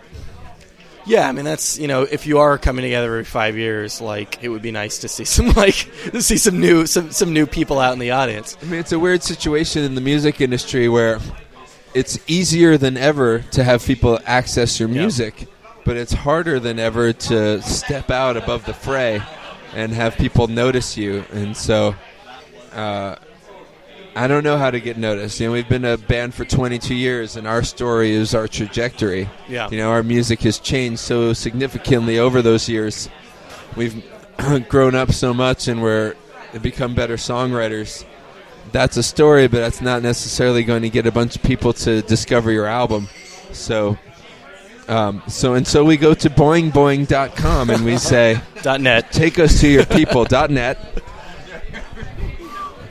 Yeah, 1.05 1.27
I 1.27 1.31
mean 1.31 1.45
that's 1.45 1.79
you 1.79 1.87
know 1.87 2.03
if 2.03 2.27
you 2.27 2.37
are 2.39 2.57
coming 2.59 2.83
together 2.83 3.07
every 3.07 3.23
five 3.23 3.57
years, 3.57 3.99
like 3.99 4.43
it 4.43 4.49
would 4.49 4.61
be 4.61 4.71
nice 4.71 4.99
to 4.99 5.07
see 5.07 5.25
some 5.35 5.47
like 5.53 5.89
to 6.11 6.21
see 6.21 6.37
some 6.37 6.59
new 6.59 6.85
some 6.85 7.11
some 7.11 7.33
new 7.33 7.45
people 7.47 7.79
out 7.79 7.93
in 7.93 7.99
the 7.99 8.11
audience. 8.11 8.57
I 8.61 8.65
mean, 8.65 8.79
it's 8.79 8.91
a 8.91 8.99
weird 8.99 9.23
situation 9.23 9.83
in 9.83 9.95
the 9.95 10.01
music 10.01 10.39
industry 10.41 10.87
where 10.87 11.19
it's 11.95 12.19
easier 12.27 12.77
than 12.77 12.95
ever 12.97 13.39
to 13.39 13.63
have 13.63 13.83
people 13.83 14.19
access 14.27 14.79
your 14.79 14.89
Yeah. 14.89 14.99
music, 15.01 15.47
but 15.85 15.97
it's 15.97 16.13
harder 16.13 16.59
than 16.59 16.77
ever 16.77 17.13
to 17.13 17.61
step 17.63 18.11
out 18.11 18.37
above 18.37 18.65
the 18.65 18.73
fray 18.73 19.23
and 19.73 19.91
have 19.93 20.15
people 20.15 20.47
notice 20.47 20.95
you. 20.97 21.23
And 21.31 21.57
so, 21.57 21.95
uh, 22.73 23.15
I 24.19 24.27
don't 24.27 24.43
know 24.43 24.57
how 24.57 24.69
to 24.69 24.81
get 24.81 24.97
noticed. 24.97 25.39
You 25.39 25.47
know, 25.47 25.53
we've 25.53 25.69
been 25.69 25.85
a 25.85 25.97
band 25.97 26.33
for 26.33 26.43
22 26.43 26.93
years, 26.93 27.37
and 27.37 27.47
our 27.47 27.63
story 27.63 28.11
is 28.11 28.35
our 28.35 28.49
trajectory. 28.49 29.29
Yeah. 29.47 29.69
You 29.69 29.77
know, 29.77 29.91
our 29.91 30.03
music 30.03 30.41
has 30.41 30.59
changed 30.59 30.99
so 30.99 31.31
significantly 31.31 32.19
over 32.19 32.41
those 32.41 32.67
years. 32.67 33.07
We've 33.77 34.03
grown 34.67 34.93
up 34.93 35.13
so 35.13 35.33
much, 35.33 35.69
and 35.69 35.81
we're 35.81 36.15
become 36.61 36.95
better 36.95 37.15
songwriters. 37.15 38.03
That's 38.73 38.97
a 38.97 39.03
story, 39.03 39.47
but 39.47 39.59
that's 39.59 39.79
not 39.79 40.01
necessarily 40.03 40.63
going 40.65 40.81
to 40.81 40.89
get 40.89 41.07
a 41.07 41.13
bunch 41.13 41.37
of 41.37 41.43
people 41.43 41.71
to 41.71 42.01
discover 42.01 42.51
your 42.51 42.65
album. 42.65 43.07
So, 43.53 43.97
um, 44.89 45.23
so 45.29 45.53
and 45.53 45.65
so 45.65 45.85
we 45.85 45.95
go 45.95 46.13
to 46.13 46.29
boingboing.com 46.29 47.69
and 47.69 47.85
we 47.85 47.97
say, 47.97 48.41
net. 48.65 49.13
take 49.13 49.39
us 49.39 49.61
to 49.61 49.69
your 49.69 49.85
people 49.85 50.27
net. 50.49 51.01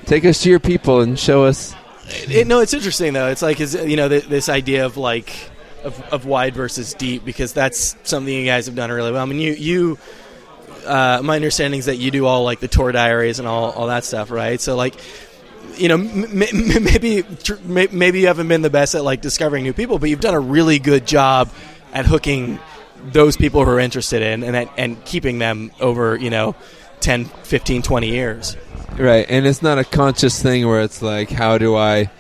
Take 0.09 0.25
us 0.25 0.43
to 0.43 0.49
your 0.49 0.59
people 0.59 1.03
and 1.03 1.19
show 1.19 1.45
us. 1.45 1.75
It, 2.07 2.47
no, 2.47 2.61
it's 2.61 2.73
interesting 2.73 3.13
though. 3.13 3.29
It's 3.29 3.43
like 3.43 3.59
you 3.59 3.95
know 3.95 4.09
th- 4.09 4.25
this 4.25 4.49
idea 4.49 4.87
of 4.87 4.97
like 4.97 5.51
of, 5.85 6.01
of 6.11 6.25
wide 6.25 6.55
versus 6.55 6.95
deep 6.95 7.27
because 7.27 7.53
that's 7.53 7.95
something 8.05 8.33
you 8.33 8.47
guys 8.47 8.65
have 8.65 8.75
done 8.75 8.91
really 8.91 9.13
well. 9.13 9.23
I 9.23 9.27
mean, 9.27 9.39
you 9.39 9.53
you. 9.53 9.99
Uh, 10.87 11.21
my 11.23 11.37
understanding 11.37 11.79
is 11.79 11.87
that 11.87 11.97
you 11.97 12.11
do 12.11 12.25
all 12.25 12.45
like 12.45 12.61
the 12.61 12.69
tour 12.69 12.91
diaries 12.91 13.39
and 13.39 13.47
all, 13.47 13.73
all 13.73 13.89
that 13.89 14.05
stuff, 14.05 14.31
right? 14.31 14.59
So 14.59 14.77
like, 14.77 14.95
you 15.77 15.89
know, 15.89 15.99
maybe 15.99 17.23
maybe 17.91 18.21
you 18.21 18.27
haven't 18.29 18.49
been 18.49 18.63
the 18.63 18.71
best 18.71 18.95
at 18.95 19.05
like 19.05 19.21
discovering 19.21 19.63
new 19.63 19.75
people, 19.75 19.99
but 19.99 20.09
you've 20.09 20.21
done 20.21 20.35
a 20.35 20.41
really 20.41 20.79
good 20.79 21.07
job 21.07 21.51
at 21.93 22.07
hooking 22.07 22.59
those 23.13 23.37
people 23.37 23.63
who 23.63 23.71
are 23.73 23.79
interested 23.81 24.23
in 24.23 24.43
and 24.43 24.71
and 24.79 25.05
keeping 25.05 25.39
them 25.39 25.71
over 25.81 26.17
you 26.17 26.31
know 26.31 26.57
10 27.01 27.25
15 27.25 27.83
20 27.83 28.09
years 28.09 28.57
Right, 28.99 29.27
and 29.29 29.47
it's 29.47 29.63
not 29.63 29.79
a 29.79 29.85
conscious 29.85 30.43
thing 30.43 30.67
where 30.67 30.81
it's 30.81 31.03
like, 31.03 31.31
how 31.31 31.57
do 31.57 31.77
I 31.77 32.11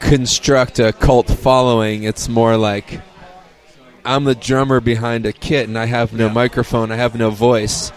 construct 0.00 0.80
a 0.80 0.92
cult 0.92 1.28
following? 1.28 2.02
It's 2.02 2.28
more 2.28 2.56
like, 2.56 3.00
I'm 4.04 4.24
the 4.24 4.34
drummer 4.34 4.80
behind 4.80 5.26
a 5.26 5.32
kit 5.32 5.68
and 5.68 5.78
I 5.78 5.86
have 5.86 6.12
no 6.12 6.26
Yeah. 6.26 6.32
microphone, 6.32 6.90
I 6.90 6.96
have 6.96 7.14
no 7.14 7.30
voice. 7.30 7.92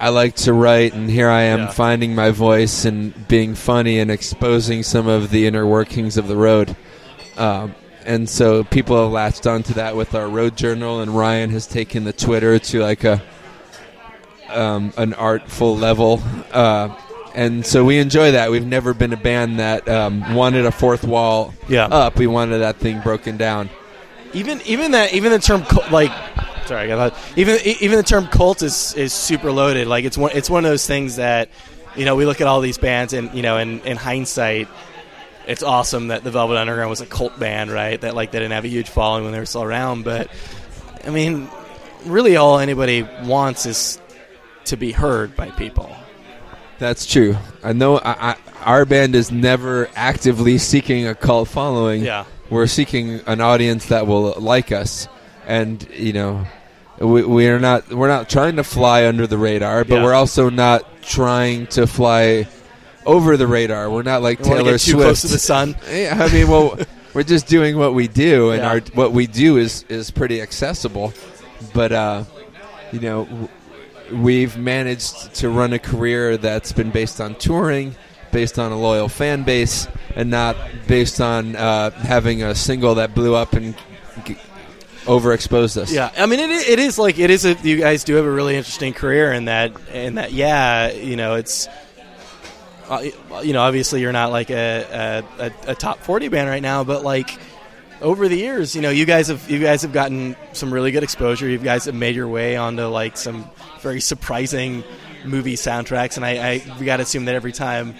I 0.00 0.08
like 0.08 0.34
to 0.36 0.52
write, 0.52 0.94
and 0.94 1.08
here 1.08 1.28
I 1.28 1.42
am 1.42 1.60
Yeah. 1.60 1.70
finding 1.70 2.14
my 2.16 2.30
voice 2.30 2.84
and 2.84 3.28
being 3.28 3.54
funny 3.54 4.00
and 4.00 4.10
exposing 4.10 4.82
some 4.82 5.06
of 5.06 5.30
the 5.30 5.46
inner 5.46 5.64
workings 5.64 6.16
of 6.16 6.26
the 6.26 6.36
road. 6.36 6.74
Um, 7.38 7.76
and 8.04 8.28
so 8.28 8.64
people 8.64 9.00
have 9.00 9.12
latched 9.12 9.46
onto 9.46 9.74
that 9.74 9.94
with 9.94 10.16
our 10.16 10.26
road 10.26 10.56
journal, 10.56 11.00
and 11.00 11.16
Ryan 11.16 11.50
has 11.50 11.68
taken 11.68 12.02
the 12.02 12.12
Twitter 12.12 12.58
to 12.58 12.80
like 12.82 13.04
a 13.04 13.22
um, 14.52 14.92
an 14.96 15.14
artful 15.14 15.76
level. 15.76 16.22
Uh, 16.52 16.94
and 17.34 17.64
so 17.64 17.84
we 17.84 17.98
enjoy 17.98 18.32
that. 18.32 18.50
We've 18.50 18.66
never 18.66 18.92
been 18.94 19.12
a 19.12 19.16
band 19.16 19.58
that 19.58 19.88
um, 19.88 20.34
wanted 20.34 20.66
a 20.66 20.72
fourth 20.72 21.04
wall 21.04 21.54
Yeah. 21.68 21.86
up. 21.86 22.16
We 22.16 22.26
wanted 22.26 22.58
that 22.58 22.76
thing 22.76 23.00
broken 23.00 23.36
down. 23.36 23.70
even 24.34 24.60
even 24.66 24.92
that 24.92 25.12
even 25.14 25.32
the 25.32 25.38
term 25.38 25.62
cult, 25.62 25.90
like 25.90 26.10
sorry 26.66 26.84
I 26.92 26.96
got 26.96 27.16
even 27.36 27.58
even 27.64 27.96
the 27.96 28.02
term 28.02 28.26
cult 28.28 28.62
is 28.62 28.94
is 28.94 29.12
super 29.12 29.50
loaded 29.50 29.88
like 29.88 30.04
it's 30.04 30.16
one 30.16 30.30
it's 30.34 30.48
one 30.48 30.64
of 30.64 30.70
those 30.70 30.86
things 30.86 31.16
that 31.16 31.48
you 31.96 32.04
know 32.04 32.14
we 32.16 32.24
look 32.24 32.40
at 32.40 32.46
all 32.46 32.60
these 32.60 32.78
bands 32.78 33.12
and 33.12 33.34
you 33.34 33.42
know 33.42 33.58
in, 33.58 33.80
in 33.80 33.96
hindsight 33.98 34.68
it's 35.46 35.62
awesome 35.62 36.08
that 36.08 36.22
the 36.24 36.30
Velvet 36.30 36.56
Underground 36.56 36.88
was 36.88 37.00
a 37.00 37.06
cult 37.06 37.38
band 37.38 37.70
right 37.70 38.00
that 38.00 38.14
like 38.14 38.30
they 38.30 38.38
didn't 38.38 38.52
have 38.52 38.64
a 38.64 38.68
huge 38.68 38.88
following 38.88 39.24
when 39.24 39.32
they 39.32 39.38
were 39.40 39.44
still 39.46 39.64
around 39.64 40.04
but 40.04 40.28
I 41.04 41.10
mean 41.10 41.48
really 42.06 42.36
all 42.36 42.58
anybody 42.58 43.02
wants 43.24 43.66
is 43.66 44.00
to 44.66 44.76
be 44.76 44.92
heard 44.92 45.34
by 45.36 45.50
people 45.50 45.94
That's 46.78 47.06
true. 47.06 47.36
I 47.62 47.72
know 47.72 47.98
I, 47.98 48.32
I, 48.32 48.36
our 48.64 48.84
band 48.84 49.14
is 49.14 49.30
never 49.32 49.88
actively 49.96 50.58
seeking 50.58 51.06
a 51.06 51.14
cult 51.14 51.48
following. 51.48 52.02
yeah 52.04 52.24
We're 52.50 52.66
seeking 52.66 53.20
an 53.26 53.40
audience 53.40 53.86
that 53.86 54.06
will 54.06 54.34
like 54.38 54.72
us, 54.72 55.08
and 55.46 55.86
you 55.94 56.12
know, 56.12 56.44
we, 56.98 57.22
we 57.24 57.48
are 57.48 57.58
not 57.58 57.88
we're 57.92 58.08
not 58.08 58.28
trying 58.28 58.56
to 58.56 58.64
fly 58.64 59.06
under 59.06 59.26
the 59.26 59.38
radar, 59.38 59.84
but 59.84 59.96
Yeah. 59.96 60.04
we're 60.04 60.14
also 60.14 60.50
not 60.50 60.84
trying 61.02 61.66
to 61.68 61.86
fly 61.86 62.46
over 63.06 63.36
the 63.36 63.46
radar. 63.46 63.90
We're 63.90 64.02
not 64.04 64.22
like 64.22 64.42
Taylor 64.42 64.78
Swift. 64.78 65.00
close 65.00 65.20
to 65.22 65.28
the 65.28 65.38
sun 65.38 65.74
Yeah, 65.90 66.16
I 66.20 66.32
mean, 66.32 66.48
well, 66.48 66.78
we're 67.14 67.24
just 67.24 67.46
doing 67.48 67.76
what 67.78 67.94
we 67.94 68.06
do, 68.08 68.50
and 68.50 68.60
Yeah. 68.62 68.68
our 68.70 68.80
what 68.94 69.12
we 69.12 69.26
do 69.26 69.56
is 69.56 69.84
is 69.88 70.10
pretty 70.10 70.40
accessible. 70.42 71.12
But 71.74 71.90
uh, 71.92 72.24
you 72.92 73.00
know, 73.00 73.48
we've 74.12 74.56
managed 74.56 75.34
to 75.36 75.48
run 75.48 75.72
a 75.72 75.78
career 75.78 76.36
that's 76.36 76.72
been 76.72 76.90
based 76.90 77.20
on 77.20 77.34
touring, 77.36 77.94
based 78.30 78.58
on 78.58 78.72
a 78.72 78.78
loyal 78.78 79.08
fan 79.08 79.42
base, 79.42 79.88
and 80.14 80.30
not 80.30 80.56
based 80.86 81.20
on 81.20 81.56
uh, 81.56 81.90
having 81.90 82.42
a 82.42 82.54
single 82.54 82.96
that 82.96 83.14
blew 83.14 83.34
up 83.34 83.52
and 83.54 83.74
g- 84.24 84.36
overexposed 85.04 85.76
us. 85.76 85.92
Yeah, 85.92 86.10
I 86.16 86.26
mean 86.26 86.40
it. 86.40 86.50
It 86.50 86.78
is 86.78 86.98
like 86.98 87.18
it 87.18 87.30
is. 87.30 87.44
A, 87.44 87.54
you 87.62 87.78
guys 87.78 88.04
do 88.04 88.14
have 88.14 88.24
a 88.24 88.30
really 88.30 88.56
interesting 88.56 88.92
career 88.92 89.32
in 89.32 89.46
that. 89.46 89.72
In 89.92 90.16
that, 90.16 90.32
yeah, 90.32 90.90
you 90.90 91.16
know, 91.16 91.34
it's. 91.34 91.68
Uh, 92.88 93.00
you 93.42 93.52
know, 93.54 93.62
obviously 93.62 94.02
you're 94.02 94.12
not 94.12 94.32
like 94.32 94.50
a, 94.50 95.24
a, 95.38 95.70
a, 95.70 95.74
top 95.74 96.00
forty 96.00 96.28
band 96.28 96.50
right 96.50 96.60
now, 96.60 96.84
but 96.84 97.02
like 97.02 97.38
over 98.02 98.28
the 98.28 98.36
years, 98.36 98.74
you 98.74 98.82
know, 98.82 98.90
you 98.90 99.06
guys 99.06 99.28
have 99.28 99.48
you 99.48 99.58
guys 99.60 99.82
have 99.82 99.92
gotten 99.92 100.36
some 100.52 100.72
really 100.72 100.90
good 100.90 101.02
exposure. 101.02 101.48
You 101.48 101.58
guys 101.58 101.86
have 101.86 101.94
made 101.94 102.14
your 102.14 102.28
way 102.28 102.56
onto 102.56 102.84
like 102.86 103.16
some 103.16 103.48
very 103.80 104.00
surprising 104.00 104.84
movie 105.24 105.54
soundtracks, 105.54 106.16
and 106.16 106.26
I, 106.26 106.30
I 106.52 106.78
we 106.78 106.86
got 106.86 106.98
to 106.98 107.04
assume 107.04 107.26
that 107.26 107.34
every 107.34 107.52
time 107.52 107.94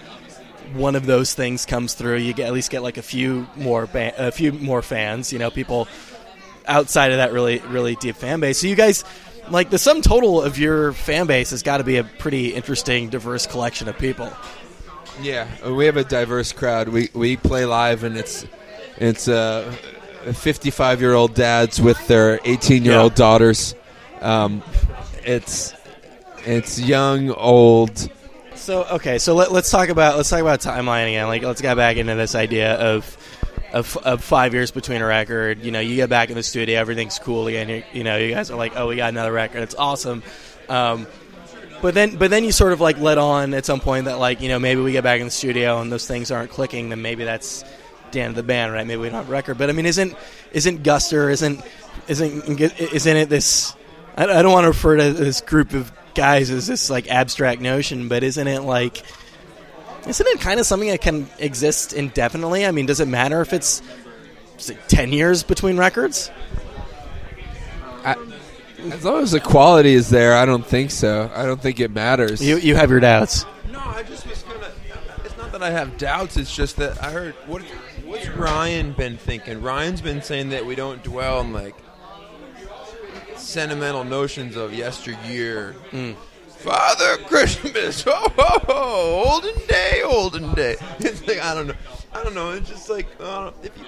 one 0.75 0.97
of 0.97 1.07
those 1.07 1.35
things 1.35 1.67
comes 1.67 1.95
through, 1.95 2.17
you 2.17 2.33
get 2.35 2.47
at 2.47 2.53
least 2.53 2.71
get 2.71 2.83
like 2.83 2.99
a 2.99 3.03
few 3.03 3.47
more 3.57 3.87
ba- 3.87 4.15
a 4.19 4.33
few 4.33 4.53
more 4.53 4.83
fans. 4.83 5.33
You 5.33 5.39
know, 5.39 5.51
people 5.51 5.89
outside 6.67 7.13
of 7.13 7.19
that 7.19 7.33
really 7.33 7.61
really 7.61 7.97
deep 7.97 8.17
fan 8.17 8.41
base. 8.41 8.61
So 8.61 8.67
you 8.67 8.77
guys 8.77 9.05
like 9.51 9.71
the 9.71 9.79
sum 9.79 10.03
total 10.03 10.43
of 10.43 10.59
your 10.59 10.93
fan 10.93 11.27
base 11.27 11.51
has 11.51 11.63
got 11.63 11.79
to 11.79 11.85
be 11.85 11.97
a 11.97 12.05
pretty 12.05 12.55
interesting, 12.55 13.09
diverse 13.09 13.47
collection 13.47 13.89
of 13.89 13.99
people. 13.99 14.31
Yeah, 15.21 15.47
we 15.69 15.87
have 15.87 15.97
a 15.97 16.05
diverse 16.05 16.53
crowd. 16.53 16.89
We 16.89 17.09
we 17.15 17.37
play 17.37 17.67
live, 17.67 18.03
and 18.03 18.17
it's 18.17 18.47
it's 19.03 19.27
uh, 19.27 19.71
55 20.33 21.01
year 21.01 21.15
old 21.15 21.35
dads 21.35 21.81
with 21.81 22.07
their 22.07 22.39
18 22.45 22.85
year 22.85 22.99
old 22.99 23.15
daughters. 23.15 23.75
Um, 24.21 24.63
it's 25.25 25.75
it's 26.45 26.81
young, 26.81 27.31
old. 27.31 28.09
So 28.55 28.85
okay, 28.85 29.19
so 29.19 29.35
let, 29.35 29.51
let's 29.51 29.71
talk 29.71 29.89
about 29.89 30.17
let's 30.17 30.31
talk 30.31 30.41
about 30.41 30.61
timeline 30.61 31.09
again. 31.09 31.27
Like 31.27 31.43
let's 31.43 31.61
get 31.61 31.77
back 31.77 31.97
into 31.97 32.15
this 32.15 32.35
idea 32.35 32.75
of. 32.75 33.19
Of, 33.73 33.97
of 33.97 34.23
five 34.23 34.53
years 34.53 34.71
between 34.71 35.01
a 35.01 35.07
record, 35.07 35.63
you 35.63 35.71
know, 35.71 35.81
you 35.81 35.97
get 35.97 36.11
back 36.11 36.29
in 36.29 36.35
the 36.35 36.43
studio, 36.43 36.79
everything's 36.79 37.19
cool 37.19 37.47
again. 37.47 37.71
You, 37.71 37.83
you 37.95 38.05
know, 38.05 38.19
you 38.19 38.35
guys 38.35 38.51
are 38.51 38.59
like, 38.59 38.75
oh, 38.77 38.89
we 38.89 38.97
got 38.97 39.09
another 39.09 39.33
record, 39.33 39.63
it's 39.63 39.75
awesome. 39.75 40.23
Um, 40.69 41.07
but 41.81 41.95
then, 41.95 42.17
but 42.17 42.29
then 42.29 42.45
you 42.45 42.53
sort 42.53 42.75
of 42.75 42.83
like 42.83 42.99
let 42.99 43.17
on 43.17 43.55
at 43.55 43.65
some 43.65 43.81
point 43.81 44.05
that 44.05 44.19
like, 44.19 44.43
you 44.43 44.51
know, 44.51 44.59
maybe 44.59 44.83
we 44.83 44.93
get 44.93 45.03
back 45.03 45.21
in 45.21 45.27
the 45.27 45.31
studio 45.31 45.81
and 45.81 45.91
those 45.91 46.07
things 46.07 46.31
aren't 46.31 46.51
clicking. 46.51 46.91
Then 46.91 47.01
maybe 47.01 47.25
that's 47.25 47.65
the 48.13 48.21
end 48.21 48.31
of 48.31 48.37
the 48.37 48.43
band, 48.43 48.73
right? 48.73 48.87
Maybe 48.87 49.01
we 49.01 49.09
don't 49.09 49.17
have 49.17 49.29
a 49.29 49.33
record. 49.33 49.59
But 49.59 49.69
I 49.71 49.73
mean, 49.73 49.87
isn't 49.87 50.17
isn't 50.53 50.83
Guster 50.83 51.31
isn't 51.31 51.63
isn't 52.09 52.61
isn't 52.61 53.17
it 53.17 53.29
this? 53.29 53.75
I, 54.17 54.25
I 54.25 54.43
don't 54.43 54.53
want 54.53 54.65
to 54.65 54.69
refer 54.69 54.97
to 54.97 55.13
this 55.13 55.41
group 55.41 55.73
of 55.73 55.93
guys 56.15 56.51
as 56.51 56.67
this 56.67 56.91
like 56.91 57.09
abstract 57.09 57.61
notion, 57.61 58.09
but 58.09 58.23
isn't 58.23 58.47
it 58.47 58.61
like? 58.61 59.03
Isn't 60.07 60.27
it 60.27 60.41
kind 60.41 60.59
of 60.59 60.67
something 60.67 60.89
that 60.89 61.01
can 61.01 61.29
exist 61.39 61.93
indefinitely? 61.93 62.67
I 62.67 62.73
mean, 62.73 62.87
does 62.87 63.01
it 63.01 63.07
matter 63.07 63.41
if 63.41 63.53
it's 63.53 63.83
it 64.69 64.79
ten 64.89 65.13
years 65.13 65.43
between 65.43 65.77
records? 65.77 66.31
As 68.05 69.05
long 69.05 69.23
as 69.23 69.31
the 69.31 69.39
quality 69.39 69.95
is 69.95 70.11
there, 70.11 70.35
I 70.35 70.45
don't 70.45 70.67
think 70.67 70.91
so. 70.91 71.31
I 71.35 71.47
don't 71.47 71.61
think 71.61 71.79
it 71.79 71.93
matters. 71.93 72.43
You 72.45 72.57
you 72.57 72.75
have 72.75 72.91
your 72.91 72.99
doubts. 72.99 73.47
No, 73.71 73.79
I 73.79 74.03
just 74.03 74.27
was 74.27 74.43
gonna. 74.43 74.73
It's 75.25 75.37
not 75.37 75.53
that 75.53 75.63
I 75.63 75.71
have 75.71 75.97
doubts. 75.99 76.37
It's 76.37 76.55
just 76.55 76.77
that 76.79 77.03
I 77.03 77.13
heard 77.13 77.35
what 77.47 77.63
what's 78.13 78.29
Ryan 78.29 78.93
been 78.93 79.17
thinking. 79.17 79.63
Ryan's 79.63 80.01
been 80.01 80.23
saying 80.23 80.51
that 80.51 80.67
we 80.67 80.75
don't 80.75 81.03
dwell 81.03 81.39
on 81.39 81.53
like 81.53 81.75
sentimental 83.37 84.05
notions 84.05 84.57
of 84.57 84.75
yesteryear. 84.75 85.75
Father 86.49 87.17
Christmas, 87.25 88.03
ho 88.07 88.13
ho 88.13 88.59
ho, 88.67 89.25
olden 89.33 89.67
day, 89.67 90.03
olden 90.05 90.55
day. 90.55 90.77
It's 91.01 91.27
like 91.27 91.41
I 91.41 91.55
don't 91.55 91.67
know, 91.67 91.75
I 92.13 92.23
don't 92.23 92.35
know. 92.35 92.53
It's 92.53 92.69
just 92.69 92.89
like 92.89 93.09
uh, 93.19 93.51
if 93.65 93.77
you, 93.77 93.85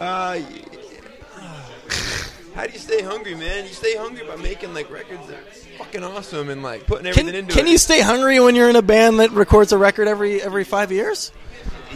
uh, 0.00 0.40
how 2.54 2.66
do 2.66 2.72
you 2.72 2.78
stay 2.78 3.02
hungry, 3.02 3.34
man? 3.34 3.64
You 3.64 3.72
stay 3.72 3.96
hungry 3.96 4.26
by 4.26 4.36
making 4.36 4.72
like 4.72 4.90
records 4.90 5.26
that 5.26 5.36
are 5.36 5.78
fucking 5.78 6.02
awesome 6.02 6.48
and 6.48 6.62
like 6.62 6.86
putting 6.86 7.06
everything 7.06 7.26
Can, 7.26 7.34
into 7.34 7.52
can 7.52 7.58
it. 7.58 7.62
Can 7.64 7.72
you 7.72 7.78
stay 7.78 8.00
hungry 8.00 8.40
when 8.40 8.54
you're 8.54 8.70
in 8.70 8.76
a 8.76 8.82
band 8.82 9.20
that 9.20 9.32
records 9.32 9.72
a 9.72 9.78
record 9.78 10.08
every 10.08 10.40
every 10.40 10.64
five 10.64 10.90
years? 10.90 11.30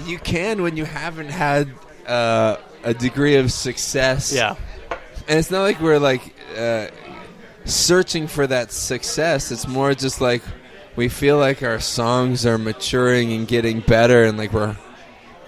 You 0.05 0.19
can 0.19 0.63
when 0.63 0.77
you 0.77 0.85
haven't 0.85 1.29
had 1.29 1.71
uh, 2.07 2.57
a 2.83 2.95
degree 2.95 3.37
of 3.37 3.53
success. 3.53 4.33
Yeah, 4.33 4.57
and 5.29 5.39
it's 5.39 5.51
not 5.51 5.63
like 5.63 5.81
we're 5.81 5.99
like 5.99 6.35
uh, 6.57 6.89
searching 7.65 8.27
for 8.27 8.47
that 8.47 8.73
success. 8.73 9.51
It's 9.53 9.69
more 9.69 9.95
just 9.95 10.21
like 10.21 10.43
we 10.97 11.09
feel 11.09 11.39
like 11.39 11.63
our 11.63 11.81
songs 11.81 12.45
are 12.47 12.59
maturing 12.59 13.33
and 13.33 13.47
getting 13.47 13.81
better, 13.81 14.25
and 14.25 14.39
like 14.39 14.53
we're 14.53 14.77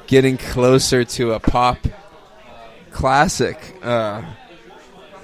getting 0.07 0.37
closer 0.37 1.05
to 1.05 1.33
a 1.33 1.41
pop 1.41 1.79
classic. 2.91 3.59
Uh, 3.83 4.23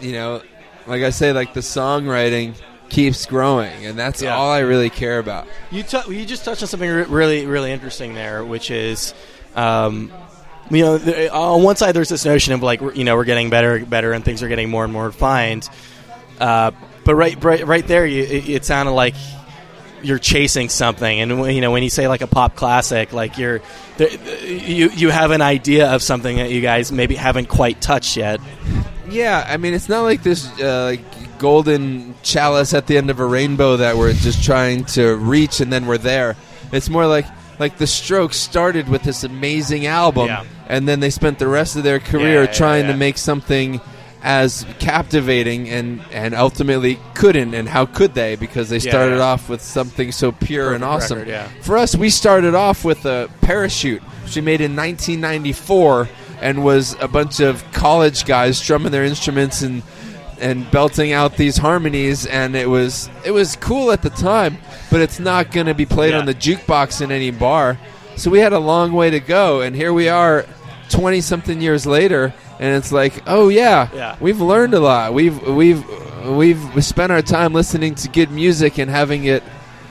you 0.01 0.13
know, 0.13 0.43
like 0.87 1.03
I 1.03 1.11
say, 1.11 1.33
like 1.33 1.55
the 1.55 1.61
songwriting 1.61 2.55
keeps 2.91 3.25
growing, 3.27 3.87
and 3.87 3.99
that's 3.99 4.21
Yeah. 4.21 4.37
all 4.37 4.51
I 4.51 4.59
really 4.61 4.91
care 4.91 5.19
about. 5.19 5.47
you 5.71 5.83
t- 5.83 5.99
you 6.09 6.27
just 6.27 6.45
touched 6.45 6.63
on 6.63 6.69
something 6.69 6.91
re- 6.91 7.05
really 7.05 7.47
really 7.47 7.73
interesting 7.73 8.15
there, 8.15 8.45
which 8.45 8.71
is. 8.71 9.15
Um, 9.57 10.13
you 10.71 10.85
know, 10.85 10.99
the, 10.99 11.33
on 11.33 11.65
one 11.65 11.75
side, 11.75 11.97
there's 11.97 12.09
this 12.09 12.25
notion 12.25 12.55
of 12.55 12.63
like, 12.63 12.81
we're- 12.81 12.97
you 12.97 13.03
know, 13.03 13.17
we're 13.17 13.25
getting 13.25 13.51
better, 13.51 13.85
better, 13.85 14.13
and 14.13 14.25
things 14.25 14.41
are 14.45 14.49
getting 14.49 14.71
more 14.71 14.85
and 14.85 14.93
more 14.93 15.07
refined. 15.07 15.69
Uh, 16.39 16.71
but 17.05 17.17
right, 17.17 17.43
right, 17.43 17.67
right 17.67 17.85
there, 17.89 18.07
you, 18.07 18.23
it, 18.23 18.49
it 18.49 18.65
sounded 18.65 18.93
like 18.93 19.15
you're 20.03 20.21
chasing 20.21 20.69
something, 20.69 21.19
and 21.21 21.41
when- 21.41 21.57
you 21.57 21.61
know, 21.61 21.73
when 21.73 21.83
you 21.83 21.91
say 21.91 22.07
like 22.07 22.21
a 22.21 22.29
pop 22.29 22.55
classic, 22.55 23.13
like 23.13 23.37
you're, 23.37 23.61
there, 23.97 24.09
you 24.47 24.91
you 24.91 25.11
have 25.11 25.33
an 25.33 25.43
idea 25.43 25.91
of 25.93 26.03
something 26.05 26.37
that 26.37 26.51
you 26.53 26.61
guys 26.61 26.93
maybe 26.93 27.17
haven't 27.17 27.49
quite 27.49 27.81
touched 27.81 28.17
yet. 28.17 28.41
Yeah, 29.11 29.45
I 29.49 29.57
mean, 29.57 29.75
it's 29.75 29.89
not 29.89 30.03
like 30.03 30.23
this 30.23 30.47
uh, 30.61 30.85
like 30.85 31.01
golden 31.41 32.15
chalice 32.23 32.73
at 32.75 32.87
the 32.87 32.97
end 32.97 33.11
of 33.11 33.19
a 33.19 33.25
rainbow 33.27 33.79
that 33.79 33.97
we're 33.97 34.13
just 34.13 34.45
trying 34.45 34.85
to 34.85 35.17
reach 35.17 35.61
and 35.61 35.73
then 35.73 35.87
we're 35.87 35.99
there. 35.99 36.37
It's 36.71 36.89
more 36.89 37.07
like 37.07 37.27
like 37.59 37.79
the 37.79 37.87
Strokes 37.87 38.37
started 38.37 38.89
with 38.89 39.03
this 39.03 39.25
amazing 39.25 39.87
album, 39.87 40.29
Yeah. 40.29 40.45
and 40.69 40.87
then 40.89 41.01
they 41.01 41.11
spent 41.11 41.39
the 41.39 41.49
rest 41.49 41.77
of 41.77 41.83
their 41.83 41.99
career 41.99 42.43
Yeah, 42.45 42.49
yeah, 42.51 42.53
trying 42.53 42.87
to 42.87 42.97
make 42.97 43.19
something 43.19 43.81
as 44.23 44.67
captivating 44.79 45.69
and 45.71 46.01
and 46.13 46.35
ultimately 46.35 46.99
couldn't 47.15 47.55
and 47.55 47.67
how 47.67 47.87
could 47.87 48.13
they 48.15 48.37
because 48.37 48.69
they 48.69 48.79
started 48.79 49.19
off 49.19 49.49
with 49.49 49.63
something 49.63 50.13
so 50.13 50.31
pure 50.31 50.75
and 50.75 50.85
awesome 50.85 51.19
record, 51.21 51.31
yeah. 51.31 51.49
for 51.63 51.79
us, 51.79 51.97
we 51.97 52.11
started 52.11 52.55
off 52.55 52.85
with 52.85 53.07
a 53.07 53.31
parachute, 53.41 54.03
which 54.25 54.37
we 54.37 54.43
made 54.43 54.61
in 54.61 54.77
1994, 54.77 56.09
and 56.43 56.63
was 56.63 56.97
a 57.01 57.09
bunch 57.09 57.41
of 57.41 57.65
college 57.73 58.25
guys 58.27 58.59
strumming 58.59 58.93
their 58.93 59.05
instruments 59.05 59.63
and 59.63 59.83
and 60.41 60.69
belting 60.71 61.13
out 61.13 61.37
these 61.37 61.57
harmonies, 61.59 62.27
and 62.27 62.57
it 62.57 62.69
was 62.69 63.09
it 63.25 63.31
was 63.31 63.57
cool 63.57 63.91
at 63.93 64.03
the 64.03 64.11
time. 64.11 64.59
but 64.91 65.01
it's 65.01 65.21
not 65.21 65.53
going 65.53 65.67
to 65.67 65.75
be 65.75 65.87
played 65.87 66.13
Yeah. 66.13 66.19
on 66.19 66.27
the 66.27 66.35
jukebox 66.35 67.01
in 67.01 67.13
any 67.13 67.31
bar. 67.31 67.79
So 68.17 68.29
we 68.31 68.41
had 68.41 68.53
a 68.53 68.59
long 68.59 68.93
way 68.93 69.11
to 69.11 69.21
go, 69.21 69.61
and 69.61 69.75
here 69.77 69.93
we 69.93 70.09
are, 70.09 70.45
twenty 70.89 71.21
something 71.21 71.61
years 71.61 71.87
later, 71.87 72.35
and 72.59 72.77
it's 72.77 72.91
like, 72.91 73.23
oh 73.29 73.49
yeah, 73.51 73.89
Yeah. 73.95 74.17
we've 74.21 74.41
learned 74.41 74.75
a 74.75 74.81
lot. 74.81 75.15
We've 75.15 75.41
we've 75.47 75.85
we've 76.27 76.85
spent 76.85 77.13
our 77.13 77.23
time 77.23 77.53
listening 77.55 77.95
to 77.97 78.09
good 78.09 78.31
music 78.33 78.79
and 78.79 78.91
having 78.91 79.25
it 79.25 79.43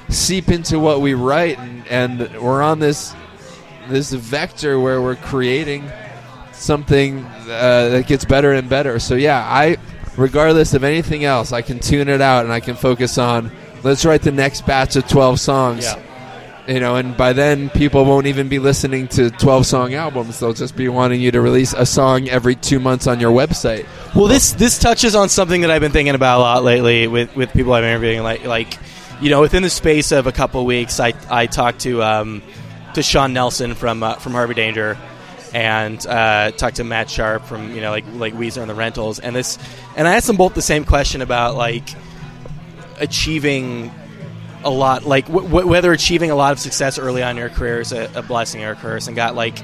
seep 0.09 0.49
into 0.49 0.79
what 0.79 0.99
we 1.01 1.13
write, 1.13 1.57
and, 1.59 1.87
and 1.87 2.41
we're 2.41 2.61
on 2.61 2.79
this 2.79 3.13
this 3.87 4.11
vector 4.11 4.79
where 4.79 5.01
we're 5.01 5.15
creating 5.15 5.89
something 6.51 7.23
uh, 7.25 7.89
that 7.89 8.05
gets 8.07 8.25
better 8.25 8.51
and 8.53 8.67
better. 8.69 8.99
So 8.99 9.15
yeah, 9.15 9.39
I 9.47 9.77
regardless 10.19 10.73
of 10.73 10.83
anything 10.83 11.23
else, 11.23 11.51
I 11.51 11.61
can 11.61 11.79
tune 11.79 12.09
it 12.09 12.21
out 12.21 12.43
and 12.43 12.53
I 12.53 12.59
can 12.59 12.75
focus 12.75 13.17
on 13.17 13.51
let's 13.83 14.05
write 14.05 14.21
the 14.21 14.31
next 14.31 14.65
batch 14.65 14.95
of 14.95 15.07
12 15.07 15.39
songs. 15.39 15.83
Yeah. 15.85 16.03
You 16.67 16.79
know, 16.79 16.97
and 16.97 17.17
by 17.17 17.33
then 17.33 17.71
people 17.71 18.05
won't 18.05 18.27
even 18.27 18.47
be 18.47 18.59
listening 18.59 19.07
to 19.09 19.31
12 19.31 19.65
song 19.65 19.95
albums. 19.95 20.39
They'll 20.39 20.53
just 20.53 20.75
be 20.75 20.87
wanting 20.87 21.19
you 21.19 21.31
to 21.31 21.41
release 21.41 21.73
a 21.73 21.85
song 21.85 22.29
every 22.29 22.55
2 22.55 22.79
months 22.79 23.07
on 23.07 23.19
your 23.19 23.31
website. 23.31 23.87
Well, 24.13 24.27
this 24.27 24.51
this 24.51 24.77
touches 24.77 25.15
on 25.15 25.29
something 25.29 25.61
that 25.61 25.71
I've 25.71 25.81
been 25.81 25.91
thinking 25.91 26.13
about 26.13 26.37
a 26.37 26.41
lot 26.41 26.63
lately 26.63 27.07
with, 27.07 27.35
with 27.35 27.51
people 27.53 27.73
I've 27.73 27.81
been 27.81 27.89
interviewing. 27.89 28.21
Like 28.21 28.45
like 28.45 28.77
you 29.21 29.29
know, 29.29 29.41
within 29.41 29.63
the 29.63 29.69
space 29.69 30.11
of 30.11 30.27
a 30.27 30.31
couple 30.31 30.65
weeks, 30.65 30.99
I 30.99 31.13
I 31.29 31.47
talked 31.47 31.79
to 31.81 32.03
um, 32.03 32.43
to 32.93 33.01
Sean 33.01 33.33
Nelson 33.33 33.75
from 33.75 34.03
uh, 34.03 34.15
from 34.15 34.33
Harvey 34.33 34.53
Danger, 34.53 34.97
and 35.53 36.05
uh, 36.07 36.51
talked 36.51 36.77
to 36.77 36.83
Matt 36.83 37.09
Sharp 37.09 37.45
from 37.45 37.73
you 37.75 37.81
know 37.81 37.91
like 37.91 38.05
like 38.13 38.33
Weezer 38.35 38.61
and 38.61 38.69
the 38.69 38.75
Rentals, 38.75 39.19
and 39.19 39.35
this 39.35 39.57
and 39.95 40.07
I 40.07 40.15
asked 40.15 40.27
them 40.27 40.37
both 40.37 40.53
the 40.53 40.61
same 40.61 40.83
question 40.85 41.21
about 41.21 41.55
like 41.55 41.89
achieving 42.99 43.91
a 44.63 44.69
lot 44.69 45.05
like 45.05 45.25
w- 45.27 45.47
w- 45.47 45.67
whether 45.67 45.91
achieving 45.93 46.31
a 46.31 46.35
lot 46.35 46.51
of 46.51 46.59
success 46.59 46.99
early 46.99 47.23
on 47.23 47.31
in 47.31 47.37
your 47.37 47.49
career 47.49 47.79
is 47.79 47.93
a, 47.93 48.09
a 48.15 48.21
blessing 48.21 48.63
or 48.63 48.71
a 48.71 48.75
curse 48.75 49.07
and 49.07 49.15
got 49.15 49.33
like 49.35 49.57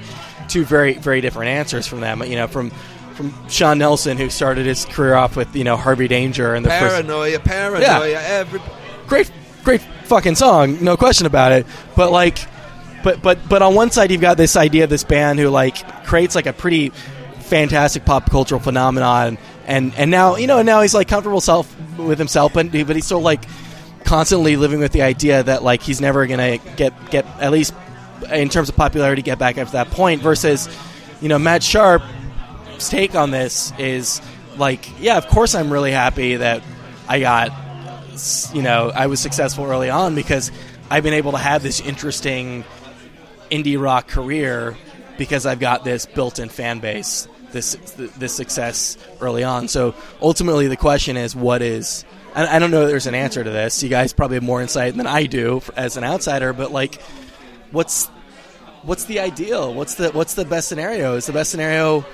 two 0.48 0.64
very 0.64 0.94
very 0.94 1.20
different 1.22 1.50
answers 1.50 1.86
from 1.86 2.00
them 2.00 2.24
you 2.24 2.36
know 2.36 2.48
from 2.48 2.70
from 3.14 3.34
Sean 3.50 3.78
Nelson 3.78 4.18
who 4.18 4.30
started 4.30 4.66
his 4.66 4.86
career 4.86 5.16
off 5.16 5.36
with 5.36 5.54
you 5.56 5.66
know 5.66 5.76
Harvey 5.76 6.08
Danger 6.08 6.54
and 6.56 6.66
the 6.66 6.70
first 6.70 6.96
Paranoia, 6.96 7.40
paranoia, 7.40 8.10
Yeah. 8.10 8.22
every 8.22 8.62
great 9.08 9.30
great 9.66 9.82
fucking 10.06 10.36
song 10.36 10.82
no 10.84 10.96
question 10.96 11.26
about 11.28 11.52
it 11.52 11.66
but 11.98 12.12
like 12.12 12.38
but 13.06 13.22
but 13.22 13.48
but 13.48 13.62
on 13.62 13.76
one 13.76 13.92
side 13.92 14.10
you've 14.10 14.20
got 14.20 14.36
this 14.36 14.58
idea 14.58 14.84
of 14.84 14.90
this 14.90 15.04
band 15.04 15.38
who 15.38 15.48
like 15.50 16.06
creates 16.06 16.34
like 16.34 16.48
a 16.48 16.54
pretty 16.54 16.90
fantastic 17.42 18.04
pop 18.04 18.30
cultural 18.32 18.60
phenomenon. 18.60 19.38
And 19.68 19.94
and 19.96 20.12
now 20.12 20.36
you 20.36 20.48
know 20.48 20.62
now 20.64 20.82
he's 20.82 20.96
like 20.96 21.08
comfortable 21.08 21.40
self 21.40 21.74
with 21.98 22.18
himself 22.18 22.54
but 22.54 22.72
but 22.72 22.96
he's 22.96 23.06
still 23.06 23.22
like 23.22 23.46
constantly 24.04 24.58
living 24.58 24.80
with 24.80 24.92
the 24.92 25.04
idea 25.04 25.44
that 25.44 25.64
like 25.64 25.82
he's 25.82 26.02
never 26.02 26.26
gonna 26.28 26.58
get 26.76 26.94
get 27.12 27.26
at 27.40 27.52
least 27.52 27.74
in 28.32 28.50
terms 28.50 28.70
of 28.70 28.76
popularity 28.76 29.22
get 29.22 29.40
back 29.40 29.58
up 29.58 29.68
to 29.68 29.74
that 29.74 29.90
point 29.92 30.22
versus 30.22 30.68
you 31.22 31.30
know 31.30 31.40
Matt 31.40 31.64
Sharp's 31.64 32.90
take 32.90 33.16
on 33.16 33.32
this 33.32 33.72
is 33.80 34.22
like 34.58 34.88
yeah 35.00 35.18
of 35.18 35.28
course 35.28 35.56
I'm 35.56 35.72
really 35.72 35.92
happy 35.92 36.38
that 36.38 36.64
I 37.08 37.20
got 37.20 37.52
you 38.54 38.62
know 38.64 38.92
I 38.94 39.08
was 39.08 39.20
successful 39.20 39.66
early 39.66 39.90
on 39.90 40.16
because 40.16 40.52
I've 40.90 41.04
been 41.04 41.14
able 41.14 41.32
to 41.32 41.40
have 41.40 41.64
this 41.64 41.80
interesting 41.80 42.64
indie 43.52 43.82
rock 43.82 44.08
career 44.08 44.76
because 45.18 45.46
I've 45.46 45.60
got 45.60 45.84
this 45.84 46.06
built-in 46.06 46.50
fan 46.50 46.80
base 46.80 47.28
this 47.52 47.76
this 48.18 48.36
success 48.36 48.98
early 49.22 49.44
on 49.44 49.68
so 49.70 49.96
ultimately 50.22 50.68
the 50.68 50.76
question 50.76 51.16
is 51.16 51.36
what 51.36 51.62
is 51.62 52.04
I 52.36 52.60
don't 52.60 52.70
know 52.70 52.86
there's 52.86 53.08
an 53.08 53.16
answer 53.16 53.44
to 53.44 53.50
this. 53.50 53.82
You 53.82 53.88
guys 53.88 54.12
probably 54.12 54.36
have 54.36 54.44
more 54.44 54.62
insight 54.62 54.96
than 54.96 55.08
I 55.08 55.26
do 55.26 55.62
as 55.78 55.96
an 55.96 56.04
outsider, 56.04 56.52
but 56.52 56.70
like, 56.70 57.02
what's 57.72 58.08
what's 58.84 59.06
the 59.06 59.22
ideal? 59.22 59.74
What's 59.74 59.96
the 59.96 60.10
what's 60.12 60.34
the 60.34 60.44
best 60.44 60.68
scenario? 60.68 61.16
Is 61.16 61.28
the 61.28 61.34
best 61.34 61.50
scenario 61.50 62.06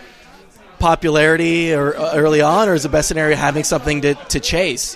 popularity 0.77 1.73
or 1.73 1.97
uh, 1.97 2.13
early 2.13 2.41
on, 2.41 2.69
or 2.69 2.75
is 2.75 2.83
the 2.83 2.89
best 2.89 3.07
scenario 3.07 3.35
having 3.35 3.63
something 3.63 4.01
to, 4.01 4.13
to 4.13 4.39
chase? 4.39 4.95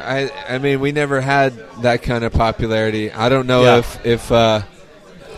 I 0.00 0.30
I 0.48 0.58
mean 0.58 0.80
we 0.80 0.92
never 0.92 1.20
had 1.20 1.52
that 1.82 2.02
kind 2.02 2.24
of 2.24 2.32
popularity. 2.32 3.10
I 3.12 3.28
don't 3.28 3.46
know 3.46 3.62
Yeah. 3.64 3.78
if 3.78 4.06
if 4.06 4.32
uh, 4.32 4.62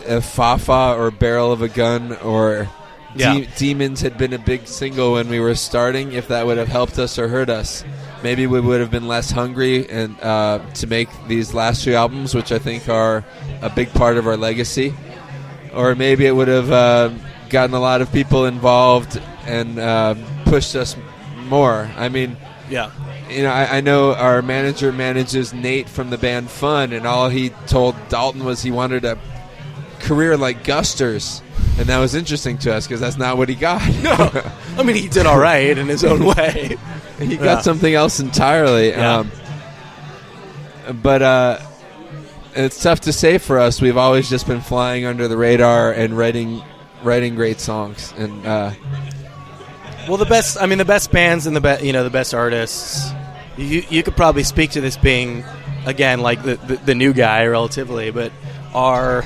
if 0.07 0.25
Fa 0.25 0.57
Fa 0.57 0.95
or 0.97 1.11
Barrel 1.11 1.51
of 1.51 1.61
a 1.61 1.67
Gun 1.69 2.15
or 2.17 2.67
Yeah. 3.15 3.33
De- 3.35 3.47
Demons 3.57 4.01
had 4.01 4.17
been 4.17 4.33
a 4.33 4.37
big 4.39 4.67
single 4.67 5.13
when 5.13 5.29
we 5.29 5.39
were 5.39 5.55
starting. 5.55 6.11
If 6.13 6.27
that 6.27 6.45
would 6.45 6.57
have 6.57 6.67
helped 6.67 6.99
us 6.99 7.17
or 7.17 7.27
hurt 7.29 7.49
us, 7.49 7.83
maybe 8.23 8.45
we 8.45 8.59
would 8.59 8.81
have 8.81 8.91
been 8.91 9.07
less 9.07 9.31
hungry 9.31 9.89
and 9.89 10.19
uh, 10.21 10.59
to 10.75 10.87
make 10.87 11.07
these 11.27 11.53
last 11.53 11.83
two 11.85 11.93
albums, 11.95 12.35
which 12.35 12.51
I 12.51 12.59
think 12.59 12.89
are 12.89 13.23
a 13.61 13.69
big 13.69 13.93
part 13.93 14.17
of 14.17 14.27
our 14.27 14.35
legacy. 14.37 14.93
Or 15.73 15.95
maybe 15.95 16.25
it 16.25 16.35
would 16.35 16.47
have 16.49 16.71
uh, 16.71 17.09
gotten 17.49 17.73
a 17.75 17.79
lot 17.79 18.01
of 18.01 18.11
people 18.11 18.45
involved 18.45 19.19
and 19.45 19.79
uh, 19.79 20.15
pushed 20.45 20.75
us 20.75 20.95
more. 21.47 21.89
I 21.97 22.09
mean 22.09 22.35
Yeah, 22.69 22.91
you 23.29 23.43
know, 23.43 23.49
I, 23.51 23.77
I 23.77 23.81
know 23.81 24.13
our 24.13 24.41
manager 24.41 24.91
manages 24.91 25.53
Nate 25.53 25.89
from 25.89 26.09
the 26.09 26.17
band 26.17 26.49
Fun, 26.49 26.93
and 26.93 27.05
all 27.07 27.29
he 27.29 27.49
told 27.67 27.95
Dalton 28.09 28.43
was 28.45 28.61
he 28.61 28.71
wanted 28.71 29.05
a 29.05 29.17
career 29.99 30.37
like 30.37 30.63
Guster's, 30.63 31.41
and 31.77 31.87
that 31.87 31.97
was 31.99 32.13
interesting 32.15 32.57
to 32.59 32.73
us 32.73 32.85
because 32.87 32.99
that's 32.99 33.17
not 33.17 33.37
what 33.37 33.49
he 33.49 33.55
got. 33.55 33.81
I 34.77 34.83
mean 34.83 34.95
he 34.95 35.07
did 35.07 35.25
all 35.25 35.39
right 35.39 35.77
in 35.77 35.87
his 35.87 36.03
own 36.03 36.25
way. 36.35 36.77
he 37.19 37.37
got 37.37 37.43
Yeah. 37.45 37.61
something 37.61 37.93
else 37.93 38.19
entirely. 38.19 38.89
Yeah. 38.89 39.17
Um, 39.19 39.31
but 41.01 41.21
uh, 41.21 41.59
it's 42.55 42.81
tough 42.81 43.01
to 43.01 43.13
say 43.13 43.37
for 43.39 43.57
us. 43.59 43.81
We've 43.81 43.97
always 43.97 44.29
just 44.29 44.45
been 44.47 44.61
flying 44.61 45.05
under 45.05 45.27
the 45.27 45.37
radar 45.37 45.91
and 45.91 46.15
writing 46.17 46.61
writing 47.03 47.35
great 47.35 47.59
songs, 47.59 48.13
and 48.17 48.45
uh, 48.45 48.71
Well, 50.07 50.17
the 50.17 50.25
best. 50.25 50.57
I 50.61 50.65
mean, 50.67 50.77
the 50.77 50.85
best 50.85 51.11
bands 51.11 51.47
and 51.47 51.55
the 51.55 51.61
best. 51.61 51.83
You 51.83 51.93
know, 51.93 52.03
the 52.03 52.09
best 52.11 52.33
artists. 52.35 53.09
You 53.57 53.83
you 53.89 54.03
could 54.03 54.15
probably 54.15 54.43
speak 54.43 54.71
to 54.71 54.81
this 54.81 54.97
being 54.97 55.43
again 55.85 56.21
like 56.21 56.43
the 56.43 56.55
the, 56.55 56.75
the 56.77 56.95
new 56.95 57.13
guy 57.13 57.45
relatively, 57.45 58.11
but 58.11 58.31
are, 58.73 59.23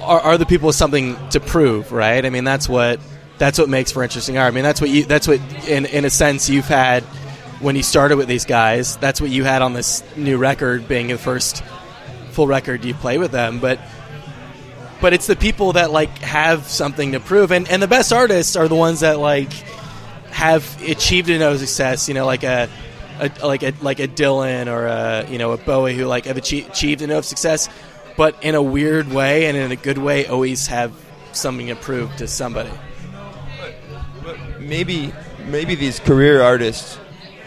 are 0.00 0.20
are 0.20 0.38
the 0.38 0.46
people 0.46 0.72
something 0.72 1.16
to 1.30 1.40
prove, 1.40 1.92
right? 1.92 2.24
I 2.24 2.30
mean, 2.30 2.44
that's 2.44 2.68
what 2.68 3.00
that's 3.38 3.58
what 3.58 3.68
makes 3.68 3.92
for 3.92 4.02
interesting 4.02 4.38
art. 4.38 4.52
I 4.52 4.54
mean, 4.54 4.64
that's 4.64 4.80
what 4.80 4.90
you 4.90 5.04
that's 5.04 5.28
what 5.28 5.40
in 5.68 5.86
in 5.86 6.04
a 6.04 6.10
sense 6.10 6.48
you've 6.48 6.66
had 6.66 7.02
when 7.60 7.76
you 7.76 7.82
started 7.82 8.16
with 8.16 8.28
these 8.28 8.44
guys. 8.44 8.96
That's 8.96 9.20
what 9.20 9.30
you 9.30 9.44
had 9.44 9.62
on 9.62 9.74
this 9.74 10.02
new 10.16 10.38
record, 10.38 10.88
being 10.88 11.08
the 11.08 11.18
first 11.18 11.62
full 12.30 12.46
record 12.46 12.84
you 12.84 12.94
play 12.94 13.18
with 13.18 13.30
them, 13.30 13.60
but 13.60 13.78
but 15.00 15.12
it's 15.12 15.26
the 15.26 15.36
people 15.36 15.74
that 15.74 15.90
like 15.90 16.16
have 16.18 16.66
something 16.66 17.12
to 17.12 17.20
prove 17.20 17.52
and, 17.52 17.68
and 17.68 17.82
the 17.82 17.88
best 17.88 18.12
artists 18.12 18.56
are 18.56 18.68
the 18.68 18.74
ones 18.74 19.00
that 19.00 19.18
like 19.18 19.52
have 20.30 20.82
achieved 20.82 21.28
enough 21.28 21.58
success 21.58 22.08
you 22.08 22.14
know 22.14 22.24
like 22.24 22.42
a, 22.42 22.70
a 23.20 23.30
like 23.46 23.62
a 23.62 23.72
like 23.80 24.00
a 24.00 24.08
Dylan 24.08 24.66
or 24.66 24.86
a 24.86 25.26
you 25.30 25.38
know 25.38 25.52
a 25.52 25.56
Bowie 25.58 25.94
who 25.94 26.06
like 26.06 26.24
have 26.26 26.36
achieved, 26.36 26.70
achieved 26.70 27.02
enough 27.02 27.24
success 27.24 27.68
but 28.16 28.36
in 28.42 28.54
a 28.54 28.62
weird 28.62 29.10
way 29.12 29.46
and 29.46 29.56
in 29.56 29.72
a 29.72 29.76
good 29.76 29.98
way 29.98 30.26
always 30.26 30.66
have 30.68 30.92
something 31.32 31.66
to 31.66 31.74
prove 31.76 32.14
to 32.16 32.26
somebody. 32.28 32.70
Maybe 34.58 35.12
maybe 35.46 35.74
these 35.74 36.00
career 36.00 36.40
artists 36.42 36.98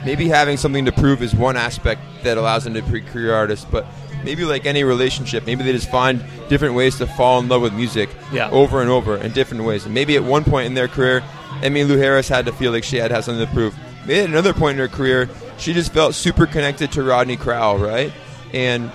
maybe 0.06 0.28
having 0.28 0.58
something 0.58 0.86
to 0.86 0.92
prove 0.92 1.22
is 1.24 1.34
one 1.34 1.58
aspect 1.58 2.02
that 2.24 2.38
allows 2.38 2.64
them 2.66 2.74
to 2.76 2.82
be 2.84 3.02
career 3.02 3.34
artists 3.34 3.66
but 3.72 3.86
maybe 4.24 4.44
like 4.46 4.68
any 4.68 4.84
relationship 4.84 5.44
maybe 5.48 5.64
they 5.64 5.72
just 5.72 5.90
find 5.90 6.24
different 6.50 6.76
ways 6.76 6.98
to 6.98 7.08
fall 7.08 7.40
in 7.40 7.48
love 7.50 7.62
with 7.64 7.74
music 7.74 8.08
Yeah. 8.32 8.50
over 8.52 8.82
and 8.82 8.90
over 8.92 9.18
in 9.18 9.32
different 9.32 9.64
ways. 9.64 9.86
And 9.86 9.94
maybe 9.96 10.16
at 10.16 10.24
one 10.24 10.44
point 10.44 10.68
in 10.68 10.74
their 10.76 10.88
career 10.88 11.24
Emmylou 11.62 11.98
Harris 11.98 12.28
had 12.28 12.46
to 12.46 12.52
feel 12.52 12.72
like 12.72 12.84
she 12.84 12.98
had 12.98 13.08
to 13.08 13.16
have 13.16 13.26
something 13.26 13.46
to 13.48 13.52
prove. 13.52 13.76
Maybe 14.06 14.20
at 14.20 14.30
another 14.30 14.54
point 14.54 14.74
in 14.74 14.80
her 14.80 14.88
career 14.88 15.28
she 15.58 15.74
just 15.74 15.92
felt 15.94 16.16
super 16.16 16.46
connected 16.46 16.92
to 16.94 17.04
Rodney 17.04 17.38
Crowell 17.38 17.78
right? 17.78 18.12
And 18.54 18.92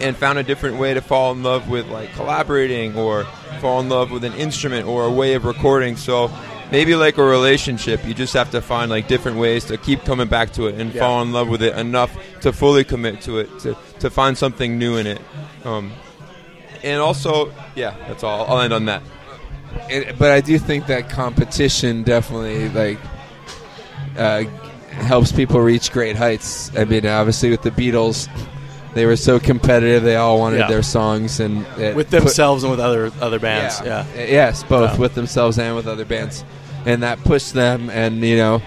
and 0.00 0.14
found 0.16 0.38
a 0.38 0.42
different 0.42 0.76
way 0.78 0.92
to 0.92 1.00
fall 1.00 1.32
in 1.32 1.42
love 1.42 1.68
with 1.70 1.86
like 1.88 2.12
collaborating 2.12 2.94
or 2.96 3.24
fall 3.60 3.80
in 3.80 3.88
love 3.88 4.10
with 4.10 4.24
an 4.24 4.34
instrument 4.34 4.86
or 4.86 5.04
a 5.04 5.10
way 5.10 5.32
of 5.34 5.44
recording. 5.46 5.96
So 5.96 6.30
maybe 6.70 6.94
like 6.94 7.16
a 7.16 7.22
relationship 7.24 8.04
you 8.04 8.12
just 8.12 8.34
have 8.34 8.50
to 8.50 8.60
find 8.60 8.90
like 8.90 9.08
different 9.08 9.38
ways 9.38 9.64
to 9.66 9.78
keep 9.78 10.04
coming 10.04 10.28
back 10.28 10.52
to 10.52 10.66
it 10.66 10.74
and 10.80 10.92
Yeah. 10.92 11.00
fall 11.00 11.22
in 11.22 11.32
love 11.32 11.48
with 11.48 11.62
it 11.62 11.76
enough 11.78 12.14
to 12.42 12.52
fully 12.52 12.84
commit 12.84 13.22
to 13.22 13.38
it 13.38 13.58
to, 13.60 13.76
to 14.00 14.10
find 14.10 14.36
something 14.36 14.78
new 14.78 14.96
in 14.96 15.06
it. 15.06 15.20
Um, 15.64 15.92
and 16.82 17.00
also 17.00 17.52
yeah 17.74 17.94
that's 18.06 18.22
all. 18.22 18.44
I'll 18.46 18.60
end 18.60 18.72
on 18.74 18.84
that. 18.86 19.02
It, 19.88 20.18
but 20.18 20.30
I 20.30 20.40
do 20.42 20.58
think 20.58 20.86
that 20.88 21.08
competition 21.08 22.02
definitely 22.02 22.68
like 22.68 22.98
uh, 24.18 24.44
helps 24.96 25.32
people 25.32 25.60
reach 25.60 25.92
great 25.92 26.16
heights. 26.16 26.70
I 26.76 26.84
mean, 26.84 27.06
obviously 27.06 27.50
with 27.50 27.62
the 27.62 27.70
Beatles, 27.70 28.28
they 28.94 29.06
were 29.06 29.16
so 29.16 29.38
competitive; 29.38 30.02
they 30.02 30.16
all 30.16 30.38
wanted 30.38 30.58
Yeah. 30.60 30.68
their 30.68 30.82
songs 30.82 31.38
and 31.40 31.66
it 31.78 31.94
with 31.94 32.10
put- 32.10 32.20
themselves 32.20 32.62
and 32.64 32.70
with 32.70 32.80
other 32.80 33.10
other 33.20 33.38
bands 33.38 33.80
yeah, 33.84 34.00
Uh, 34.00 34.22
Yes, 34.22 34.62
both 34.64 34.92
Yeah. 34.94 34.98
with 34.98 35.14
themselves 35.14 35.58
and 35.58 35.76
with 35.76 35.86
other 35.86 36.04
bands, 36.04 36.44
and 36.86 37.02
that 37.02 37.22
pushed 37.24 37.52
them. 37.54 37.90
And 37.90 38.22
you 38.22 38.36
know, 38.36 38.62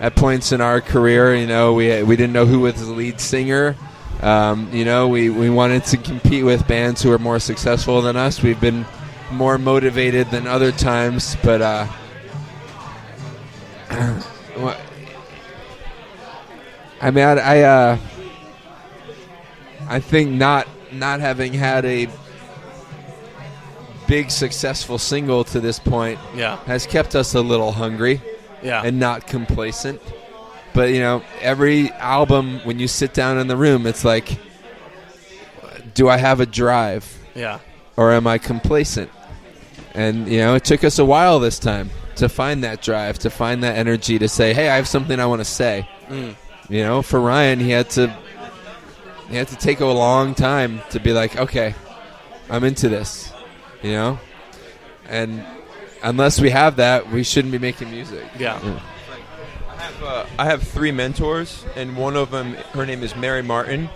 at 0.00 0.14
points 0.16 0.52
in 0.52 0.60
our 0.60 0.80
career, 0.80 1.34
you 1.34 1.46
know, 1.46 1.74
we 1.74 2.02
we 2.02 2.16
didn't 2.16 2.32
know 2.32 2.46
who 2.46 2.60
was 2.60 2.74
the 2.74 2.92
lead 2.92 3.20
singer. 3.20 3.76
Um, 4.22 4.68
you 4.72 4.84
know, 4.86 5.08
we, 5.08 5.28
we 5.28 5.50
wanted 5.50 5.84
to 5.86 5.96
compete 5.98 6.44
with 6.44 6.66
bands 6.66 7.02
who 7.02 7.12
are 7.12 7.18
more 7.18 7.38
successful 7.38 8.00
than 8.00 8.16
us. 8.16 8.42
We've 8.42 8.60
been 8.60 8.86
more 9.32 9.58
motivated 9.58 10.30
than 10.30 10.46
other 10.46 10.72
times, 10.72 11.36
but 11.42 11.60
uh, 11.60 11.86
I 17.04 17.10
mean, 17.10 17.24
I, 17.24 17.32
I, 17.34 17.60
uh, 17.62 17.98
I 19.88 20.00
think 20.00 20.30
not 20.30 20.66
not 20.90 21.20
having 21.20 21.52
had 21.52 21.84
a 21.84 22.08
big 24.06 24.30
successful 24.30 24.96
single 24.96 25.44
to 25.44 25.60
this 25.60 25.78
point 25.78 26.18
Yeah. 26.34 26.56
has 26.66 26.86
kept 26.86 27.14
us 27.14 27.34
a 27.34 27.40
little 27.40 27.72
hungry 27.72 28.20
Yeah. 28.62 28.82
and 28.84 28.98
not 28.98 29.26
complacent. 29.26 30.00
But 30.72 30.90
you 30.90 31.00
know, 31.00 31.22
every 31.42 31.90
album 31.92 32.60
when 32.64 32.78
you 32.78 32.88
sit 32.88 33.12
down 33.12 33.38
in 33.38 33.48
the 33.48 33.56
room, 33.56 33.86
it's 33.86 34.04
like, 34.04 34.38
do 35.94 36.08
I 36.08 36.16
have 36.16 36.40
a 36.40 36.46
drive 36.46 37.04
yeah. 37.34 37.58
or 37.96 38.12
am 38.12 38.26
I 38.26 38.38
complacent? 38.38 39.10
And 39.94 40.26
you 40.26 40.38
know, 40.38 40.54
it 40.54 40.64
took 40.64 40.84
us 40.84 40.98
a 40.98 41.04
while 41.04 41.38
this 41.38 41.58
time 41.58 41.90
to 42.16 42.28
find 42.30 42.64
that 42.64 42.80
drive, 42.82 43.18
to 43.20 43.30
find 43.30 43.62
that 43.62 43.76
energy 43.76 44.18
to 44.20 44.28
say, 44.28 44.54
"Hey, 44.54 44.68
I 44.68 44.76
have 44.76 44.88
something 44.88 45.18
I 45.20 45.26
want 45.26 45.40
to 45.40 45.44
say." 45.44 45.88
Mm. 46.08 46.34
You 46.68 46.82
know, 46.82 47.02
for 47.02 47.20
Ryan, 47.20 47.60
he 47.60 47.70
had 47.70 47.90
to 47.90 48.16
he 49.28 49.36
had 49.36 49.48
to 49.48 49.56
take 49.56 49.80
a 49.80 49.86
long 49.86 50.34
time 50.34 50.80
to 50.90 51.00
be 51.00 51.12
like, 51.12 51.36
"Okay, 51.36 51.74
I'm 52.48 52.64
into 52.64 52.88
this." 52.88 53.32
You 53.82 53.92
know, 53.92 54.18
and 55.08 55.44
unless 56.02 56.40
we 56.40 56.50
have 56.50 56.76
that, 56.76 57.10
we 57.10 57.22
shouldn't 57.22 57.52
be 57.52 57.58
making 57.58 57.90
music. 57.90 58.24
Yeah. 58.38 58.60
I 59.68 59.76
have, 59.76 60.02
uh, 60.02 60.26
I 60.38 60.44
have 60.46 60.62
three 60.62 60.92
mentors, 60.92 61.64
and 61.76 61.96
one 61.96 62.16
of 62.16 62.30
them, 62.30 62.54
her 62.72 62.86
name 62.86 63.02
is 63.02 63.14
Mary 63.16 63.42
Martin. 63.42 63.90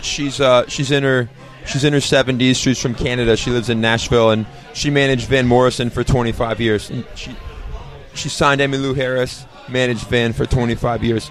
She's 0.00 0.40
uh, 0.40 0.66
she's 0.68 0.90
in 0.90 1.02
her 1.02 1.28
she's 1.66 1.84
in 1.84 1.92
her 1.92 2.00
seventies. 2.00 2.56
She's 2.56 2.80
from 2.80 2.94
Canada. 2.94 3.36
She 3.36 3.50
lives 3.50 3.68
in 3.68 3.80
Nashville, 3.80 4.30
and 4.30 4.46
she 4.72 4.90
managed 4.90 5.28
Van 5.28 5.46
Morrison 5.46 5.90
for 5.90 6.04
twenty 6.04 6.32
five 6.32 6.60
years. 6.60 6.90
And 6.90 7.04
she 7.14 7.36
she 8.14 8.28
signed 8.28 8.60
Emmylou 8.60 8.94
Harris, 8.96 9.44
managed 9.68 10.06
Van 10.08 10.32
for 10.32 10.46
twenty 10.46 10.74
five 10.74 11.02
years. 11.04 11.28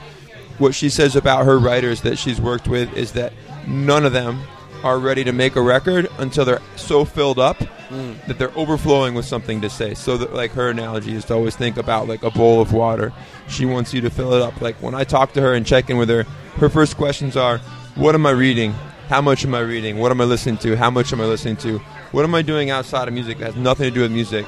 What 0.58 0.74
she 0.74 0.90
says 0.90 1.16
about 1.16 1.46
her 1.46 1.60
writers 1.60 2.02
that 2.02 2.18
she's 2.18 2.40
worked 2.40 2.68
with 2.68 2.96
is 2.96 3.12
that 3.14 3.34
none 3.68 4.06
of 4.06 4.14
them 4.14 4.42
are 4.84 5.00
ready 5.00 5.24
to 5.24 5.32
make 5.32 5.56
a 5.56 5.62
record 5.62 6.08
until 6.20 6.46
they're 6.46 6.62
so 6.76 7.04
filled 7.04 7.40
up 7.40 7.58
mm. 7.90 8.28
that 8.28 8.38
they're 8.38 8.56
overflowing 8.58 9.16
with 9.16 9.26
something 9.26 9.60
to 9.62 9.70
say. 9.70 9.96
So, 9.96 10.16
that, 10.18 10.34
like 10.34 10.52
her 10.52 10.70
analogy 10.70 11.16
is 11.16 11.26
to 11.26 11.34
always 11.34 11.56
think 11.56 11.78
about 11.78 12.08
like 12.08 12.24
a 12.24 12.30
bowl 12.30 12.62
of 12.62 12.72
water. 12.72 13.12
She 13.48 13.66
wants 13.66 13.94
you 13.94 14.02
to 14.02 14.10
fill 14.10 14.34
it 14.34 14.42
up. 14.42 14.62
Like 14.62 14.76
when 14.82 14.94
I 14.94 15.04
talk 15.04 15.34
to 15.34 15.42
her 15.42 15.54
and 15.54 15.66
check 15.66 15.90
in 15.90 15.98
with 15.98 16.10
her, 16.10 16.24
her 16.58 16.70
first 16.70 16.98
questions 16.98 17.36
are, 17.36 17.58
"What 17.96 18.16
am 18.16 18.26
I 18.26 18.32
reading? 18.32 18.74
How 19.10 19.22
much 19.22 19.44
am 19.44 19.56
I 19.56 19.60
reading? 19.60 19.98
What 19.98 20.12
am 20.12 20.22
I 20.22 20.26
listening 20.26 20.58
to? 20.58 20.76
How 20.76 20.90
much 20.90 21.12
am 21.14 21.22
I 21.22 21.26
listening 21.26 21.58
to? 21.58 21.80
What 22.12 22.24
am 22.24 22.36
I 22.36 22.42
doing 22.42 22.70
outside 22.70 23.08
of 23.08 23.14
music 23.14 23.40
that 23.40 23.54
has 23.54 23.56
nothing 23.56 23.86
to 23.86 23.92
do 23.92 24.02
with 24.02 24.12
music?" 24.12 24.46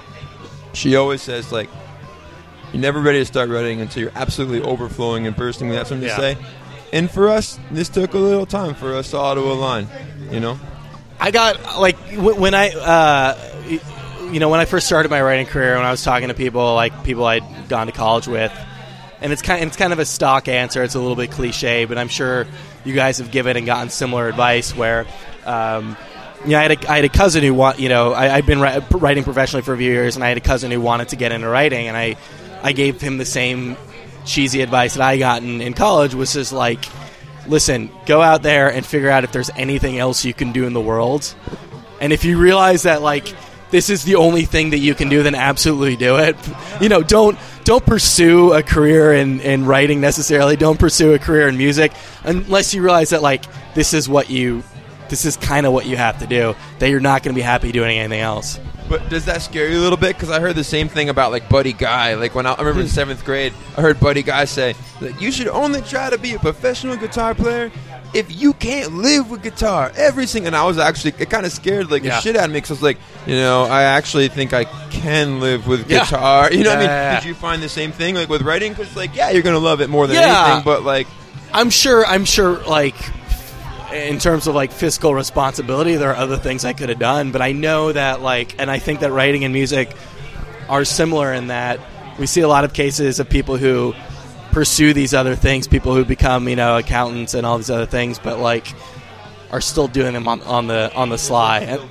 She 0.73 0.95
always 0.95 1.21
says 1.23 1.51
like, 1.51 1.69
"You're 2.73 2.81
never 2.81 2.99
ready 2.99 3.19
to 3.19 3.25
start 3.25 3.49
writing 3.49 3.81
until 3.81 4.03
you're 4.03 4.11
absolutely 4.15 4.61
overflowing 4.61 5.25
and 5.27 5.35
bursting. 5.35 5.69
We 5.69 5.75
have 5.75 5.87
something 5.87 6.07
Yeah. 6.07 6.15
to 6.15 6.21
say." 6.21 6.37
And 6.93 7.11
for 7.11 7.29
us, 7.29 7.59
this 7.71 7.89
took 7.89 8.13
a 8.13 8.17
little 8.17 8.45
time 8.45 8.73
for 8.73 8.95
us 8.95 9.13
all 9.13 9.35
to 9.35 9.41
align. 9.41 9.87
You 10.31 10.39
know. 10.39 10.59
I 11.19 11.31
got 11.31 11.79
like 11.79 11.97
w- 12.11 12.35
when 12.39 12.53
I, 12.53 12.69
uh, 12.69 13.37
you 14.31 14.39
know, 14.39 14.49
when 14.49 14.59
I 14.59 14.65
first 14.65 14.85
started 14.87 15.09
my 15.09 15.21
writing 15.21 15.45
career, 15.47 15.75
when 15.75 15.85
I 15.85 15.91
was 15.91 16.03
talking 16.03 16.27
to 16.27 16.33
people 16.33 16.75
like 16.75 17.03
people 17.03 17.25
I'd 17.25 17.43
gone 17.69 17.87
to 17.87 17.91
college 17.93 18.27
with, 18.27 18.51
and 19.21 19.33
it's 19.33 19.41
kind, 19.41 19.63
it's 19.65 19.75
kind 19.77 19.91
of 19.93 19.99
a 19.99 20.05
stock 20.05 20.47
answer. 20.47 20.83
It's 20.83 20.95
a 20.95 20.99
little 20.99 21.15
bit 21.15 21.31
cliche, 21.31 21.85
but 21.85 21.97
I'm 21.97 22.07
sure 22.07 22.45
you 22.85 22.93
guys 22.93 23.17
have 23.17 23.31
given 23.31 23.57
and 23.57 23.65
gotten 23.65 23.89
similar 23.89 24.27
advice. 24.27 24.75
Where, 24.75 25.05
um, 25.45 25.97
you 26.45 26.51
know, 26.51 26.59
I 26.59 26.61
had 26.61 26.71
a, 26.71 26.91
I 26.91 26.95
had 26.97 27.05
a 27.05 27.09
cousin 27.09 27.43
who 27.43 27.53
want, 27.53 27.79
you 27.79 27.89
know, 27.89 28.13
I, 28.13 28.35
I'd 28.35 28.45
been 28.45 28.61
ri- 28.61 28.79
writing 28.91 29.23
professionally 29.23 29.63
for 29.63 29.73
a 29.73 29.77
few 29.77 29.91
years, 29.91 30.15
and 30.15 30.23
I 30.23 30.27
had 30.29 30.37
a 30.37 30.41
cousin 30.41 30.69
who 30.71 30.79
wanted 30.79 31.09
to 31.09 31.15
get 31.15 31.31
into 31.31 31.47
writing, 31.49 31.87
and 31.87 31.97
I, 31.97 32.15
I 32.63 32.71
gave 32.71 33.01
him 33.01 33.17
the 33.17 33.25
same 33.25 33.77
cheesy 34.25 34.61
advice 34.61 34.95
that 34.95 35.03
I 35.03 35.17
got 35.17 35.43
in, 35.43 35.61
in 35.61 35.73
college, 35.73 36.13
was 36.13 36.33
just 36.33 36.51
like 36.51 36.85
listen, 37.47 37.89
go 38.05 38.21
out 38.21 38.43
there 38.43 38.71
and 38.71 38.85
figure 38.85 39.09
out 39.09 39.23
if 39.23 39.31
there's 39.31 39.49
anything 39.55 39.97
else 39.97 40.25
you 40.25 40.33
can 40.33 40.51
do 40.51 40.65
in 40.65 40.73
the 40.73 40.81
world. 40.81 41.33
And 41.99 42.13
if 42.13 42.25
you 42.25 42.37
realize 42.37 42.83
that 42.83 43.01
like 43.01 43.33
this 43.69 43.89
is 43.89 44.03
the 44.03 44.15
only 44.15 44.45
thing 44.45 44.69
that 44.69 44.79
you 44.79 44.95
can 44.95 45.09
do, 45.09 45.23
then 45.23 45.35
absolutely 45.35 45.95
do 45.95 46.17
it. 46.17 46.35
You 46.79 46.89
know, 46.89 47.01
don't 47.01 47.39
don't 47.63 47.83
pursue 47.83 48.53
a 48.53 48.61
career 48.61 49.11
in, 49.13 49.39
in 49.39 49.65
writing 49.65 49.99
necessarily. 49.99 50.55
Don't 50.55 50.79
pursue 50.79 51.15
a 51.15 51.19
career 51.19 51.47
in 51.47 51.57
music 51.57 51.91
unless 52.23 52.75
you 52.75 52.83
realize 52.83 53.09
that 53.09 53.23
like 53.23 53.45
this 53.73 53.95
is 53.95 54.07
what 54.07 54.29
you 54.29 54.63
this 55.09 55.25
is 55.25 55.37
kind 55.37 55.65
of 55.65 55.73
what 55.73 55.85
you 55.85 55.97
have 55.97 56.19
to 56.19 56.27
do. 56.27 56.55
That 56.79 56.89
you're 56.89 56.99
not 56.99 57.23
going 57.23 57.33
to 57.33 57.37
be 57.37 57.43
happy 57.43 57.71
doing 57.71 57.97
anything 57.97 58.21
else. 58.21 58.59
But 58.89 59.09
does 59.09 59.25
that 59.25 59.41
scare 59.41 59.69
you 59.69 59.79
a 59.79 59.81
little 59.81 59.97
bit? 59.97 60.15
Because 60.15 60.29
I 60.29 60.39
heard 60.39 60.55
the 60.55 60.63
same 60.63 60.87
thing 60.87 61.09
about 61.09 61.31
like 61.31 61.49
Buddy 61.49 61.73
Guy. 61.73 62.13
Like 62.15 62.35
when 62.35 62.45
I, 62.45 62.53
I 62.53 62.59
remember 62.59 62.81
in 62.81 62.87
hmm. 62.87 62.93
seventh 62.93 63.25
grade, 63.25 63.53
I 63.75 63.81
heard 63.81 63.99
Buddy 63.99 64.23
Guy 64.23 64.45
say 64.45 64.75
that 65.01 65.21
you 65.21 65.31
should 65.31 65.49
only 65.49 65.81
try 65.81 66.09
to 66.09 66.17
be 66.17 66.33
a 66.33 66.39
professional 66.39 66.95
guitar 66.95 67.35
player 67.35 67.69
if 68.13 68.39
you 68.39 68.53
can't 68.53 68.93
live 68.93 69.29
with 69.29 69.43
guitar. 69.43 69.91
Every 69.97 70.25
single, 70.25 70.47
and 70.47 70.55
I 70.55 70.65
was 70.65 70.77
actually 70.77 71.13
it 71.19 71.29
kind 71.29 71.45
of 71.45 71.51
scared 71.51 71.91
like 71.91 72.03
Yeah. 72.03 72.15
the 72.15 72.21
shit 72.21 72.35
out 72.37 72.45
of 72.45 72.51
me 72.51 72.57
because 72.57 72.71
I 72.71 72.73
was 72.75 72.83
like, 72.83 72.97
you 73.25 73.35
know, 73.35 73.63
I 73.63 73.83
actually 73.83 74.29
think 74.29 74.53
I 74.53 74.63
can 74.89 75.41
live 75.41 75.67
with 75.67 75.89
Yeah. 75.89 76.05
guitar. 76.05 76.51
You 76.51 76.63
know 76.63 76.69
what 76.69 76.77
I 76.77 76.81
mean? 76.81 76.89
Yeah, 76.89 76.95
yeah, 76.95 77.11
yeah. 77.13 77.19
Did 77.19 77.27
you 77.27 77.35
find 77.35 77.61
the 77.61 77.69
same 77.69 77.91
thing 77.91 78.15
like 78.15 78.29
with 78.29 78.41
writing? 78.41 78.71
Because 78.73 78.95
like, 78.95 79.15
yeah, 79.15 79.31
you're 79.31 79.43
gonna 79.43 79.59
love 79.59 79.81
it 79.81 79.89
more 79.89 80.07
than 80.07 80.15
Yeah. 80.15 80.45
anything. 80.45 80.63
But 80.63 80.83
like, 80.83 81.07
I'm 81.53 81.69
sure. 81.69 82.05
I'm 82.05 82.23
sure. 82.23 82.63
Like 82.63 82.95
in 83.93 84.19
terms 84.19 84.47
of 84.47 84.55
like 84.55 84.71
fiscal 84.71 85.13
responsibility, 85.13 85.95
there 85.95 86.09
are 86.09 86.15
other 86.15 86.37
things 86.37 86.65
I 86.65 86.73
could 86.73 86.89
have 86.89 86.99
done. 86.99 87.31
But 87.31 87.41
I 87.41 87.51
know 87.51 87.91
that 87.91 88.21
like, 88.21 88.59
and 88.59 88.69
I 88.69 88.79
think 88.79 88.99
that 89.01 89.11
writing 89.11 89.43
and 89.43 89.53
music 89.53 89.89
are 90.69 90.85
similar 90.85 91.33
in 91.33 91.47
that 91.47 91.79
we 92.19 92.25
see 92.25 92.41
a 92.41 92.47
lot 92.47 92.63
of 92.63 92.73
cases 92.73 93.19
of 93.19 93.29
people 93.29 93.57
who 93.57 93.93
pursue 94.51 94.93
these 94.93 95.13
other 95.13 95.35
things, 95.35 95.67
people 95.67 95.93
who 95.93 96.03
become 96.03 96.49
you 96.49 96.55
know 96.55 96.77
accountants 96.77 97.33
and 97.33 97.45
all 97.45 97.57
these 97.57 97.69
other 97.69 97.85
things, 97.85 98.19
but 98.19 98.39
like 98.39 98.67
are 99.51 99.61
still 99.61 99.87
doing 99.87 100.13
them 100.13 100.27
on, 100.27 100.41
on 100.41 100.67
the 100.67 100.93
on 100.95 101.09
the 101.09 101.17
sly. 101.17 101.59
And, 101.59 101.81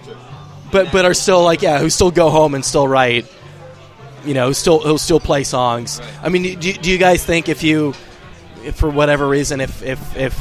but 0.72 0.92
but 0.92 1.04
are 1.04 1.14
still 1.14 1.42
like 1.44 1.62
yeah, 1.62 1.78
who 1.78 1.90
still 1.90 2.10
go 2.10 2.30
home 2.30 2.54
and 2.54 2.64
still 2.64 2.86
write. 2.86 3.32
You 4.24 4.34
know, 4.34 4.50
still 4.52 4.80
who 4.80 4.98
still 4.98 5.20
play 5.20 5.44
songs. 5.44 6.00
I 6.20 6.28
mean, 6.28 6.58
do, 6.58 6.72
do 6.72 6.90
you 6.90 6.98
guys 6.98 7.24
think 7.24 7.48
if 7.48 7.62
you 7.62 7.94
if 8.64 8.74
for 8.74 8.90
whatever 8.90 9.28
reason, 9.28 9.60
if 9.60 9.82
if 9.82 10.16
if 10.16 10.36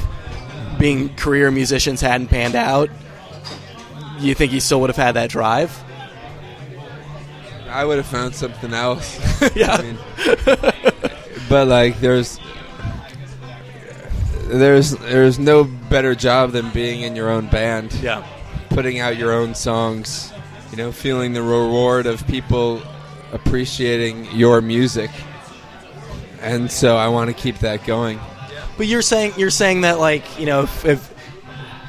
being 0.78 1.14
career 1.16 1.52
musicians 1.52 2.02
hadn't 2.02 2.28
panned 2.28 2.56
out, 2.56 2.90
you 4.20 4.34
think 4.36 4.52
you 4.52 4.60
still 4.60 4.82
would 4.82 4.90
have 4.90 4.98
had 4.98 5.14
that 5.14 5.30
drive? 5.30 5.84
I 7.70 7.84
would 7.84 7.98
have 7.98 8.06
found 8.06 8.34
something 8.34 8.74
else. 8.74 9.20
yeah, 9.56 9.74
I 9.74 9.82
mean, 9.82 9.98
but 11.50 11.68
like, 11.68 12.00
there's 12.00 12.40
there's 14.46 14.92
there's 14.92 15.40
no 15.40 15.66
better 15.66 16.16
job 16.16 16.52
than 16.52 16.70
being 16.70 17.02
in 17.02 17.16
your 17.16 17.30
own 17.30 17.48
band, 17.48 17.94
yeah, 17.96 18.26
putting 18.70 19.00
out 19.00 19.18
your 19.18 19.34
own 19.34 19.56
songs. 19.56 20.32
You 20.72 20.78
know, 20.78 20.92
feeling 20.92 21.34
the 21.34 21.42
reward 21.42 22.06
of 22.06 22.26
people 22.28 22.82
appreciating 23.34 24.32
your 24.32 24.62
music, 24.62 25.12
and 26.42 26.72
so 26.72 26.96
I 26.96 27.10
want 27.10 27.30
to 27.30 27.34
keep 27.34 27.58
that 27.60 27.86
going. 27.86 28.20
But 28.78 28.88
you're 28.88 29.02
saying 29.02 29.34
you're 29.38 29.50
saying 29.52 29.82
that 29.82 30.00
like 30.00 30.40
you 30.40 30.46
know 30.46 30.64
if 30.64 30.86
if 30.86 31.14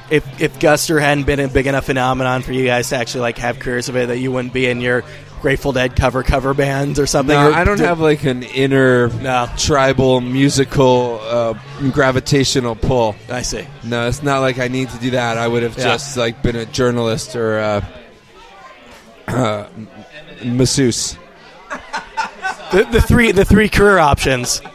if, 0.08 0.40
if 0.40 0.58
Guster 0.60 1.00
hadn't 1.00 1.24
been 1.24 1.40
a 1.40 1.48
big 1.48 1.66
enough 1.66 1.86
phenomenon 1.86 2.42
for 2.42 2.52
you 2.52 2.64
guys 2.64 2.90
to 2.90 2.96
actually 2.96 3.22
like 3.22 3.38
have 3.38 3.58
careers 3.58 3.88
of 3.88 3.96
it, 3.96 4.06
that 4.08 4.18
you 4.18 4.30
wouldn't 4.30 4.54
be 4.54 4.66
in 4.66 4.80
your 4.80 5.02
Grateful 5.42 5.72
Dead 5.72 5.94
cover 5.96 6.22
cover 6.22 6.54
bands 6.54 6.98
or 7.00 7.06
something. 7.06 7.36
No, 7.36 7.50
Or 7.50 7.52
I 7.52 7.64
don't 7.64 7.76
do- 7.78 7.84
have 7.84 7.98
like 8.00 8.24
an 8.24 8.42
inner 8.44 9.08
No, 9.08 9.48
tribal 9.56 10.20
musical 10.20 11.18
uh, 11.22 11.54
gravitational 11.92 12.74
pull. 12.76 13.16
I 13.28 13.42
see. 13.42 13.66
No, 13.84 14.06
it's 14.08 14.22
not 14.22 14.40
like 14.40 14.58
I 14.60 14.68
need 14.68 14.88
to 14.90 14.98
do 14.98 15.10
that. 15.10 15.38
I 15.38 15.46
would 15.48 15.62
have 15.64 15.76
Yeah. 15.76 15.84
just 15.84 16.16
like 16.16 16.40
been 16.42 16.56
a 16.56 16.66
journalist 16.66 17.34
or 17.36 17.58
uh, 17.58 17.84
uh, 19.28 19.66
masseuse. 20.44 21.18
The, 22.72 22.84
the 22.90 23.00
three 23.00 23.32
the 23.32 23.44
three 23.44 23.68
career 23.68 23.98
options. 23.98 24.62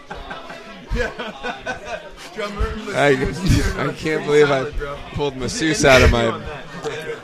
I, 2.38 3.09
I 3.77 3.93
can't 3.93 4.25
believe 4.25 4.49
I 4.49 4.71
pulled 5.13 5.36
masseuse 5.36 5.84
out 5.84 6.01
of 6.01 6.11
my. 6.11 6.27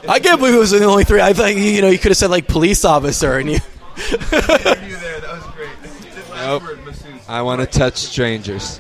I 0.07 0.19
can't 0.19 0.39
believe 0.39 0.55
it 0.55 0.59
was 0.59 0.71
the 0.71 0.83
only 0.83 1.03
three. 1.03 1.21
I 1.21 1.33
think 1.33 1.59
you 1.59 1.81
know 1.81 1.89
you 1.89 1.97
could 1.97 2.11
have 2.11 2.17
said 2.17 2.29
like 2.29 2.47
police 2.47 2.83
officer 2.83 3.37
and 3.37 3.49
you. 3.51 3.59
Nope. 6.35 6.63
I 7.27 7.41
want 7.41 7.61
to 7.61 7.67
touch 7.67 7.97
strangers. 7.97 8.79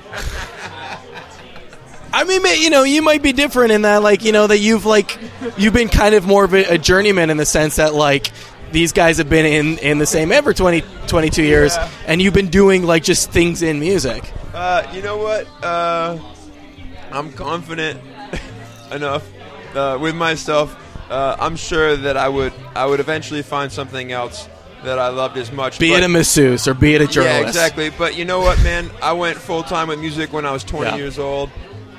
I 2.13 2.23
mean, 2.23 2.41
you 2.61 2.69
know, 2.69 2.83
you 2.83 3.01
might 3.01 3.21
be 3.21 3.33
different 3.33 3.71
in 3.71 3.81
that, 3.83 4.01
like, 4.01 4.23
you 4.23 4.31
know, 4.31 4.47
that 4.47 4.59
you've 4.59 4.85
like 4.85 5.19
you've 5.57 5.73
been 5.73 5.89
kind 5.89 6.15
of 6.15 6.25
more 6.25 6.45
of 6.45 6.53
a, 6.53 6.63
a 6.75 6.77
journeyman 6.77 7.29
in 7.29 7.37
the 7.37 7.45
sense 7.45 7.75
that 7.75 7.93
like 7.93 8.31
these 8.71 8.93
guys 8.93 9.17
have 9.17 9.29
been 9.29 9.45
in 9.45 9.77
in 9.79 9.97
the 9.97 10.05
same 10.05 10.31
ever 10.31 10.51
for 10.51 10.57
20, 10.57 10.81
22 11.07 11.43
years, 11.43 11.77
and 12.05 12.21
you've 12.21 12.33
been 12.33 12.49
doing 12.49 12.83
like 12.83 13.03
just 13.03 13.31
things 13.31 13.61
in 13.61 13.79
music. 13.79 14.31
Uh, 14.57 14.91
you 14.91 15.03
know 15.03 15.17
what? 15.17 15.45
Uh, 15.63 16.17
I'm 17.11 17.31
confident 17.33 18.01
enough 18.91 19.23
uh, 19.75 19.99
with 20.01 20.15
myself. 20.15 20.75
Uh, 21.11 21.35
I'm 21.39 21.55
sure 21.55 21.95
that 21.95 22.17
I 22.17 22.27
would 22.27 22.53
I 22.75 22.87
would 22.87 22.99
eventually 22.99 23.43
find 23.43 23.71
something 23.71 24.11
else 24.11 24.49
that 24.83 24.97
I 24.97 25.09
loved 25.09 25.37
as 25.37 25.51
much. 25.51 25.77
Be 25.77 25.91
but- 25.91 26.01
it 26.01 26.05
a 26.05 26.09
masseuse 26.09 26.67
or 26.67 26.73
be 26.73 26.95
it 26.95 27.01
a 27.01 27.07
journalist. 27.07 27.41
yeah, 27.43 27.47
exactly. 27.47 27.91
But 27.91 28.17
you 28.17 28.25
know 28.25 28.39
what, 28.39 28.57
man? 28.63 28.89
I 28.99 29.13
went 29.13 29.37
full 29.37 29.61
time 29.61 29.89
with 29.89 29.99
music 29.99 30.33
when 30.33 30.43
I 30.43 30.51
was 30.51 30.63
20 30.63 30.85
Yeah. 30.89 30.95
years 30.97 31.19
old. 31.19 31.51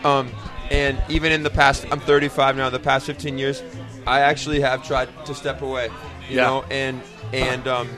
Um, 0.02 0.28
and 0.72 1.00
even 1.08 1.30
in 1.30 1.44
the 1.44 1.50
past, 1.50 1.86
I'm 1.92 2.00
35 2.00 2.56
now. 2.56 2.70
The 2.70 2.80
past 2.80 3.06
15 3.06 3.38
years, 3.38 3.62
I 4.04 4.18
actually 4.20 4.60
have 4.62 4.84
tried 4.84 5.08
to 5.26 5.34
step 5.34 5.62
away. 5.62 5.90
You 6.28 6.36
Yeah. 6.38 6.46
know, 6.46 6.64
and 6.72 7.00
and 7.32 7.68
um, 7.68 7.88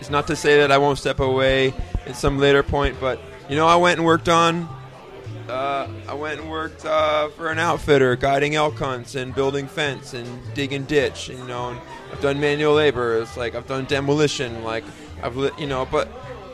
it's 0.00 0.10
not 0.10 0.28
to 0.28 0.36
say 0.36 0.58
that 0.60 0.70
I 0.70 0.78
won't 0.78 0.98
step 0.98 1.18
away 1.18 1.74
at 2.06 2.14
some 2.14 2.38
later 2.38 2.62
point, 2.62 2.96
but 3.00 3.18
you 3.48 3.56
know, 3.56 3.66
I 3.66 3.76
went 3.76 3.98
and 3.98 4.06
worked 4.06 4.28
on. 4.28 4.68
Uh, 5.48 5.88
I 6.08 6.14
went 6.14 6.40
and 6.40 6.50
worked 6.50 6.86
uh, 6.86 7.28
for 7.30 7.50
an 7.50 7.58
outfitter, 7.58 8.16
guiding 8.16 8.54
elk 8.54 8.78
hunts 8.78 9.14
and 9.14 9.34
building 9.34 9.68
fence 9.68 10.14
and 10.14 10.26
digging 10.54 10.84
ditch. 10.84 11.28
And, 11.28 11.38
You 11.40 11.46
know, 11.46 11.70
and 11.70 11.80
I've 12.12 12.20
done 12.20 12.40
manual 12.40 12.74
labor. 12.74 13.18
It's 13.18 13.36
like 13.36 13.54
I've 13.54 13.66
done 13.66 13.84
demolition. 13.84 14.64
Like 14.64 14.84
I've, 15.22 15.36
you 15.58 15.66
know, 15.66 15.86
but 15.90 16.08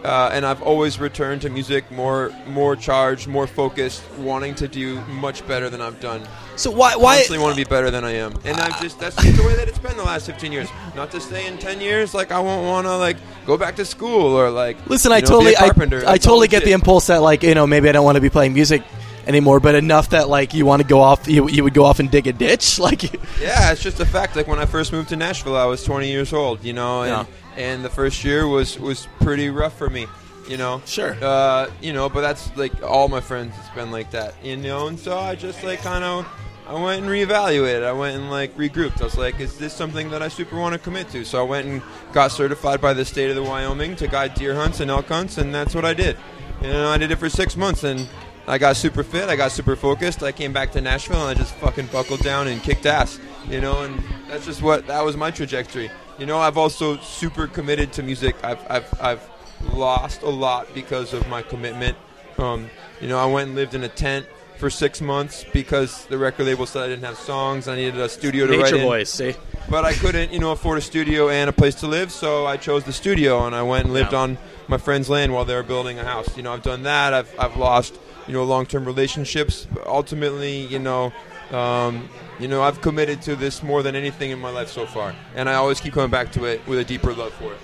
uh, 0.04 0.30
and 0.32 0.46
I've 0.46 0.62
always 0.62 0.98
returned 0.98 1.42
to 1.42 1.50
music 1.50 1.90
more, 1.90 2.32
more 2.46 2.76
charged, 2.76 3.28
more 3.28 3.46
focused, 3.46 4.02
wanting 4.18 4.54
to 4.56 4.68
do 4.68 5.00
much 5.02 5.46
better 5.46 5.68
than 5.68 5.80
I've 5.80 6.00
done. 6.00 6.22
So 6.56 6.70
why 6.70 6.96
why 6.96 7.16
Constantly 7.16 7.42
want 7.42 7.56
to 7.56 7.64
be 7.64 7.68
better 7.68 7.90
than 7.90 8.04
I 8.04 8.12
am, 8.12 8.34
and 8.44 8.58
I've 8.60 8.80
just 8.80 8.98
that's 8.98 9.16
just 9.16 9.36
the 9.36 9.46
way 9.46 9.54
that 9.56 9.68
it's 9.68 9.78
been 9.78 9.96
the 9.96 10.02
last 10.02 10.26
15 10.26 10.52
years. 10.52 10.68
Not 10.94 11.10
to 11.12 11.20
say 11.20 11.46
in 11.46 11.58
10 11.58 11.80
years, 11.80 12.14
like 12.14 12.32
I 12.32 12.40
won't 12.40 12.66
want 12.66 12.86
to 12.86 12.96
like 12.96 13.16
go 13.46 13.56
back 13.56 13.76
to 13.76 13.84
school 13.84 14.34
or 14.34 14.50
like 14.50 14.86
Listen, 14.88 15.12
I 15.12 15.20
know, 15.20 15.26
totally, 15.26 15.56
I, 15.56 15.66
carpenter. 15.66 16.02
I 16.06 16.18
totally 16.18 16.48
all 16.48 16.50
get 16.50 16.64
the 16.64 16.72
impulse 16.72 17.06
that 17.06 17.22
like 17.22 17.42
you 17.42 17.54
know 17.54 17.66
maybe 17.66 17.88
I 17.88 17.92
don't 17.92 18.04
want 18.04 18.16
to 18.16 18.20
be 18.20 18.30
playing 18.30 18.52
music 18.54 18.82
anymore, 19.26 19.60
but 19.60 19.74
enough 19.74 20.10
that 20.10 20.28
like 20.28 20.54
you 20.54 20.66
want 20.66 20.82
to 20.82 20.88
go 20.88 21.00
off, 21.00 21.28
you, 21.28 21.48
you 21.48 21.64
would 21.64 21.74
go 21.74 21.84
off 21.84 21.98
and 21.98 22.10
dig 22.10 22.26
a 22.26 22.32
ditch, 22.32 22.78
like 22.78 23.02
Yeah, 23.40 23.72
it's 23.72 23.82
just 23.82 24.00
a 24.00 24.06
fact. 24.06 24.36
Like 24.36 24.46
when 24.46 24.58
I 24.58 24.66
first 24.66 24.92
moved 24.92 25.10
to 25.10 25.16
Nashville, 25.16 25.56
I 25.56 25.64
was 25.64 25.84
20 25.84 26.10
years 26.10 26.32
old, 26.32 26.64
you 26.64 26.72
know, 26.72 27.02
and 27.02 27.26
and 27.56 27.84
the 27.84 27.90
first 27.90 28.24
year 28.24 28.46
was 28.46 28.78
was 28.78 29.08
pretty 29.20 29.50
rough 29.50 29.76
for 29.76 29.90
me, 29.90 30.06
you 30.48 30.56
know. 30.56 30.82
Sure. 30.86 31.16
Uh, 31.20 31.70
you 31.80 31.92
know, 31.92 32.08
but 32.08 32.22
that's 32.22 32.54
like 32.56 32.82
all 32.82 33.08
my 33.08 33.20
friends. 33.20 33.54
It's 33.58 33.74
been 33.74 33.90
like 33.90 34.10
that, 34.12 34.34
you 34.42 34.56
know. 34.56 34.88
And 34.88 34.98
so 34.98 35.18
I 35.18 35.34
just 35.34 35.62
like 35.62 35.80
kind 35.80 36.04
of. 36.04 36.26
I 36.66 36.74
went 36.74 37.02
and 37.02 37.10
reevaluated. 37.10 37.82
I 37.82 37.90
went 37.90 38.16
and 38.16 38.30
like 38.30 38.56
regrouped. 38.56 39.00
I 39.00 39.04
was 39.04 39.18
like, 39.18 39.40
"Is 39.40 39.58
this 39.58 39.74
something 39.74 40.08
that 40.10 40.22
I 40.22 40.28
super 40.28 40.56
want 40.56 40.72
to 40.72 40.78
commit 40.78 41.08
to?" 41.10 41.24
So 41.24 41.40
I 41.40 41.42
went 41.42 41.66
and 41.66 41.82
got 42.12 42.30
certified 42.30 42.80
by 42.80 42.92
the 42.92 43.04
state 43.04 43.28
of 43.28 43.34
the 43.34 43.42
Wyoming 43.42 43.96
to 43.96 44.06
guide 44.06 44.34
deer 44.34 44.54
hunts 44.54 44.78
and 44.78 44.88
elk 44.88 45.08
hunts, 45.08 45.38
and 45.38 45.52
that's 45.52 45.74
what 45.74 45.84
I 45.84 45.94
did. 45.94 46.16
And 46.62 46.76
I 46.76 46.96
did 46.96 47.10
it 47.10 47.16
for 47.16 47.28
six 47.28 47.56
months, 47.56 47.82
and 47.82 48.08
I 48.50 48.58
got 48.58 48.76
super 48.76 49.02
fit. 49.04 49.28
I 49.28 49.36
got 49.36 49.52
super 49.52 49.76
focused. 49.76 50.22
I 50.22 50.32
came 50.32 50.52
back 50.52 50.72
to 50.72 50.80
Nashville, 50.80 51.26
and 51.28 51.30
I 51.30 51.40
just 51.40 51.54
fucking 51.54 51.86
buckled 51.86 52.20
down 52.20 52.48
and 52.48 52.62
kicked 52.62 52.84
ass. 52.84 53.18
You 53.48 53.60
know, 53.60 53.82
and 53.82 54.02
that's 54.28 54.44
just 54.44 54.60
what 54.60 54.86
that 54.88 55.04
was 55.04 55.16
my 55.16 55.30
trajectory. 55.30 55.90
You 56.18 56.26
know, 56.26 56.38
I've 56.38 56.58
also 56.58 56.98
super 56.98 57.46
committed 57.46 57.92
to 57.94 58.02
music. 58.02 58.36
I've 58.42 58.58
I've 58.68 59.00
I've 59.00 59.30
lost 59.72 60.22
a 60.22 60.28
lot 60.28 60.72
because 60.74 61.14
of 61.14 61.26
my 61.28 61.42
commitment. 61.42 61.96
Um, 62.38 62.70
you 63.00 63.08
know, 63.08 63.18
I 63.18 63.26
went 63.26 63.48
and 63.48 63.56
lived 63.56 63.74
in 63.74 63.84
a 63.84 63.88
tent 63.88 64.26
for 64.58 64.68
six 64.68 65.00
months 65.00 65.44
because 65.52 66.04
the 66.06 66.18
record 66.18 66.44
label 66.46 66.66
said 66.66 66.82
I 66.82 66.88
didn't 66.88 67.04
have 67.04 67.16
songs. 67.16 67.66
I 67.66 67.76
needed 67.76 67.98
a 67.98 68.08
studio 68.08 68.46
to 68.46 68.52
write 68.52 68.64
nature 68.64 68.76
in. 68.76 68.82
boys. 68.82 69.10
See, 69.10 69.34
But 69.70 69.86
I 69.86 69.94
couldn't, 69.94 70.32
you 70.32 70.38
know, 70.38 70.52
afford 70.52 70.76
a 70.76 70.82
studio 70.82 71.30
and 71.30 71.48
a 71.48 71.52
place 71.52 71.76
to 71.76 71.86
live, 71.86 72.12
so 72.12 72.46
I 72.46 72.58
chose 72.58 72.84
the 72.84 72.92
studio 72.92 73.46
and 73.46 73.54
I 73.54 73.62
went 73.62 73.84
and 73.86 73.94
lived 73.94 74.12
on 74.12 74.36
my 74.68 74.76
friend's 74.76 75.08
land 75.08 75.32
while 75.32 75.46
they 75.46 75.54
were 75.54 75.62
building 75.62 75.98
a 75.98 76.04
house. 76.04 76.36
You 76.36 76.42
know, 76.42 76.52
I've 76.52 76.62
done 76.62 76.82
that. 76.82 77.14
I've, 77.14 77.34
I've 77.38 77.56
lost, 77.56 77.98
you 78.30 78.36
know, 78.36 78.44
long-term 78.44 78.84
relationships. 78.84 79.66
But 79.74 79.88
ultimately, 79.88 80.60
you 80.66 80.78
know, 80.78 81.12
um, 81.50 82.08
you 82.38 82.46
know, 82.46 82.62
I've 82.62 82.80
committed 82.80 83.20
to 83.22 83.34
this 83.34 83.60
more 83.60 83.82
than 83.82 83.96
anything 83.96 84.30
in 84.30 84.38
my 84.38 84.50
life 84.50 84.68
so 84.68 84.86
far, 84.86 85.16
and 85.34 85.48
I 85.48 85.54
always 85.54 85.80
keep 85.80 85.94
coming 85.94 86.10
back 86.12 86.30
to 86.32 86.44
it 86.44 86.64
with 86.68 86.78
a 86.78 86.84
deeper 86.84 87.12
love 87.12 87.32
for 87.34 87.52
it. 87.52 87.58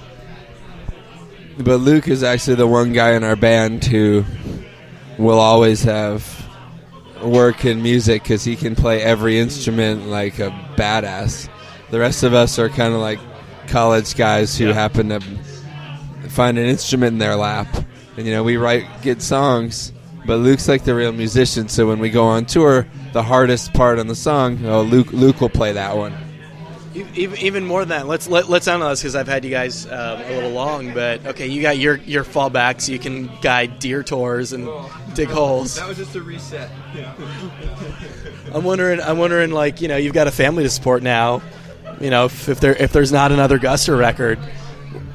But 1.58 1.76
Luke 1.76 2.08
is 2.08 2.24
actually 2.24 2.56
the 2.56 2.66
one 2.66 2.92
guy 2.92 3.12
in 3.12 3.22
our 3.22 3.36
band 3.36 3.84
who 3.84 4.24
will 5.18 5.38
always 5.38 5.84
have 5.84 6.44
work 7.22 7.64
in 7.64 7.80
music 7.80 8.24
because 8.24 8.42
he 8.42 8.56
can 8.56 8.74
play 8.74 9.00
every 9.02 9.38
instrument 9.38 10.08
like 10.08 10.40
a 10.40 10.50
badass. 10.76 11.48
The 11.92 12.00
rest 12.00 12.24
of 12.24 12.34
us 12.34 12.58
are 12.58 12.68
kind 12.68 12.92
of 12.92 13.00
like 13.00 13.20
college 13.68 14.16
guys 14.16 14.58
who 14.58 14.66
Yeah. 14.66 14.72
happen 14.74 15.10
to 15.10 15.20
find 16.28 16.58
an 16.58 16.66
instrument 16.66 17.12
in 17.12 17.18
their 17.18 17.36
lap. 17.36 17.68
And, 18.16 18.26
you 18.26 18.32
know, 18.32 18.42
we 18.42 18.56
write 18.56 18.84
good 19.02 19.22
songs, 19.22 19.92
but 20.26 20.38
Luke's 20.38 20.68
like 20.68 20.84
the 20.84 20.94
real 20.94 21.12
musician. 21.12 21.68
So 21.68 21.86
when 21.86 21.98
we 21.98 22.10
go 22.10 22.24
on 22.24 22.46
tour, 22.46 22.86
the 23.12 23.22
hardest 23.22 23.72
part 23.72 23.98
on 23.98 24.06
the 24.06 24.14
song, 24.14 24.64
oh, 24.66 24.82
Luke, 24.82 25.12
Luke 25.12 25.40
will 25.40 25.48
play 25.48 25.72
that 25.72 25.96
one. 25.96 26.14
even, 27.14 27.38
even 27.38 27.64
more 27.64 27.80
than 27.80 27.90
that, 27.90 28.06
let's 28.06 28.28
let, 28.28 28.48
let's 28.48 28.66
analyze 28.68 29.00
because 29.00 29.14
I've 29.14 29.28
had 29.28 29.44
you 29.44 29.50
guys 29.50 29.86
um, 29.86 30.20
a 30.20 30.30
little 30.30 30.50
long, 30.50 30.92
but 30.94 31.24
okay, 31.26 31.46
you 31.46 31.62
got 31.62 31.78
your 31.78 31.96
your 31.98 32.24
fallback, 32.24 32.80
so 32.80 32.92
you 32.92 32.98
can 32.98 33.30
guide 33.40 33.78
deer 33.78 34.02
tours 34.02 34.52
and 34.52 34.68
dig 35.14 35.28
holes. 35.28 35.76
That 35.76 35.88
was 35.88 35.98
just 35.98 36.14
a 36.16 36.22
reset. 36.22 36.70
I'm 38.54 38.64
wondering, 38.64 39.00
I'm 39.00 39.18
wondering, 39.18 39.50
like 39.50 39.80
you 39.80 39.88
know, 39.88 39.96
you've 39.96 40.14
got 40.14 40.26
a 40.26 40.32
family 40.32 40.62
to 40.64 40.70
support 40.70 41.02
now. 41.02 41.42
You 42.00 42.10
know, 42.10 42.26
if, 42.26 42.48
if 42.48 42.60
there 42.60 42.74
if 42.74 42.92
there's 42.92 43.12
not 43.12 43.32
another 43.32 43.58
Guster 43.58 43.98
record, 43.98 44.38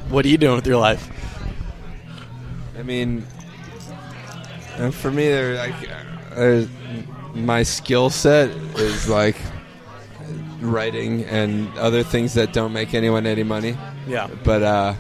what 0.10 0.26
are 0.26 0.30
you 0.30 0.38
doing 0.38 0.56
with 0.56 0.68
your 0.68 0.78
life? 0.78 1.10
I 2.78 2.84
mean, 2.84 3.26
uh, 4.82 4.92
for 4.92 5.12
me, 5.12 5.28
there, 5.28 5.56
like, 5.56 5.90
uh, 6.36 6.64
my 7.36 7.64
skill 7.64 8.10
set 8.10 8.50
is 8.78 9.08
like 9.08 9.38
writing 10.60 11.24
and 11.26 11.68
other 11.78 12.04
things 12.04 12.34
that 12.36 12.54
don't 12.54 12.74
make 12.74 12.94
anyone 12.94 13.26
any 13.26 13.44
money. 13.44 13.78
Yeah, 14.08 14.28
But 14.44 14.64
uh, 14.64 14.94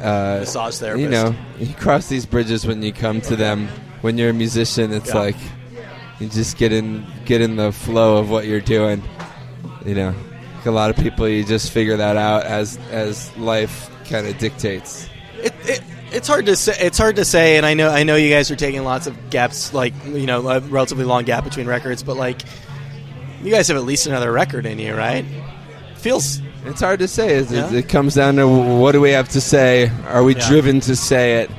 uh, 0.00 0.36
massage 0.40 0.76
therapist. 0.78 1.02
you 1.02 1.08
know, 1.10 1.34
you 1.58 1.74
cross 1.74 2.08
these 2.08 2.26
bridges 2.26 2.66
when 2.66 2.82
you 2.82 2.92
come 2.92 3.20
to 3.22 3.36
them. 3.36 3.68
When 4.00 4.16
you're 4.16 4.30
a 4.30 4.34
musician, 4.34 4.92
it's 4.92 5.08
Yeah. 5.10 5.18
like 5.20 5.36
you 6.20 6.28
just 6.28 6.56
get 6.56 6.72
in 6.72 7.04
get 7.24 7.40
in 7.40 7.56
the 7.56 7.72
flow 7.72 8.16
of 8.18 8.30
what 8.30 8.46
you're 8.46 8.60
doing. 8.60 9.02
You 9.84 9.94
know, 9.94 10.14
like 10.56 10.66
a 10.66 10.70
lot 10.70 10.90
of 10.90 10.96
people, 10.96 11.28
you 11.28 11.44
just 11.44 11.70
figure 11.72 11.96
that 11.96 12.16
out 12.16 12.44
as 12.44 12.78
as 12.90 13.36
life 13.36 13.90
kind 14.08 14.26
of 14.26 14.38
dictates. 14.38 15.08
it, 15.42 15.52
it, 15.64 15.80
it's 16.12 16.28
hard 16.28 16.46
to 16.46 16.56
say. 16.56 16.74
It's 16.80 16.98
hard 16.98 17.16
to 17.16 17.24
say, 17.24 17.56
and 17.56 17.66
I 17.66 17.74
know 17.74 17.90
I 17.90 18.02
know 18.02 18.16
you 18.16 18.30
guys 18.30 18.50
are 18.50 18.56
taking 18.56 18.82
lots 18.84 19.06
of 19.06 19.30
gaps, 19.30 19.72
like 19.74 19.92
you 20.06 20.26
know, 20.26 20.48
a 20.48 20.60
relatively 20.60 21.04
long 21.04 21.24
gap 21.24 21.44
between 21.44 21.66
records, 21.66 22.02
but 22.02 22.16
like 22.16 22.40
you 23.42 23.50
guys 23.50 23.68
have 23.68 23.76
at 23.76 23.84
least 23.84 24.06
another 24.06 24.32
record 24.32 24.66
in 24.66 24.78
you, 24.78 24.94
right? 24.94 25.24
Feels 25.96 26.40
It's 26.64 26.80
hard 26.80 26.98
to 27.00 27.08
say. 27.08 27.36
It, 27.36 27.50
Yeah. 27.50 27.72
it 27.72 27.88
comes 27.88 28.14
down 28.14 28.36
to 28.36 28.46
what 28.48 28.92
do 28.92 29.00
we 29.00 29.10
have 29.10 29.28
to 29.30 29.40
say? 29.40 29.90
Are 30.08 30.22
we 30.22 30.34
Yeah. 30.34 30.48
driven 30.48 30.80
to 30.80 30.96
say 30.96 31.40
it? 31.42 31.50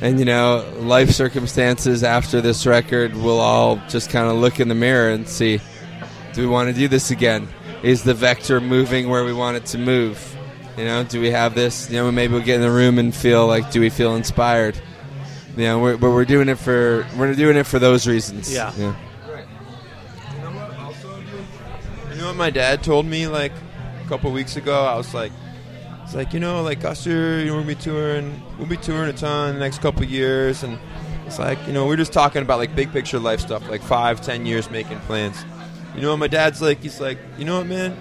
And 0.00 0.18
you 0.18 0.24
know, 0.24 0.64
life 0.80 1.10
circumstances 1.10 2.02
after 2.04 2.40
this 2.40 2.66
record, 2.66 3.14
we'll 3.16 3.40
all 3.40 3.80
just 3.88 4.10
kind 4.10 4.28
of 4.28 4.36
look 4.36 4.60
in 4.60 4.68
the 4.68 4.74
mirror 4.74 5.10
and 5.10 5.26
see: 5.28 5.60
Do 6.34 6.42
we 6.42 6.46
want 6.46 6.68
to 6.68 6.74
do 6.74 6.88
this 6.88 7.10
again? 7.10 7.48
Is 7.82 8.02
the 8.02 8.14
vector 8.14 8.60
moving 8.60 9.08
where 9.08 9.24
we 9.24 9.32
want 9.32 9.56
it 9.56 9.66
to 9.66 9.78
move? 9.78 10.18
You 10.76 10.84
know, 10.84 11.04
do 11.04 11.20
we 11.20 11.30
have 11.30 11.54
this? 11.54 11.88
You 11.88 11.98
know, 11.98 12.10
maybe 12.10 12.34
we'll 12.34 12.42
get 12.42 12.56
in 12.56 12.62
the 12.62 12.70
room 12.70 12.98
and 12.98 13.14
feel 13.14 13.46
like, 13.46 13.70
do 13.70 13.80
we 13.80 13.90
feel 13.90 14.16
inspired? 14.16 14.76
You 15.56 15.64
know, 15.64 15.78
we're, 15.78 15.96
but 15.96 16.10
we're 16.10 16.24
doing 16.24 16.48
it 16.48 16.56
for 16.56 17.06
we're 17.16 17.32
doing 17.34 17.56
it 17.56 17.64
for 17.64 17.78
those 17.78 18.08
reasons. 18.08 18.52
Yeah. 18.52 18.74
You 18.76 18.94
know 22.16 22.26
what 22.26 22.36
my 22.36 22.50
dad 22.50 22.82
told 22.82 23.06
me 23.06 23.28
like 23.28 23.52
a 24.04 24.08
couple 24.08 24.32
weeks 24.32 24.56
ago? 24.56 24.84
I 24.84 24.96
was 24.96 25.14
like, 25.14 25.30
it's 26.02 26.14
like 26.14 26.32
you 26.32 26.40
know, 26.40 26.62
like 26.62 26.80
Guster, 26.80 27.40
you 27.40 27.46
know, 27.46 27.56
we'll 27.56 27.64
be 27.64 27.76
touring, 27.76 28.42
we'll 28.58 28.66
be 28.66 28.76
touring 28.76 29.10
a 29.10 29.12
ton 29.12 29.54
the 29.54 29.60
next 29.60 29.80
couple 29.80 30.04
years, 30.04 30.64
and 30.64 30.78
it's 31.26 31.38
like 31.38 31.58
you 31.68 31.72
know, 31.72 31.86
we're 31.86 31.96
just 31.96 32.12
talking 32.12 32.42
about 32.42 32.58
like 32.58 32.74
big 32.74 32.92
picture 32.92 33.20
life 33.20 33.38
stuff, 33.40 33.68
like 33.68 33.82
five, 33.82 34.20
ten 34.20 34.44
years 34.46 34.70
making 34.70 34.98
plans. 35.00 35.44
You 35.94 36.02
know 36.02 36.10
what 36.10 36.18
my 36.18 36.26
dad's 36.26 36.60
like? 36.60 36.82
He's 36.82 37.00
like, 37.00 37.18
you 37.38 37.44
know 37.44 37.58
what, 37.58 37.68
man? 37.68 37.96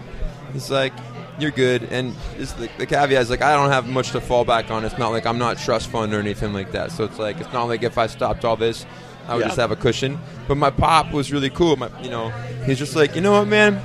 He's 0.53 0.71
like, 0.71 0.93
you're 1.39 1.51
good, 1.51 1.83
and 1.91 2.13
the, 2.37 2.69
the 2.77 2.85
caveat 2.85 3.21
is 3.21 3.29
like, 3.29 3.41
I 3.41 3.53
don't 3.55 3.71
have 3.71 3.87
much 3.87 4.11
to 4.11 4.21
fall 4.21 4.45
back 4.45 4.69
on. 4.71 4.85
It's 4.85 4.97
not 4.97 5.09
like 5.09 5.25
I'm 5.25 5.37
not 5.37 5.57
trust 5.57 5.87
fund 5.89 6.13
or 6.13 6.19
anything 6.19 6.53
like 6.53 6.71
that. 6.73 6.91
So 6.91 7.03
it's 7.03 7.17
like, 7.19 7.39
it's 7.39 7.51
not 7.53 7.63
like 7.65 7.83
if 7.83 7.97
I 7.97 8.07
stopped 8.07 8.45
all 8.45 8.55
this, 8.55 8.85
I 9.27 9.35
would 9.35 9.41
Yeah. 9.41 9.47
just 9.47 9.59
have 9.59 9.71
a 9.71 9.75
cushion. 9.75 10.19
But 10.47 10.55
my 10.55 10.69
pop 10.69 11.11
was 11.11 11.31
really 11.31 11.49
cool. 11.49 11.75
My, 11.77 11.89
you 12.01 12.09
know, 12.09 12.29
he's 12.65 12.77
just 12.77 12.95
like, 12.95 13.15
you 13.15 13.21
know 13.21 13.31
what, 13.33 13.47
man? 13.47 13.81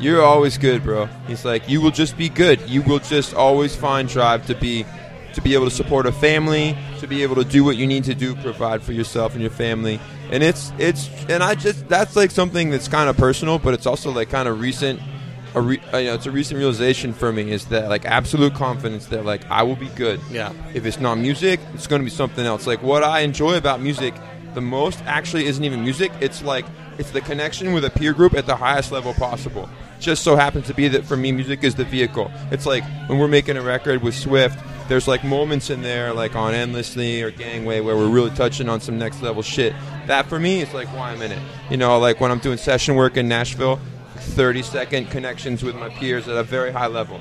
You're 0.00 0.22
always 0.22 0.56
good, 0.58 0.84
bro. 0.84 1.06
He's 1.26 1.44
like, 1.44 1.68
you 1.68 1.80
will 1.80 1.90
just 1.90 2.16
be 2.16 2.28
good. 2.28 2.60
You 2.68 2.82
will 2.82 3.00
just 3.00 3.34
always 3.34 3.74
find 3.74 4.08
drive 4.08 4.46
to 4.46 4.54
be, 4.54 4.86
to 5.34 5.42
be 5.42 5.54
able 5.54 5.64
to 5.64 5.70
support 5.74 6.06
a 6.06 6.12
family, 6.12 6.76
to 7.00 7.06
be 7.08 7.22
able 7.24 7.34
to 7.34 7.44
do 7.44 7.64
what 7.64 7.76
you 7.76 7.86
need 7.86 8.04
to 8.04 8.14
do, 8.14 8.34
provide 8.36 8.82
for 8.82 8.92
yourself 8.92 9.32
and 9.32 9.40
your 9.42 9.50
family. 9.50 9.98
And 10.30 10.42
it's 10.42 10.72
it's 10.78 11.08
and 11.28 11.42
I 11.42 11.54
just 11.54 11.88
that's 11.88 12.14
like 12.14 12.30
something 12.30 12.70
that's 12.70 12.86
kind 12.86 13.08
of 13.08 13.16
personal, 13.16 13.58
but 13.58 13.72
it's 13.74 13.86
also 13.86 14.10
like 14.12 14.30
kind 14.30 14.46
of 14.48 14.60
recent. 14.60 15.00
A 15.54 15.60
re, 15.60 15.80
uh, 15.92 15.98
you 15.98 16.06
know, 16.08 16.14
it's 16.14 16.26
a 16.26 16.30
recent 16.30 16.58
realization 16.58 17.12
for 17.12 17.32
me 17.32 17.50
is 17.50 17.66
that 17.66 17.88
like 17.88 18.04
absolute 18.04 18.54
confidence 18.54 19.06
that 19.06 19.24
like 19.24 19.48
I 19.50 19.62
will 19.62 19.76
be 19.76 19.88
good. 19.88 20.20
Yeah. 20.30 20.52
If 20.74 20.84
it's 20.84 21.00
not 21.00 21.16
music, 21.16 21.60
it's 21.74 21.86
going 21.86 22.00
to 22.00 22.04
be 22.04 22.10
something 22.10 22.44
else. 22.44 22.66
Like 22.66 22.82
what 22.82 23.02
I 23.02 23.20
enjoy 23.20 23.56
about 23.56 23.80
music 23.80 24.14
the 24.54 24.60
most 24.60 25.00
actually 25.04 25.46
isn't 25.46 25.62
even 25.62 25.82
music. 25.82 26.12
It's 26.20 26.42
like 26.42 26.66
it's 26.98 27.12
the 27.12 27.20
connection 27.20 27.72
with 27.72 27.84
a 27.84 27.90
peer 27.90 28.12
group 28.12 28.34
at 28.34 28.46
the 28.46 28.56
highest 28.56 28.90
level 28.90 29.14
possible. 29.14 29.68
Just 30.00 30.22
so 30.22 30.36
happens 30.36 30.66
to 30.66 30.74
be 30.74 30.88
that 30.88 31.04
for 31.04 31.16
me, 31.16 31.32
music 31.32 31.62
is 31.64 31.74
the 31.74 31.84
vehicle. 31.84 32.30
It's 32.50 32.66
like 32.66 32.84
when 33.08 33.18
we're 33.18 33.28
making 33.28 33.56
a 33.56 33.62
record 33.62 34.02
with 34.02 34.14
Swift. 34.14 34.58
There's 34.88 35.06
like 35.06 35.22
moments 35.22 35.70
in 35.70 35.82
there, 35.82 36.14
like 36.14 36.34
on 36.34 36.54
Endlessly 36.54 37.22
or 37.22 37.30
Gangway, 37.30 37.80
where 37.80 37.94
we're 37.94 38.08
really 38.08 38.30
touching 38.30 38.68
on 38.68 38.80
some 38.80 38.98
next 38.98 39.22
level 39.22 39.42
shit. 39.42 39.74
That 40.06 40.26
for 40.26 40.40
me 40.40 40.62
is 40.62 40.72
like 40.72 40.88
why 40.88 41.10
I'm 41.10 41.20
in 41.20 41.30
it. 41.30 41.42
You 41.70 41.76
know, 41.76 41.98
like 41.98 42.20
when 42.20 42.30
I'm 42.30 42.38
doing 42.38 42.56
session 42.56 42.94
work 42.94 43.16
in 43.16 43.28
Nashville, 43.28 43.78
30 44.20 44.62
second 44.62 45.10
connections 45.10 45.62
with 45.62 45.76
my 45.76 45.88
peers 45.88 46.28
at 46.28 46.36
a 46.36 46.42
very 46.42 46.72
high 46.72 46.86
level. 46.86 47.20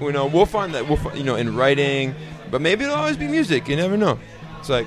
You 0.00 0.12
know, 0.12 0.26
we'll 0.26 0.46
find 0.46 0.74
that 0.74 0.88
we'll, 0.88 0.96
fi- 0.96 1.14
you 1.14 1.22
know, 1.24 1.36
in 1.36 1.54
writing, 1.56 2.14
but 2.50 2.60
maybe 2.60 2.84
it'll 2.84 2.96
always 2.96 3.16
be 3.16 3.28
music. 3.28 3.68
You 3.68 3.76
never 3.76 3.96
know. 3.96 4.18
It's 4.58 4.68
like 4.68 4.86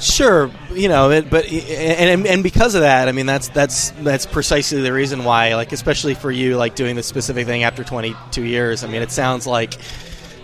Sure, 0.00 0.50
you 0.72 0.88
know, 0.88 1.10
it, 1.10 1.30
but 1.30 1.50
and 1.50 2.26
and 2.26 2.42
because 2.42 2.74
of 2.74 2.82
that, 2.82 3.08
I 3.08 3.12
mean, 3.12 3.24
that's 3.24 3.48
that's 3.48 3.90
that's 4.02 4.26
precisely 4.26 4.82
the 4.82 4.92
reason 4.92 5.24
why, 5.24 5.54
like, 5.54 5.72
especially 5.72 6.14
for 6.14 6.30
you, 6.30 6.56
like 6.56 6.74
doing 6.74 6.96
this 6.96 7.06
specific 7.06 7.46
thing 7.46 7.62
after 7.62 7.82
22 7.82 8.44
years. 8.44 8.84
I 8.84 8.88
mean, 8.88 9.00
it 9.00 9.10
sounds 9.10 9.46
like 9.46 9.74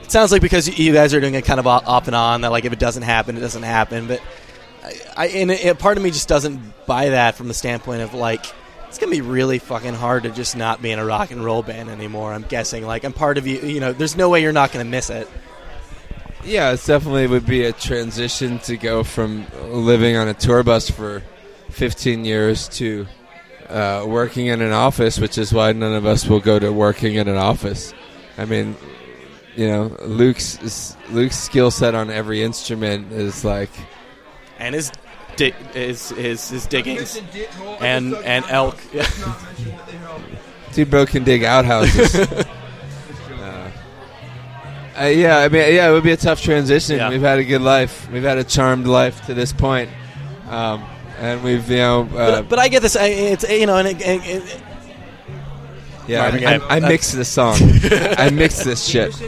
it 0.02 0.10
sounds 0.10 0.32
like 0.32 0.40
because 0.40 0.78
you 0.78 0.92
guys 0.92 1.12
are 1.12 1.20
doing 1.20 1.34
it 1.34 1.44
kind 1.44 1.60
of 1.60 1.66
off 1.66 2.06
and 2.06 2.16
on 2.16 2.40
that, 2.40 2.50
like, 2.50 2.64
if 2.64 2.72
it 2.72 2.78
doesn't 2.78 3.02
happen, 3.02 3.36
it 3.36 3.40
doesn't 3.40 3.62
happen. 3.62 4.08
But 4.08 4.22
I 5.16 5.26
and 5.28 5.50
it, 5.50 5.78
part 5.78 5.98
of 5.98 6.02
me 6.02 6.10
just 6.10 6.28
doesn't 6.28 6.86
buy 6.86 7.10
that 7.10 7.34
from 7.34 7.48
the 7.48 7.54
standpoint 7.54 8.02
of 8.02 8.14
like. 8.14 8.46
It's 8.92 8.98
gonna 8.98 9.10
be 9.10 9.22
really 9.22 9.58
fucking 9.58 9.94
hard 9.94 10.24
to 10.24 10.30
just 10.30 10.54
not 10.54 10.82
be 10.82 10.90
in 10.90 10.98
a 10.98 11.04
rock 11.06 11.30
and 11.30 11.42
roll 11.42 11.62
band 11.62 11.88
anymore. 11.88 12.30
I'm 12.30 12.42
guessing. 12.42 12.84
Like 12.84 13.04
I'm 13.04 13.14
part 13.14 13.38
of 13.38 13.46
you. 13.46 13.58
You 13.60 13.80
know, 13.80 13.94
there's 13.94 14.18
no 14.18 14.28
way 14.28 14.42
you're 14.42 14.52
not 14.52 14.70
gonna 14.70 14.84
miss 14.84 15.08
it. 15.08 15.26
Yeah, 16.44 16.72
it 16.72 16.84
definitely 16.84 17.26
would 17.26 17.46
be 17.46 17.64
a 17.64 17.72
transition 17.72 18.58
to 18.58 18.76
go 18.76 19.02
from 19.02 19.46
living 19.70 20.16
on 20.16 20.28
a 20.28 20.34
tour 20.34 20.62
bus 20.62 20.90
for 20.90 21.22
15 21.70 22.26
years 22.26 22.68
to 22.68 23.06
uh, 23.70 24.04
working 24.06 24.48
in 24.48 24.60
an 24.60 24.72
office, 24.72 25.18
which 25.18 25.38
is 25.38 25.54
why 25.54 25.72
none 25.72 25.94
of 25.94 26.04
us 26.04 26.26
will 26.26 26.40
go 26.40 26.58
to 26.58 26.70
working 26.70 27.14
in 27.14 27.28
an 27.28 27.38
office. 27.38 27.94
I 28.36 28.44
mean, 28.44 28.76
you 29.56 29.68
know, 29.68 29.96
Luke's 30.02 30.98
Luke's 31.08 31.38
skill 31.38 31.70
set 31.70 31.94
on 31.94 32.10
every 32.10 32.42
instrument 32.42 33.10
is 33.10 33.42
like, 33.42 33.70
and 34.58 34.74
his 34.74 34.92
di- 35.36 35.54
his 35.72 36.10
his, 36.10 36.48
his 36.48 36.66
diggings 36.66 37.20
and 37.80 38.14
and 38.14 38.44
elk. 38.48 38.78
dude, 40.72 40.90
bro 40.90 41.06
can 41.06 41.24
dig 41.24 41.44
outhouses. 41.44 42.28
Uh, 44.94 45.06
yeah, 45.06 45.38
I 45.38 45.48
mean, 45.48 45.74
yeah, 45.74 45.88
it 45.88 45.92
would 45.92 46.02
be 46.04 46.12
a 46.12 46.16
tough 46.18 46.42
transition. 46.42 46.96
Yeah. 46.96 47.08
We've 47.08 47.22
had 47.22 47.38
a 47.38 47.44
good 47.44 47.62
life. 47.62 48.10
We've 48.10 48.22
had 48.22 48.36
a 48.36 48.44
charmed 48.44 48.86
life 48.86 49.24
to 49.26 49.34
this 49.34 49.52
point, 49.52 49.88
um, 50.50 50.84
and 51.18 51.42
we've, 51.42 51.68
you 51.70 51.78
know, 51.78 52.02
uh, 52.02 52.42
but, 52.42 52.48
but 52.50 52.58
I 52.58 52.68
get 52.68 52.82
this. 52.82 52.94
I, 52.94 53.06
it's 53.06 53.48
you 53.48 53.64
know, 53.64 53.78
and 53.78 53.88
it, 53.88 54.00
it, 54.02 54.26
it, 54.26 54.62
yeah, 56.06 56.24
I, 56.24 56.38
Gaye. 56.38 56.46
I, 56.46 56.76
I 56.76 56.80
mixed 56.80 57.14
this 57.14 57.30
song. 57.30 57.56
I 58.18 58.28
mixed 58.30 58.64
this 58.64 58.84
shit. 58.84 59.18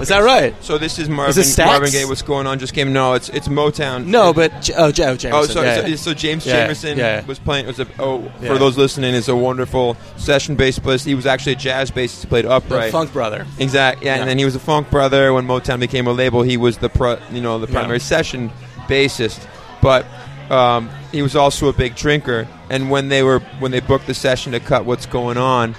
Is 0.00 0.08
that 0.08 0.20
right? 0.20 0.54
So 0.62 0.78
this 0.78 0.98
is 0.98 1.08
Marvin, 1.08 1.34
this 1.34 1.56
Marvin 1.58 1.90
Gaye. 1.90 2.04
What's 2.04 2.22
going 2.22 2.46
on? 2.46 2.58
Just 2.58 2.74
came. 2.74 2.92
No, 2.92 3.14
it's 3.14 3.28
it's 3.28 3.48
Motown. 3.48 4.06
No, 4.06 4.32
but 4.32 4.62
J- 4.62 4.74
oh, 4.76 4.90
Joe 4.92 5.14
Jamerson. 5.16 5.32
Oh, 5.32 5.44
so, 5.46 5.62
yeah, 5.62 5.80
so, 5.80 5.86
yeah. 5.86 5.96
so 5.96 6.14
James 6.14 6.46
Yeah, 6.46 6.68
Jamerson 6.68 7.26
was 7.26 7.38
playing. 7.38 7.66
Was 7.66 7.80
a 7.80 7.86
oh 7.98 8.28
for 8.40 8.58
those 8.58 8.76
listening 8.76 9.14
is 9.14 9.28
a 9.28 9.36
wonderful 9.36 9.96
session 10.16 10.54
bass 10.56 10.78
player. 10.78 10.98
He 10.98 11.14
was 11.14 11.26
actually 11.26 11.52
a 11.52 11.56
jazz 11.56 11.90
bassist. 11.90 12.22
He 12.22 12.28
played 12.28 12.44
the 12.44 12.50
upright. 12.50 12.92
Funk 12.92 13.12
Brother. 13.12 13.46
Exactly. 13.58 14.06
Yeah, 14.06 14.14
Yeah. 14.14 14.20
and 14.22 14.30
then 14.30 14.38
he 14.38 14.44
was 14.44 14.54
a 14.54 14.60
funk 14.60 14.90
brother. 14.90 15.32
When 15.32 15.46
Motown 15.46 15.80
became 15.80 16.06
a 16.06 16.12
label, 16.12 16.42
he 16.42 16.56
was 16.56 16.78
the 16.78 16.88
pro, 16.88 17.18
you 17.30 17.40
know 17.40 17.58
the 17.58 17.66
primary 17.66 18.00
session 18.00 18.50
bassist. 18.88 19.46
But 19.80 20.06
um, 20.50 20.90
he 21.12 21.22
was 21.22 21.36
also 21.36 21.68
a 21.68 21.72
big 21.72 21.94
drinker. 21.94 22.48
And 22.70 22.90
when 22.90 23.08
they 23.08 23.22
were 23.22 23.40
when 23.60 23.70
they 23.70 23.80
booked 23.80 24.06
the 24.06 24.14
session 24.14 24.52
to 24.52 24.60
cut 24.60 24.84
what's 24.84 25.06
going 25.06 25.36
on, 25.38 25.74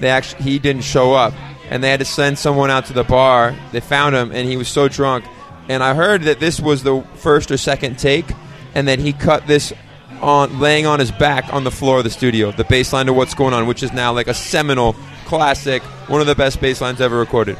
they 0.00 0.08
actually 0.08 0.42
he 0.42 0.58
didn't 0.58 0.82
show 0.84 1.12
up, 1.12 1.32
and 1.70 1.82
they 1.82 1.90
had 1.90 2.00
to 2.00 2.04
send 2.04 2.38
someone 2.38 2.70
out 2.70 2.86
to 2.86 2.92
the 2.92 3.04
bar. 3.04 3.54
They 3.72 3.80
found 3.80 4.14
him, 4.14 4.32
and 4.32 4.48
he 4.48 4.56
was 4.56 4.68
so 4.68 4.88
drunk. 4.88 5.24
And 5.68 5.82
I 5.82 5.94
heard 5.94 6.22
that 6.22 6.40
this 6.40 6.60
was 6.60 6.82
the 6.82 7.02
first 7.14 7.50
or 7.50 7.56
second 7.56 7.98
take, 7.98 8.26
and 8.74 8.88
that 8.88 8.98
he 8.98 9.12
cut 9.12 9.46
this 9.46 9.72
on 10.20 10.58
laying 10.60 10.86
on 10.86 11.00
his 11.00 11.10
back 11.10 11.52
on 11.52 11.64
the 11.64 11.70
floor 11.70 11.98
of 11.98 12.04
the 12.04 12.10
studio. 12.10 12.50
The 12.50 12.64
bass 12.64 12.92
line 12.92 13.06
to 13.06 13.12
what's 13.12 13.34
going 13.34 13.54
on, 13.54 13.66
which 13.66 13.82
is 13.82 13.92
now 13.92 14.12
like 14.12 14.28
a 14.28 14.34
seminal 14.34 14.94
classic, 15.26 15.82
one 16.08 16.20
of 16.20 16.26
the 16.26 16.34
best 16.34 16.60
bass 16.60 16.80
lines 16.80 17.00
ever 17.00 17.18
recorded. 17.18 17.56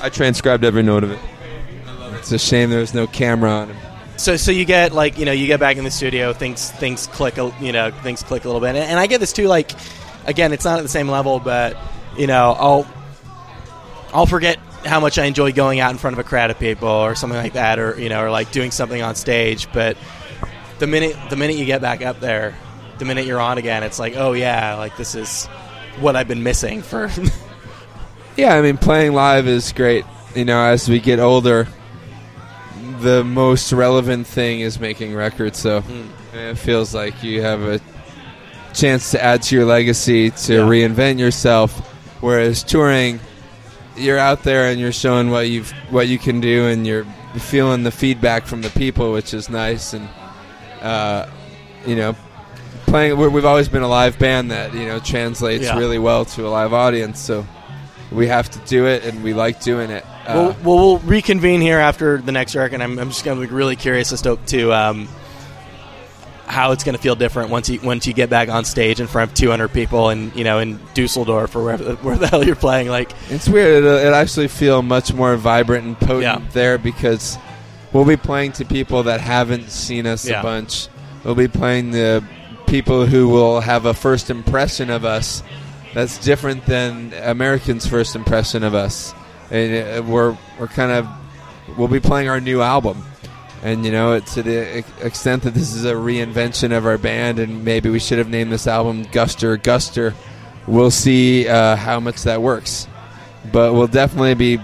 I 0.00 0.08
transcribed 0.08 0.64
every 0.64 0.82
note 0.82 1.04
of 1.04 1.10
it. 1.10 1.18
It's 2.18 2.32
a 2.32 2.38
shame 2.38 2.70
there 2.70 2.80
was 2.80 2.94
no 2.94 3.06
camera 3.06 3.50
on 3.50 3.68
him. 3.70 3.76
So, 4.16 4.36
so 4.36 4.50
you 4.50 4.64
get 4.64 4.92
like 4.92 5.18
you 5.18 5.26
know 5.26 5.32
you 5.32 5.46
get 5.46 5.60
back 5.60 5.76
in 5.76 5.84
the 5.84 5.90
studio, 5.90 6.32
things 6.32 6.70
things 6.72 7.06
click, 7.06 7.36
you 7.36 7.72
know 7.72 7.90
things 8.02 8.22
click 8.22 8.44
a 8.44 8.48
little 8.48 8.60
bit, 8.60 8.70
and, 8.70 8.78
and 8.78 8.98
I 8.98 9.06
get 9.06 9.20
this 9.20 9.32
too. 9.32 9.46
Like, 9.46 9.72
again, 10.24 10.52
it's 10.52 10.64
not 10.64 10.78
at 10.78 10.82
the 10.82 10.88
same 10.88 11.08
level, 11.08 11.38
but 11.38 11.76
you 12.16 12.26
know 12.26 12.56
I'll 12.58 12.86
I'll 14.12 14.26
forget 14.26 14.58
how 14.84 15.00
much 15.00 15.18
I 15.18 15.24
enjoy 15.24 15.52
going 15.52 15.80
out 15.80 15.90
in 15.90 15.98
front 15.98 16.14
of 16.14 16.18
a 16.18 16.24
crowd 16.24 16.50
of 16.50 16.58
people 16.58 16.88
or 16.88 17.14
something 17.14 17.38
like 17.38 17.54
that, 17.54 17.78
or 17.78 17.98
you 18.00 18.08
know, 18.08 18.22
or 18.22 18.30
like 18.30 18.52
doing 18.52 18.70
something 18.70 19.02
on 19.02 19.14
stage. 19.14 19.70
But 19.72 19.96
the 20.78 20.86
minute 20.86 21.16
the 21.30 21.36
minute 21.36 21.56
you 21.56 21.64
get 21.64 21.80
back 21.80 22.02
up 22.02 22.20
there, 22.20 22.54
the 22.98 23.04
minute 23.04 23.26
you're 23.26 23.40
on 23.40 23.58
again, 23.58 23.82
it's 23.82 23.98
like, 23.98 24.14
oh 24.16 24.32
yeah, 24.32 24.76
like 24.76 24.96
this 24.96 25.14
is 25.14 25.46
what 26.00 26.16
I've 26.16 26.28
been 26.28 26.42
missing 26.42 26.82
for. 26.82 27.10
Yeah, 28.36 28.54
I 28.54 28.60
mean, 28.60 28.76
playing 28.76 29.14
live 29.14 29.46
is 29.46 29.72
great. 29.72 30.04
You 30.34 30.44
know, 30.44 30.62
as 30.62 30.90
we 30.90 31.00
get 31.00 31.18
older, 31.18 31.66
the 33.00 33.24
most 33.24 33.72
relevant 33.72 34.26
thing 34.26 34.60
is 34.60 34.78
making 34.78 35.14
records. 35.14 35.58
So 35.58 35.80
hmm. 35.80 36.36
it 36.36 36.58
feels 36.58 36.94
like 36.94 37.22
you 37.22 37.40
have 37.40 37.62
a 37.62 37.80
chance 38.74 39.10
to 39.12 39.24
add 39.24 39.42
to 39.44 39.54
your 39.54 39.64
legacy, 39.64 40.30
to 40.32 40.52
Yeah. 40.52 40.60
reinvent 40.60 41.18
yourself. 41.18 41.78
Whereas 42.20 42.62
touring, 42.62 43.20
you're 43.96 44.18
out 44.18 44.42
there 44.42 44.68
and 44.70 44.80
you're 44.80 44.92
showing 44.92 45.30
what 45.30 45.48
you've 45.48 45.70
what 45.90 46.08
you 46.08 46.18
can 46.18 46.40
do, 46.40 46.66
and 46.66 46.86
you're 46.86 47.04
feeling 47.38 47.82
the 47.82 47.90
feedback 47.90 48.46
from 48.46 48.62
the 48.62 48.70
people, 48.70 49.12
which 49.12 49.34
is 49.34 49.48
nice. 49.50 49.92
And 49.92 50.08
uh, 50.80 51.28
you 51.86 51.96
know, 51.96 52.14
playing. 52.86 53.16
We're, 53.18 53.28
we've 53.30 53.44
always 53.44 53.68
been 53.68 53.82
a 53.82 53.88
live 53.88 54.18
band 54.18 54.50
that 54.50 54.74
you 54.74 54.86
know 54.86 54.98
translates 54.98 55.64
Yeah. 55.64 55.78
really 55.78 55.98
well 55.98 56.24
to 56.24 56.46
a 56.46 56.50
live 56.50 56.72
audience. 56.72 57.20
So 57.20 57.46
we 58.12 58.28
have 58.28 58.48
to 58.50 58.58
do 58.60 58.86
it, 58.86 59.04
and 59.04 59.22
we 59.24 59.34
like 59.34 59.60
doing 59.60 59.90
it. 59.90 60.04
Uh, 60.26 60.32
Well, 60.34 60.56
well, 60.64 60.76
we'll 60.76 60.98
reconvene 61.00 61.60
here 61.60 61.78
after 61.78 62.18
the 62.18 62.32
next 62.32 62.54
record. 62.54 62.80
I'm, 62.80 62.98
I'm 62.98 63.08
just 63.08 63.24
going 63.24 63.40
to 63.40 63.46
be 63.46 63.52
really 63.52 63.76
curious 63.76 64.12
as 64.12 64.22
to, 64.22 64.38
to 64.46 64.72
um, 64.72 65.08
how 66.46 66.72
it's 66.72 66.84
going 66.84 66.94
to 66.96 67.02
feel 67.02 67.14
different 67.16 67.50
once 67.50 67.68
you 67.68 67.80
once 67.80 68.06
you 68.06 68.12
get 68.12 68.30
back 68.30 68.48
on 68.48 68.64
stage 68.64 69.00
in 69.00 69.06
front 69.08 69.30
of 69.30 69.36
200 69.36 69.68
people 69.68 70.10
and 70.10 70.34
you 70.36 70.44
know 70.44 70.58
in 70.60 70.78
Dusseldorf 70.94 71.54
or 71.56 71.62
wherever 71.64 71.94
where 72.02 72.16
the 72.16 72.26
hell 72.28 72.44
you're 72.44 72.54
playing. 72.56 72.88
Like, 72.88 73.10
It's 73.30 73.48
weird. 73.48 73.84
It'll, 73.84 73.96
it 73.98 74.12
actually 74.12 74.48
feel 74.48 74.82
much 74.82 75.12
more 75.12 75.36
vibrant 75.36 75.84
and 75.86 75.98
potent 75.98 76.22
Yeah. 76.22 76.40
there 76.52 76.78
because 76.78 77.36
we'll 77.92 78.04
be 78.04 78.16
playing 78.16 78.52
to 78.52 78.64
people 78.64 79.02
that 79.04 79.20
haven't 79.20 79.70
seen 79.70 80.06
us 80.06 80.26
Yeah. 80.28 80.40
a 80.40 80.42
bunch. 80.42 80.88
We'll 81.24 81.34
be 81.34 81.48
playing 81.48 81.90
the 81.90 82.22
people 82.66 83.06
who 83.06 83.28
will 83.28 83.60
have 83.60 83.84
a 83.86 83.94
first 83.94 84.30
impression 84.30 84.90
of 84.90 85.04
us 85.04 85.42
that's 85.94 86.18
different 86.18 86.66
than 86.66 87.12
Americans' 87.22 87.86
first 87.86 88.14
impression 88.14 88.62
of 88.62 88.74
us. 88.74 89.14
And 89.50 89.98
uh, 89.98 90.02
we're 90.02 90.36
we're 90.58 90.68
kind 90.68 90.92
of 90.92 91.08
we'll 91.76 91.88
be 91.88 92.00
playing 92.00 92.28
our 92.28 92.40
new 92.40 92.60
album. 92.62 93.04
And 93.66 93.84
you 93.84 93.90
know, 93.90 94.20
to 94.20 94.42
the 94.44 94.84
extent 95.02 95.42
that 95.42 95.54
this 95.54 95.74
is 95.74 95.84
a 95.84 95.94
reinvention 95.94 96.70
of 96.76 96.86
our 96.86 96.98
band, 96.98 97.40
and 97.40 97.64
maybe 97.64 97.90
we 97.90 97.98
should 97.98 98.18
have 98.18 98.28
named 98.28 98.52
this 98.52 98.68
album 98.68 99.04
Guster 99.06 99.58
Guster, 99.58 100.14
we'll 100.68 100.92
see 100.92 101.48
uh, 101.48 101.74
how 101.74 101.98
much 101.98 102.22
that 102.22 102.40
works. 102.42 102.86
But 103.50 103.74
we'll 103.74 103.88
definitely 103.88 104.34
be 104.34 104.60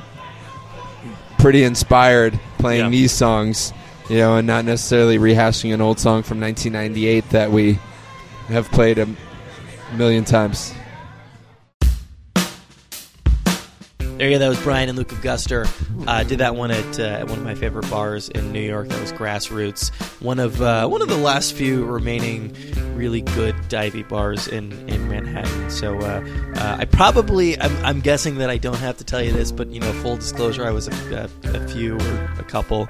pretty 1.39 1.65
inspired 1.65 2.39
playing 2.59 2.85
Yeah. 2.85 2.91
these 2.91 3.11
songs, 3.11 3.73
you 4.09 4.19
know, 4.19 4.37
and 4.37 4.47
not 4.47 4.65
necessarily 4.65 5.19
rehashing 5.19 5.75
an 5.75 5.81
old 5.81 5.99
song 5.99 6.23
from 6.23 6.39
1998 6.39 7.31
that 7.31 7.51
we 7.51 7.81
have 8.47 8.71
played 8.71 8.99
a 8.99 9.09
million 9.97 10.25
times. 10.25 10.75
There 14.23 14.31
you 14.31 14.37
go. 14.37 14.39
That 14.39 14.51
was 14.51 14.63
Brian 14.63 14.89
and 14.89 14.97
Luke 14.97 15.11
of 15.11 15.19
Guster. 15.19 15.67
Uh, 16.07 16.23
did 16.23 16.39
that 16.39 16.55
one 16.55 16.71
at, 16.71 17.01
uh, 17.01 17.27
one 17.27 17.39
of 17.41 17.45
my 17.45 17.57
favorite 17.57 17.91
bars 17.91 18.29
in 18.29 18.53
New 18.53 18.61
York. 18.61 18.87
That 18.87 19.01
was 19.01 19.13
Grassroots. 19.13 19.91
One 20.23 20.39
of 20.39 20.63
uh, 20.63 20.87
one 20.87 21.03
of 21.03 21.09
the 21.09 21.17
last 21.17 21.55
few 21.55 21.85
remaining 21.85 22.55
really 22.95 23.23
good 23.23 23.57
divey 23.69 24.09
bars 24.09 24.47
in, 24.47 24.71
in 24.89 25.09
Manhattan. 25.09 25.69
So 25.71 25.99
uh, 25.99 26.25
uh, 26.55 26.77
I 26.79 26.85
probably 26.85 27.61
I'm, 27.61 27.77
I'm 27.85 28.01
guessing 28.01 28.37
that 28.37 28.49
I 28.49 28.59
don't 28.59 28.79
have 28.79 28.97
to 28.99 29.05
tell 29.05 29.21
you 29.21 29.33
this, 29.33 29.51
but 29.51 29.67
you 29.71 29.81
know, 29.81 29.93
full 29.95 30.19
disclosure, 30.19 30.65
I 30.65 30.71
was 30.71 30.87
a, 30.87 31.31
a, 31.43 31.57
a 31.57 31.67
few 31.67 31.97
or 31.97 32.25
a 32.39 32.45
couple 32.45 32.89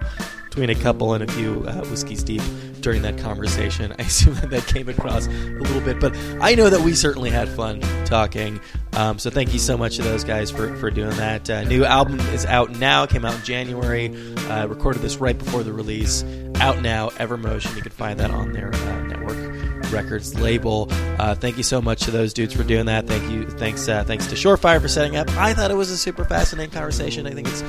between 0.53 0.69
a 0.69 0.75
couple 0.75 1.15
and 1.15 1.25
a 1.25 1.33
few 1.33 1.65
uh, 1.67 1.83
whiskeys 1.87 2.23
deep 2.23 2.43
during 2.83 3.01
that 3.01 3.17
conversation. 3.17 3.91
I 3.99 4.03
assume 4.03 4.35
that 4.35 4.51
that 4.51 4.67
came 4.67 4.87
across 4.87 5.27
a 5.27 5.31
little 5.31 5.81
bit, 5.81 5.99
but 5.99 6.15
I 6.43 6.55
know 6.55 6.69
that 6.69 6.81
we 6.81 6.93
certainly 6.93 7.31
had 7.31 7.49
fun 7.49 7.81
talking. 8.05 8.61
Um, 8.93 9.19
so 9.19 9.31
thank 9.31 9.55
you 9.55 9.59
so 9.59 9.79
much 9.79 9.97
to 9.97 10.03
those 10.03 10.25
guys 10.25 10.51
for, 10.51 10.77
for 10.77 10.91
doing 10.91 11.17
that. 11.17 11.49
Uh, 11.49 11.65
new 11.65 11.87
album 11.87 12.21
is 12.35 12.45
out 12.45 12.71
now. 12.73 13.07
Came 13.07 13.25
out 13.25 13.35
in 13.35 13.43
January. 13.43 14.15
Uh, 14.49 14.67
recorded 14.67 15.01
this 15.01 15.17
right 15.17 15.39
before 15.39 15.63
the 15.63 15.73
release. 15.73 16.23
Out 16.57 16.83
now. 16.83 17.09
Evermotion. 17.11 17.75
You 17.75 17.81
can 17.81 17.93
find 17.93 18.21
that 18.21 18.31
on 18.31 18.53
their 18.53 18.69
uh, 18.69 19.09
Nettwerk 19.09 19.91
Records 19.91 20.39
label. 20.39 20.89
Uh, 21.19 21.35
thank 21.35 21.57
you 21.57 21.63
so 21.63 21.81
much 21.81 22.01
to 22.01 22.11
those 22.11 22.35
dudes 22.35 22.53
for 22.53 22.63
doing 22.63 22.87
that. 22.87 23.07
Thank 23.07 23.31
you. 23.31 23.49
Thanks. 23.49 23.89
Uh, 23.89 24.05
thanks 24.05 24.27
to 24.27 24.37
Shore 24.37 24.59
Fire 24.59 24.81
for 24.81 24.89
setting 24.89 25.17
up. 25.17 25.31
I 25.31 25.55
thought 25.55 25.71
it 25.71 25.77
was 25.77 25.91
a 25.91 25.97
super 25.97 26.27
fascinating 26.27 26.73
conversation. 26.73 27.27
I 27.27 27.31
think 27.31 27.49
it's 27.49 27.63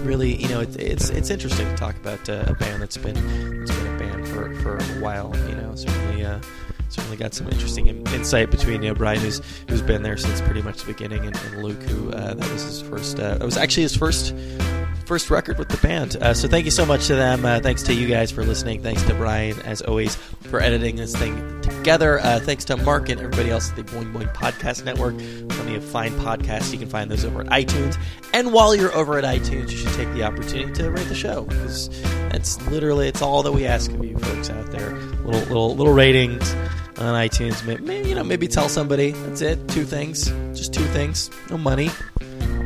really 0.00 0.36
you 0.36 0.48
know 0.48 0.60
it, 0.60 0.76
it's 0.76 1.10
it's 1.10 1.30
interesting 1.30 1.66
to 1.68 1.76
talk 1.76 1.96
about 1.96 2.28
uh, 2.28 2.44
a 2.46 2.54
band 2.54 2.82
that's 2.82 2.96
been 2.96 3.14
that's 3.58 3.78
been 3.78 3.94
a 3.94 3.98
band 3.98 4.28
for 4.28 4.54
for 4.62 4.76
a 4.76 5.00
while. 5.00 5.34
You 5.48 5.56
know, 5.56 5.74
certainly 5.74 6.24
certainly 6.90 7.16
got 7.16 7.34
some 7.34 7.48
interesting 7.48 7.86
insight 7.86 8.50
between 8.50 8.82
you 8.82 8.88
know 8.88 8.94
Brian 8.94 9.20
who's 9.20 9.40
who's 9.68 9.82
been 9.82 10.02
there 10.02 10.16
since 10.16 10.40
pretty 10.40 10.62
much 10.62 10.80
the 10.80 10.92
beginning 10.92 11.24
and, 11.24 11.36
and 11.36 11.62
Luke 11.62 11.82
who 11.84 12.10
uh, 12.12 12.34
that 12.34 12.52
was 12.52 12.62
his 12.62 12.82
first 12.82 13.18
uh, 13.18 13.38
was 13.40 13.56
actually 13.56 13.84
his 13.84 13.96
first 13.96 14.34
first 15.10 15.28
record 15.28 15.58
with 15.58 15.68
the 15.68 15.76
band. 15.78 16.14
Uh, 16.20 16.32
so 16.32 16.46
thank 16.46 16.64
you 16.64 16.70
so 16.70 16.86
much 16.86 17.08
to 17.08 17.16
them. 17.16 17.44
Uh, 17.44 17.58
thanks 17.58 17.82
to 17.82 17.92
you 17.92 18.06
guys 18.06 18.30
for 18.30 18.44
listening. 18.44 18.80
Thanks 18.80 19.02
to 19.02 19.14
Brian 19.14 19.58
as 19.62 19.82
always 19.82 20.14
for 20.14 20.60
editing 20.60 20.94
this 20.94 21.16
thing 21.16 21.60
together. 21.62 22.20
Uh, 22.20 22.38
thanks 22.38 22.64
to 22.66 22.76
Mark 22.76 23.08
and 23.08 23.20
everybody 23.20 23.50
else 23.50 23.70
at 23.70 23.76
the 23.76 23.82
Boing 23.82 24.12
Boing 24.12 24.32
Podcast 24.34 24.84
Network. 24.84 25.16
Plenty 25.48 25.74
of 25.74 25.84
fine 25.84 26.12
podcasts. 26.12 26.72
You 26.72 26.78
can 26.78 26.88
find 26.88 27.10
those 27.10 27.24
over 27.24 27.40
at 27.40 27.48
iTunes. 27.48 27.98
And 28.32 28.52
while 28.52 28.72
you're 28.72 28.94
over 28.94 29.18
at 29.18 29.24
iTunes, 29.24 29.72
you 29.72 29.78
should 29.78 29.92
take 29.94 30.12
the 30.12 30.22
opportunity 30.22 30.72
to 30.74 30.90
rate 30.92 31.08
the 31.08 31.16
show 31.16 31.42
because 31.42 31.88
that's 32.30 32.64
literally 32.68 33.08
it's 33.08 33.20
all 33.20 33.42
that 33.42 33.50
we 33.50 33.66
ask 33.66 33.90
of 33.90 34.04
you 34.04 34.16
folks 34.16 34.48
out 34.48 34.70
there. 34.70 34.94
Little 35.24 35.40
little 35.40 35.76
little 35.76 35.92
ratings 35.92 36.54
on 37.00 37.14
iTunes. 37.14 37.64
Maybe, 37.64 38.08
you 38.08 38.14
know, 38.14 38.24
maybe 38.24 38.48
tell 38.48 38.68
somebody. 38.68 39.12
That's 39.12 39.40
it. 39.40 39.68
Two 39.68 39.84
things. 39.84 40.28
Just 40.56 40.74
two 40.74 40.84
things. 40.86 41.30
No 41.50 41.58
money. 41.58 41.90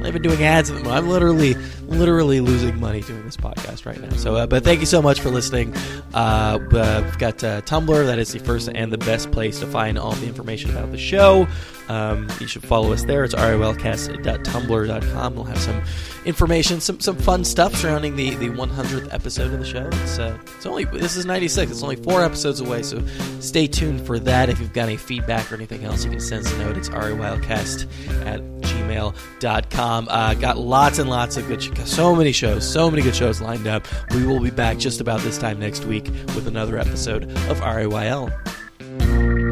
I've 0.05 0.13
been 0.13 0.23
doing 0.23 0.43
ads. 0.45 0.71
I'm 0.71 1.09
literally, 1.09 1.55
literally 1.87 2.41
losing 2.41 2.79
money 2.79 3.01
doing 3.01 3.25
this 3.25 3.39
podcast 3.39 3.87
right 3.87 3.99
now. 3.99 4.11
So, 4.17 4.37
uh, 4.37 4.47
but 4.47 4.63
thank 4.63 4.81
you 4.81 4.87
so 4.87 5.01
much 5.01 5.19
for 5.21 5.31
listening. 5.31 5.75
Uh, 6.13 6.59
we've 6.61 7.19
got 7.19 7.43
uh, 7.43 7.63
Tumblr. 7.63 8.05
That 8.05 8.19
is 8.19 8.31
the 8.33 8.39
first 8.41 8.69
and 8.69 8.93
the 8.93 8.99
best 8.99 9.33
place 9.33 9.61
to 9.61 9.67
find 9.67 9.99
all 9.99 10.13
the 10.13 10.27
information 10.27 10.71
about 10.71 10.91
the 10.91 10.99
show. 10.99 11.49
Um, 11.89 12.29
you 12.41 12.47
should 12.47 12.63
follow 12.63 12.93
us 12.93 13.05
there. 13.05 13.25
It's 13.25 13.35
riylcast.tumblr.com. 13.35 15.35
We'll 15.35 15.45
have 15.45 15.59
some 15.59 15.83
information, 16.25 16.81
some 16.81 17.01
some 17.01 17.17
fun 17.17 17.45
stuff 17.45 17.75
surrounding 17.75 18.17
the, 18.17 18.35
the 18.37 18.49
100th 18.49 19.13
episode 19.13 19.53
of 19.53 19.59
the 19.59 19.67
show. 19.67 19.89
It's 20.03 20.19
uh, 20.19 20.39
it's 20.57 20.67
only 20.67 20.85
this 20.85 21.17
is 21.17 21.27
96. 21.27 21.71
It's 21.71 21.83
only 21.83 21.97
four 21.97 22.23
episodes 22.23 22.61
away, 22.61 22.83
so 22.83 23.05
stay 23.41 23.67
tuned 23.67 24.07
for 24.07 24.19
that. 24.21 24.49
If 24.49 24.61
you've 24.61 24.73
got 24.73 24.85
any 24.85 24.97
feedback 24.97 25.51
or 25.53 25.57
anything 25.57 25.85
else, 25.85 26.05
you 26.05 26.11
can 26.11 26.21
send 26.21 26.47
us 26.47 26.53
a 26.53 26.59
note. 26.59 26.77
It's 26.77 26.89
riylcast 26.89 27.87
at 28.27 28.41
gmail.com. 28.41 30.09
Uh, 30.11 30.35
got 30.35 30.59
lots 30.59 30.99
and 30.99 31.11
lots 31.11 31.37
of 31.37 31.47
good, 31.47 31.63
so 31.87 32.15
many 32.15 32.33
shows, 32.33 32.71
so 32.71 32.91
many 32.91 33.03
good 33.03 33.17
shows 33.17 33.41
lined 33.41 33.67
up. 33.67 33.87
We 34.13 34.27
will 34.27 34.41
be 34.41 34.51
back 34.51 34.79
just 34.79 35.01
about 35.01 35.21
this 35.21 35.39
time 35.39 35.59
next 35.59 35.85
week 35.85 36.07
with 36.07 36.47
another 36.47 36.79
episode 36.79 37.25
of 37.25 37.61
RiYL. 37.61 39.44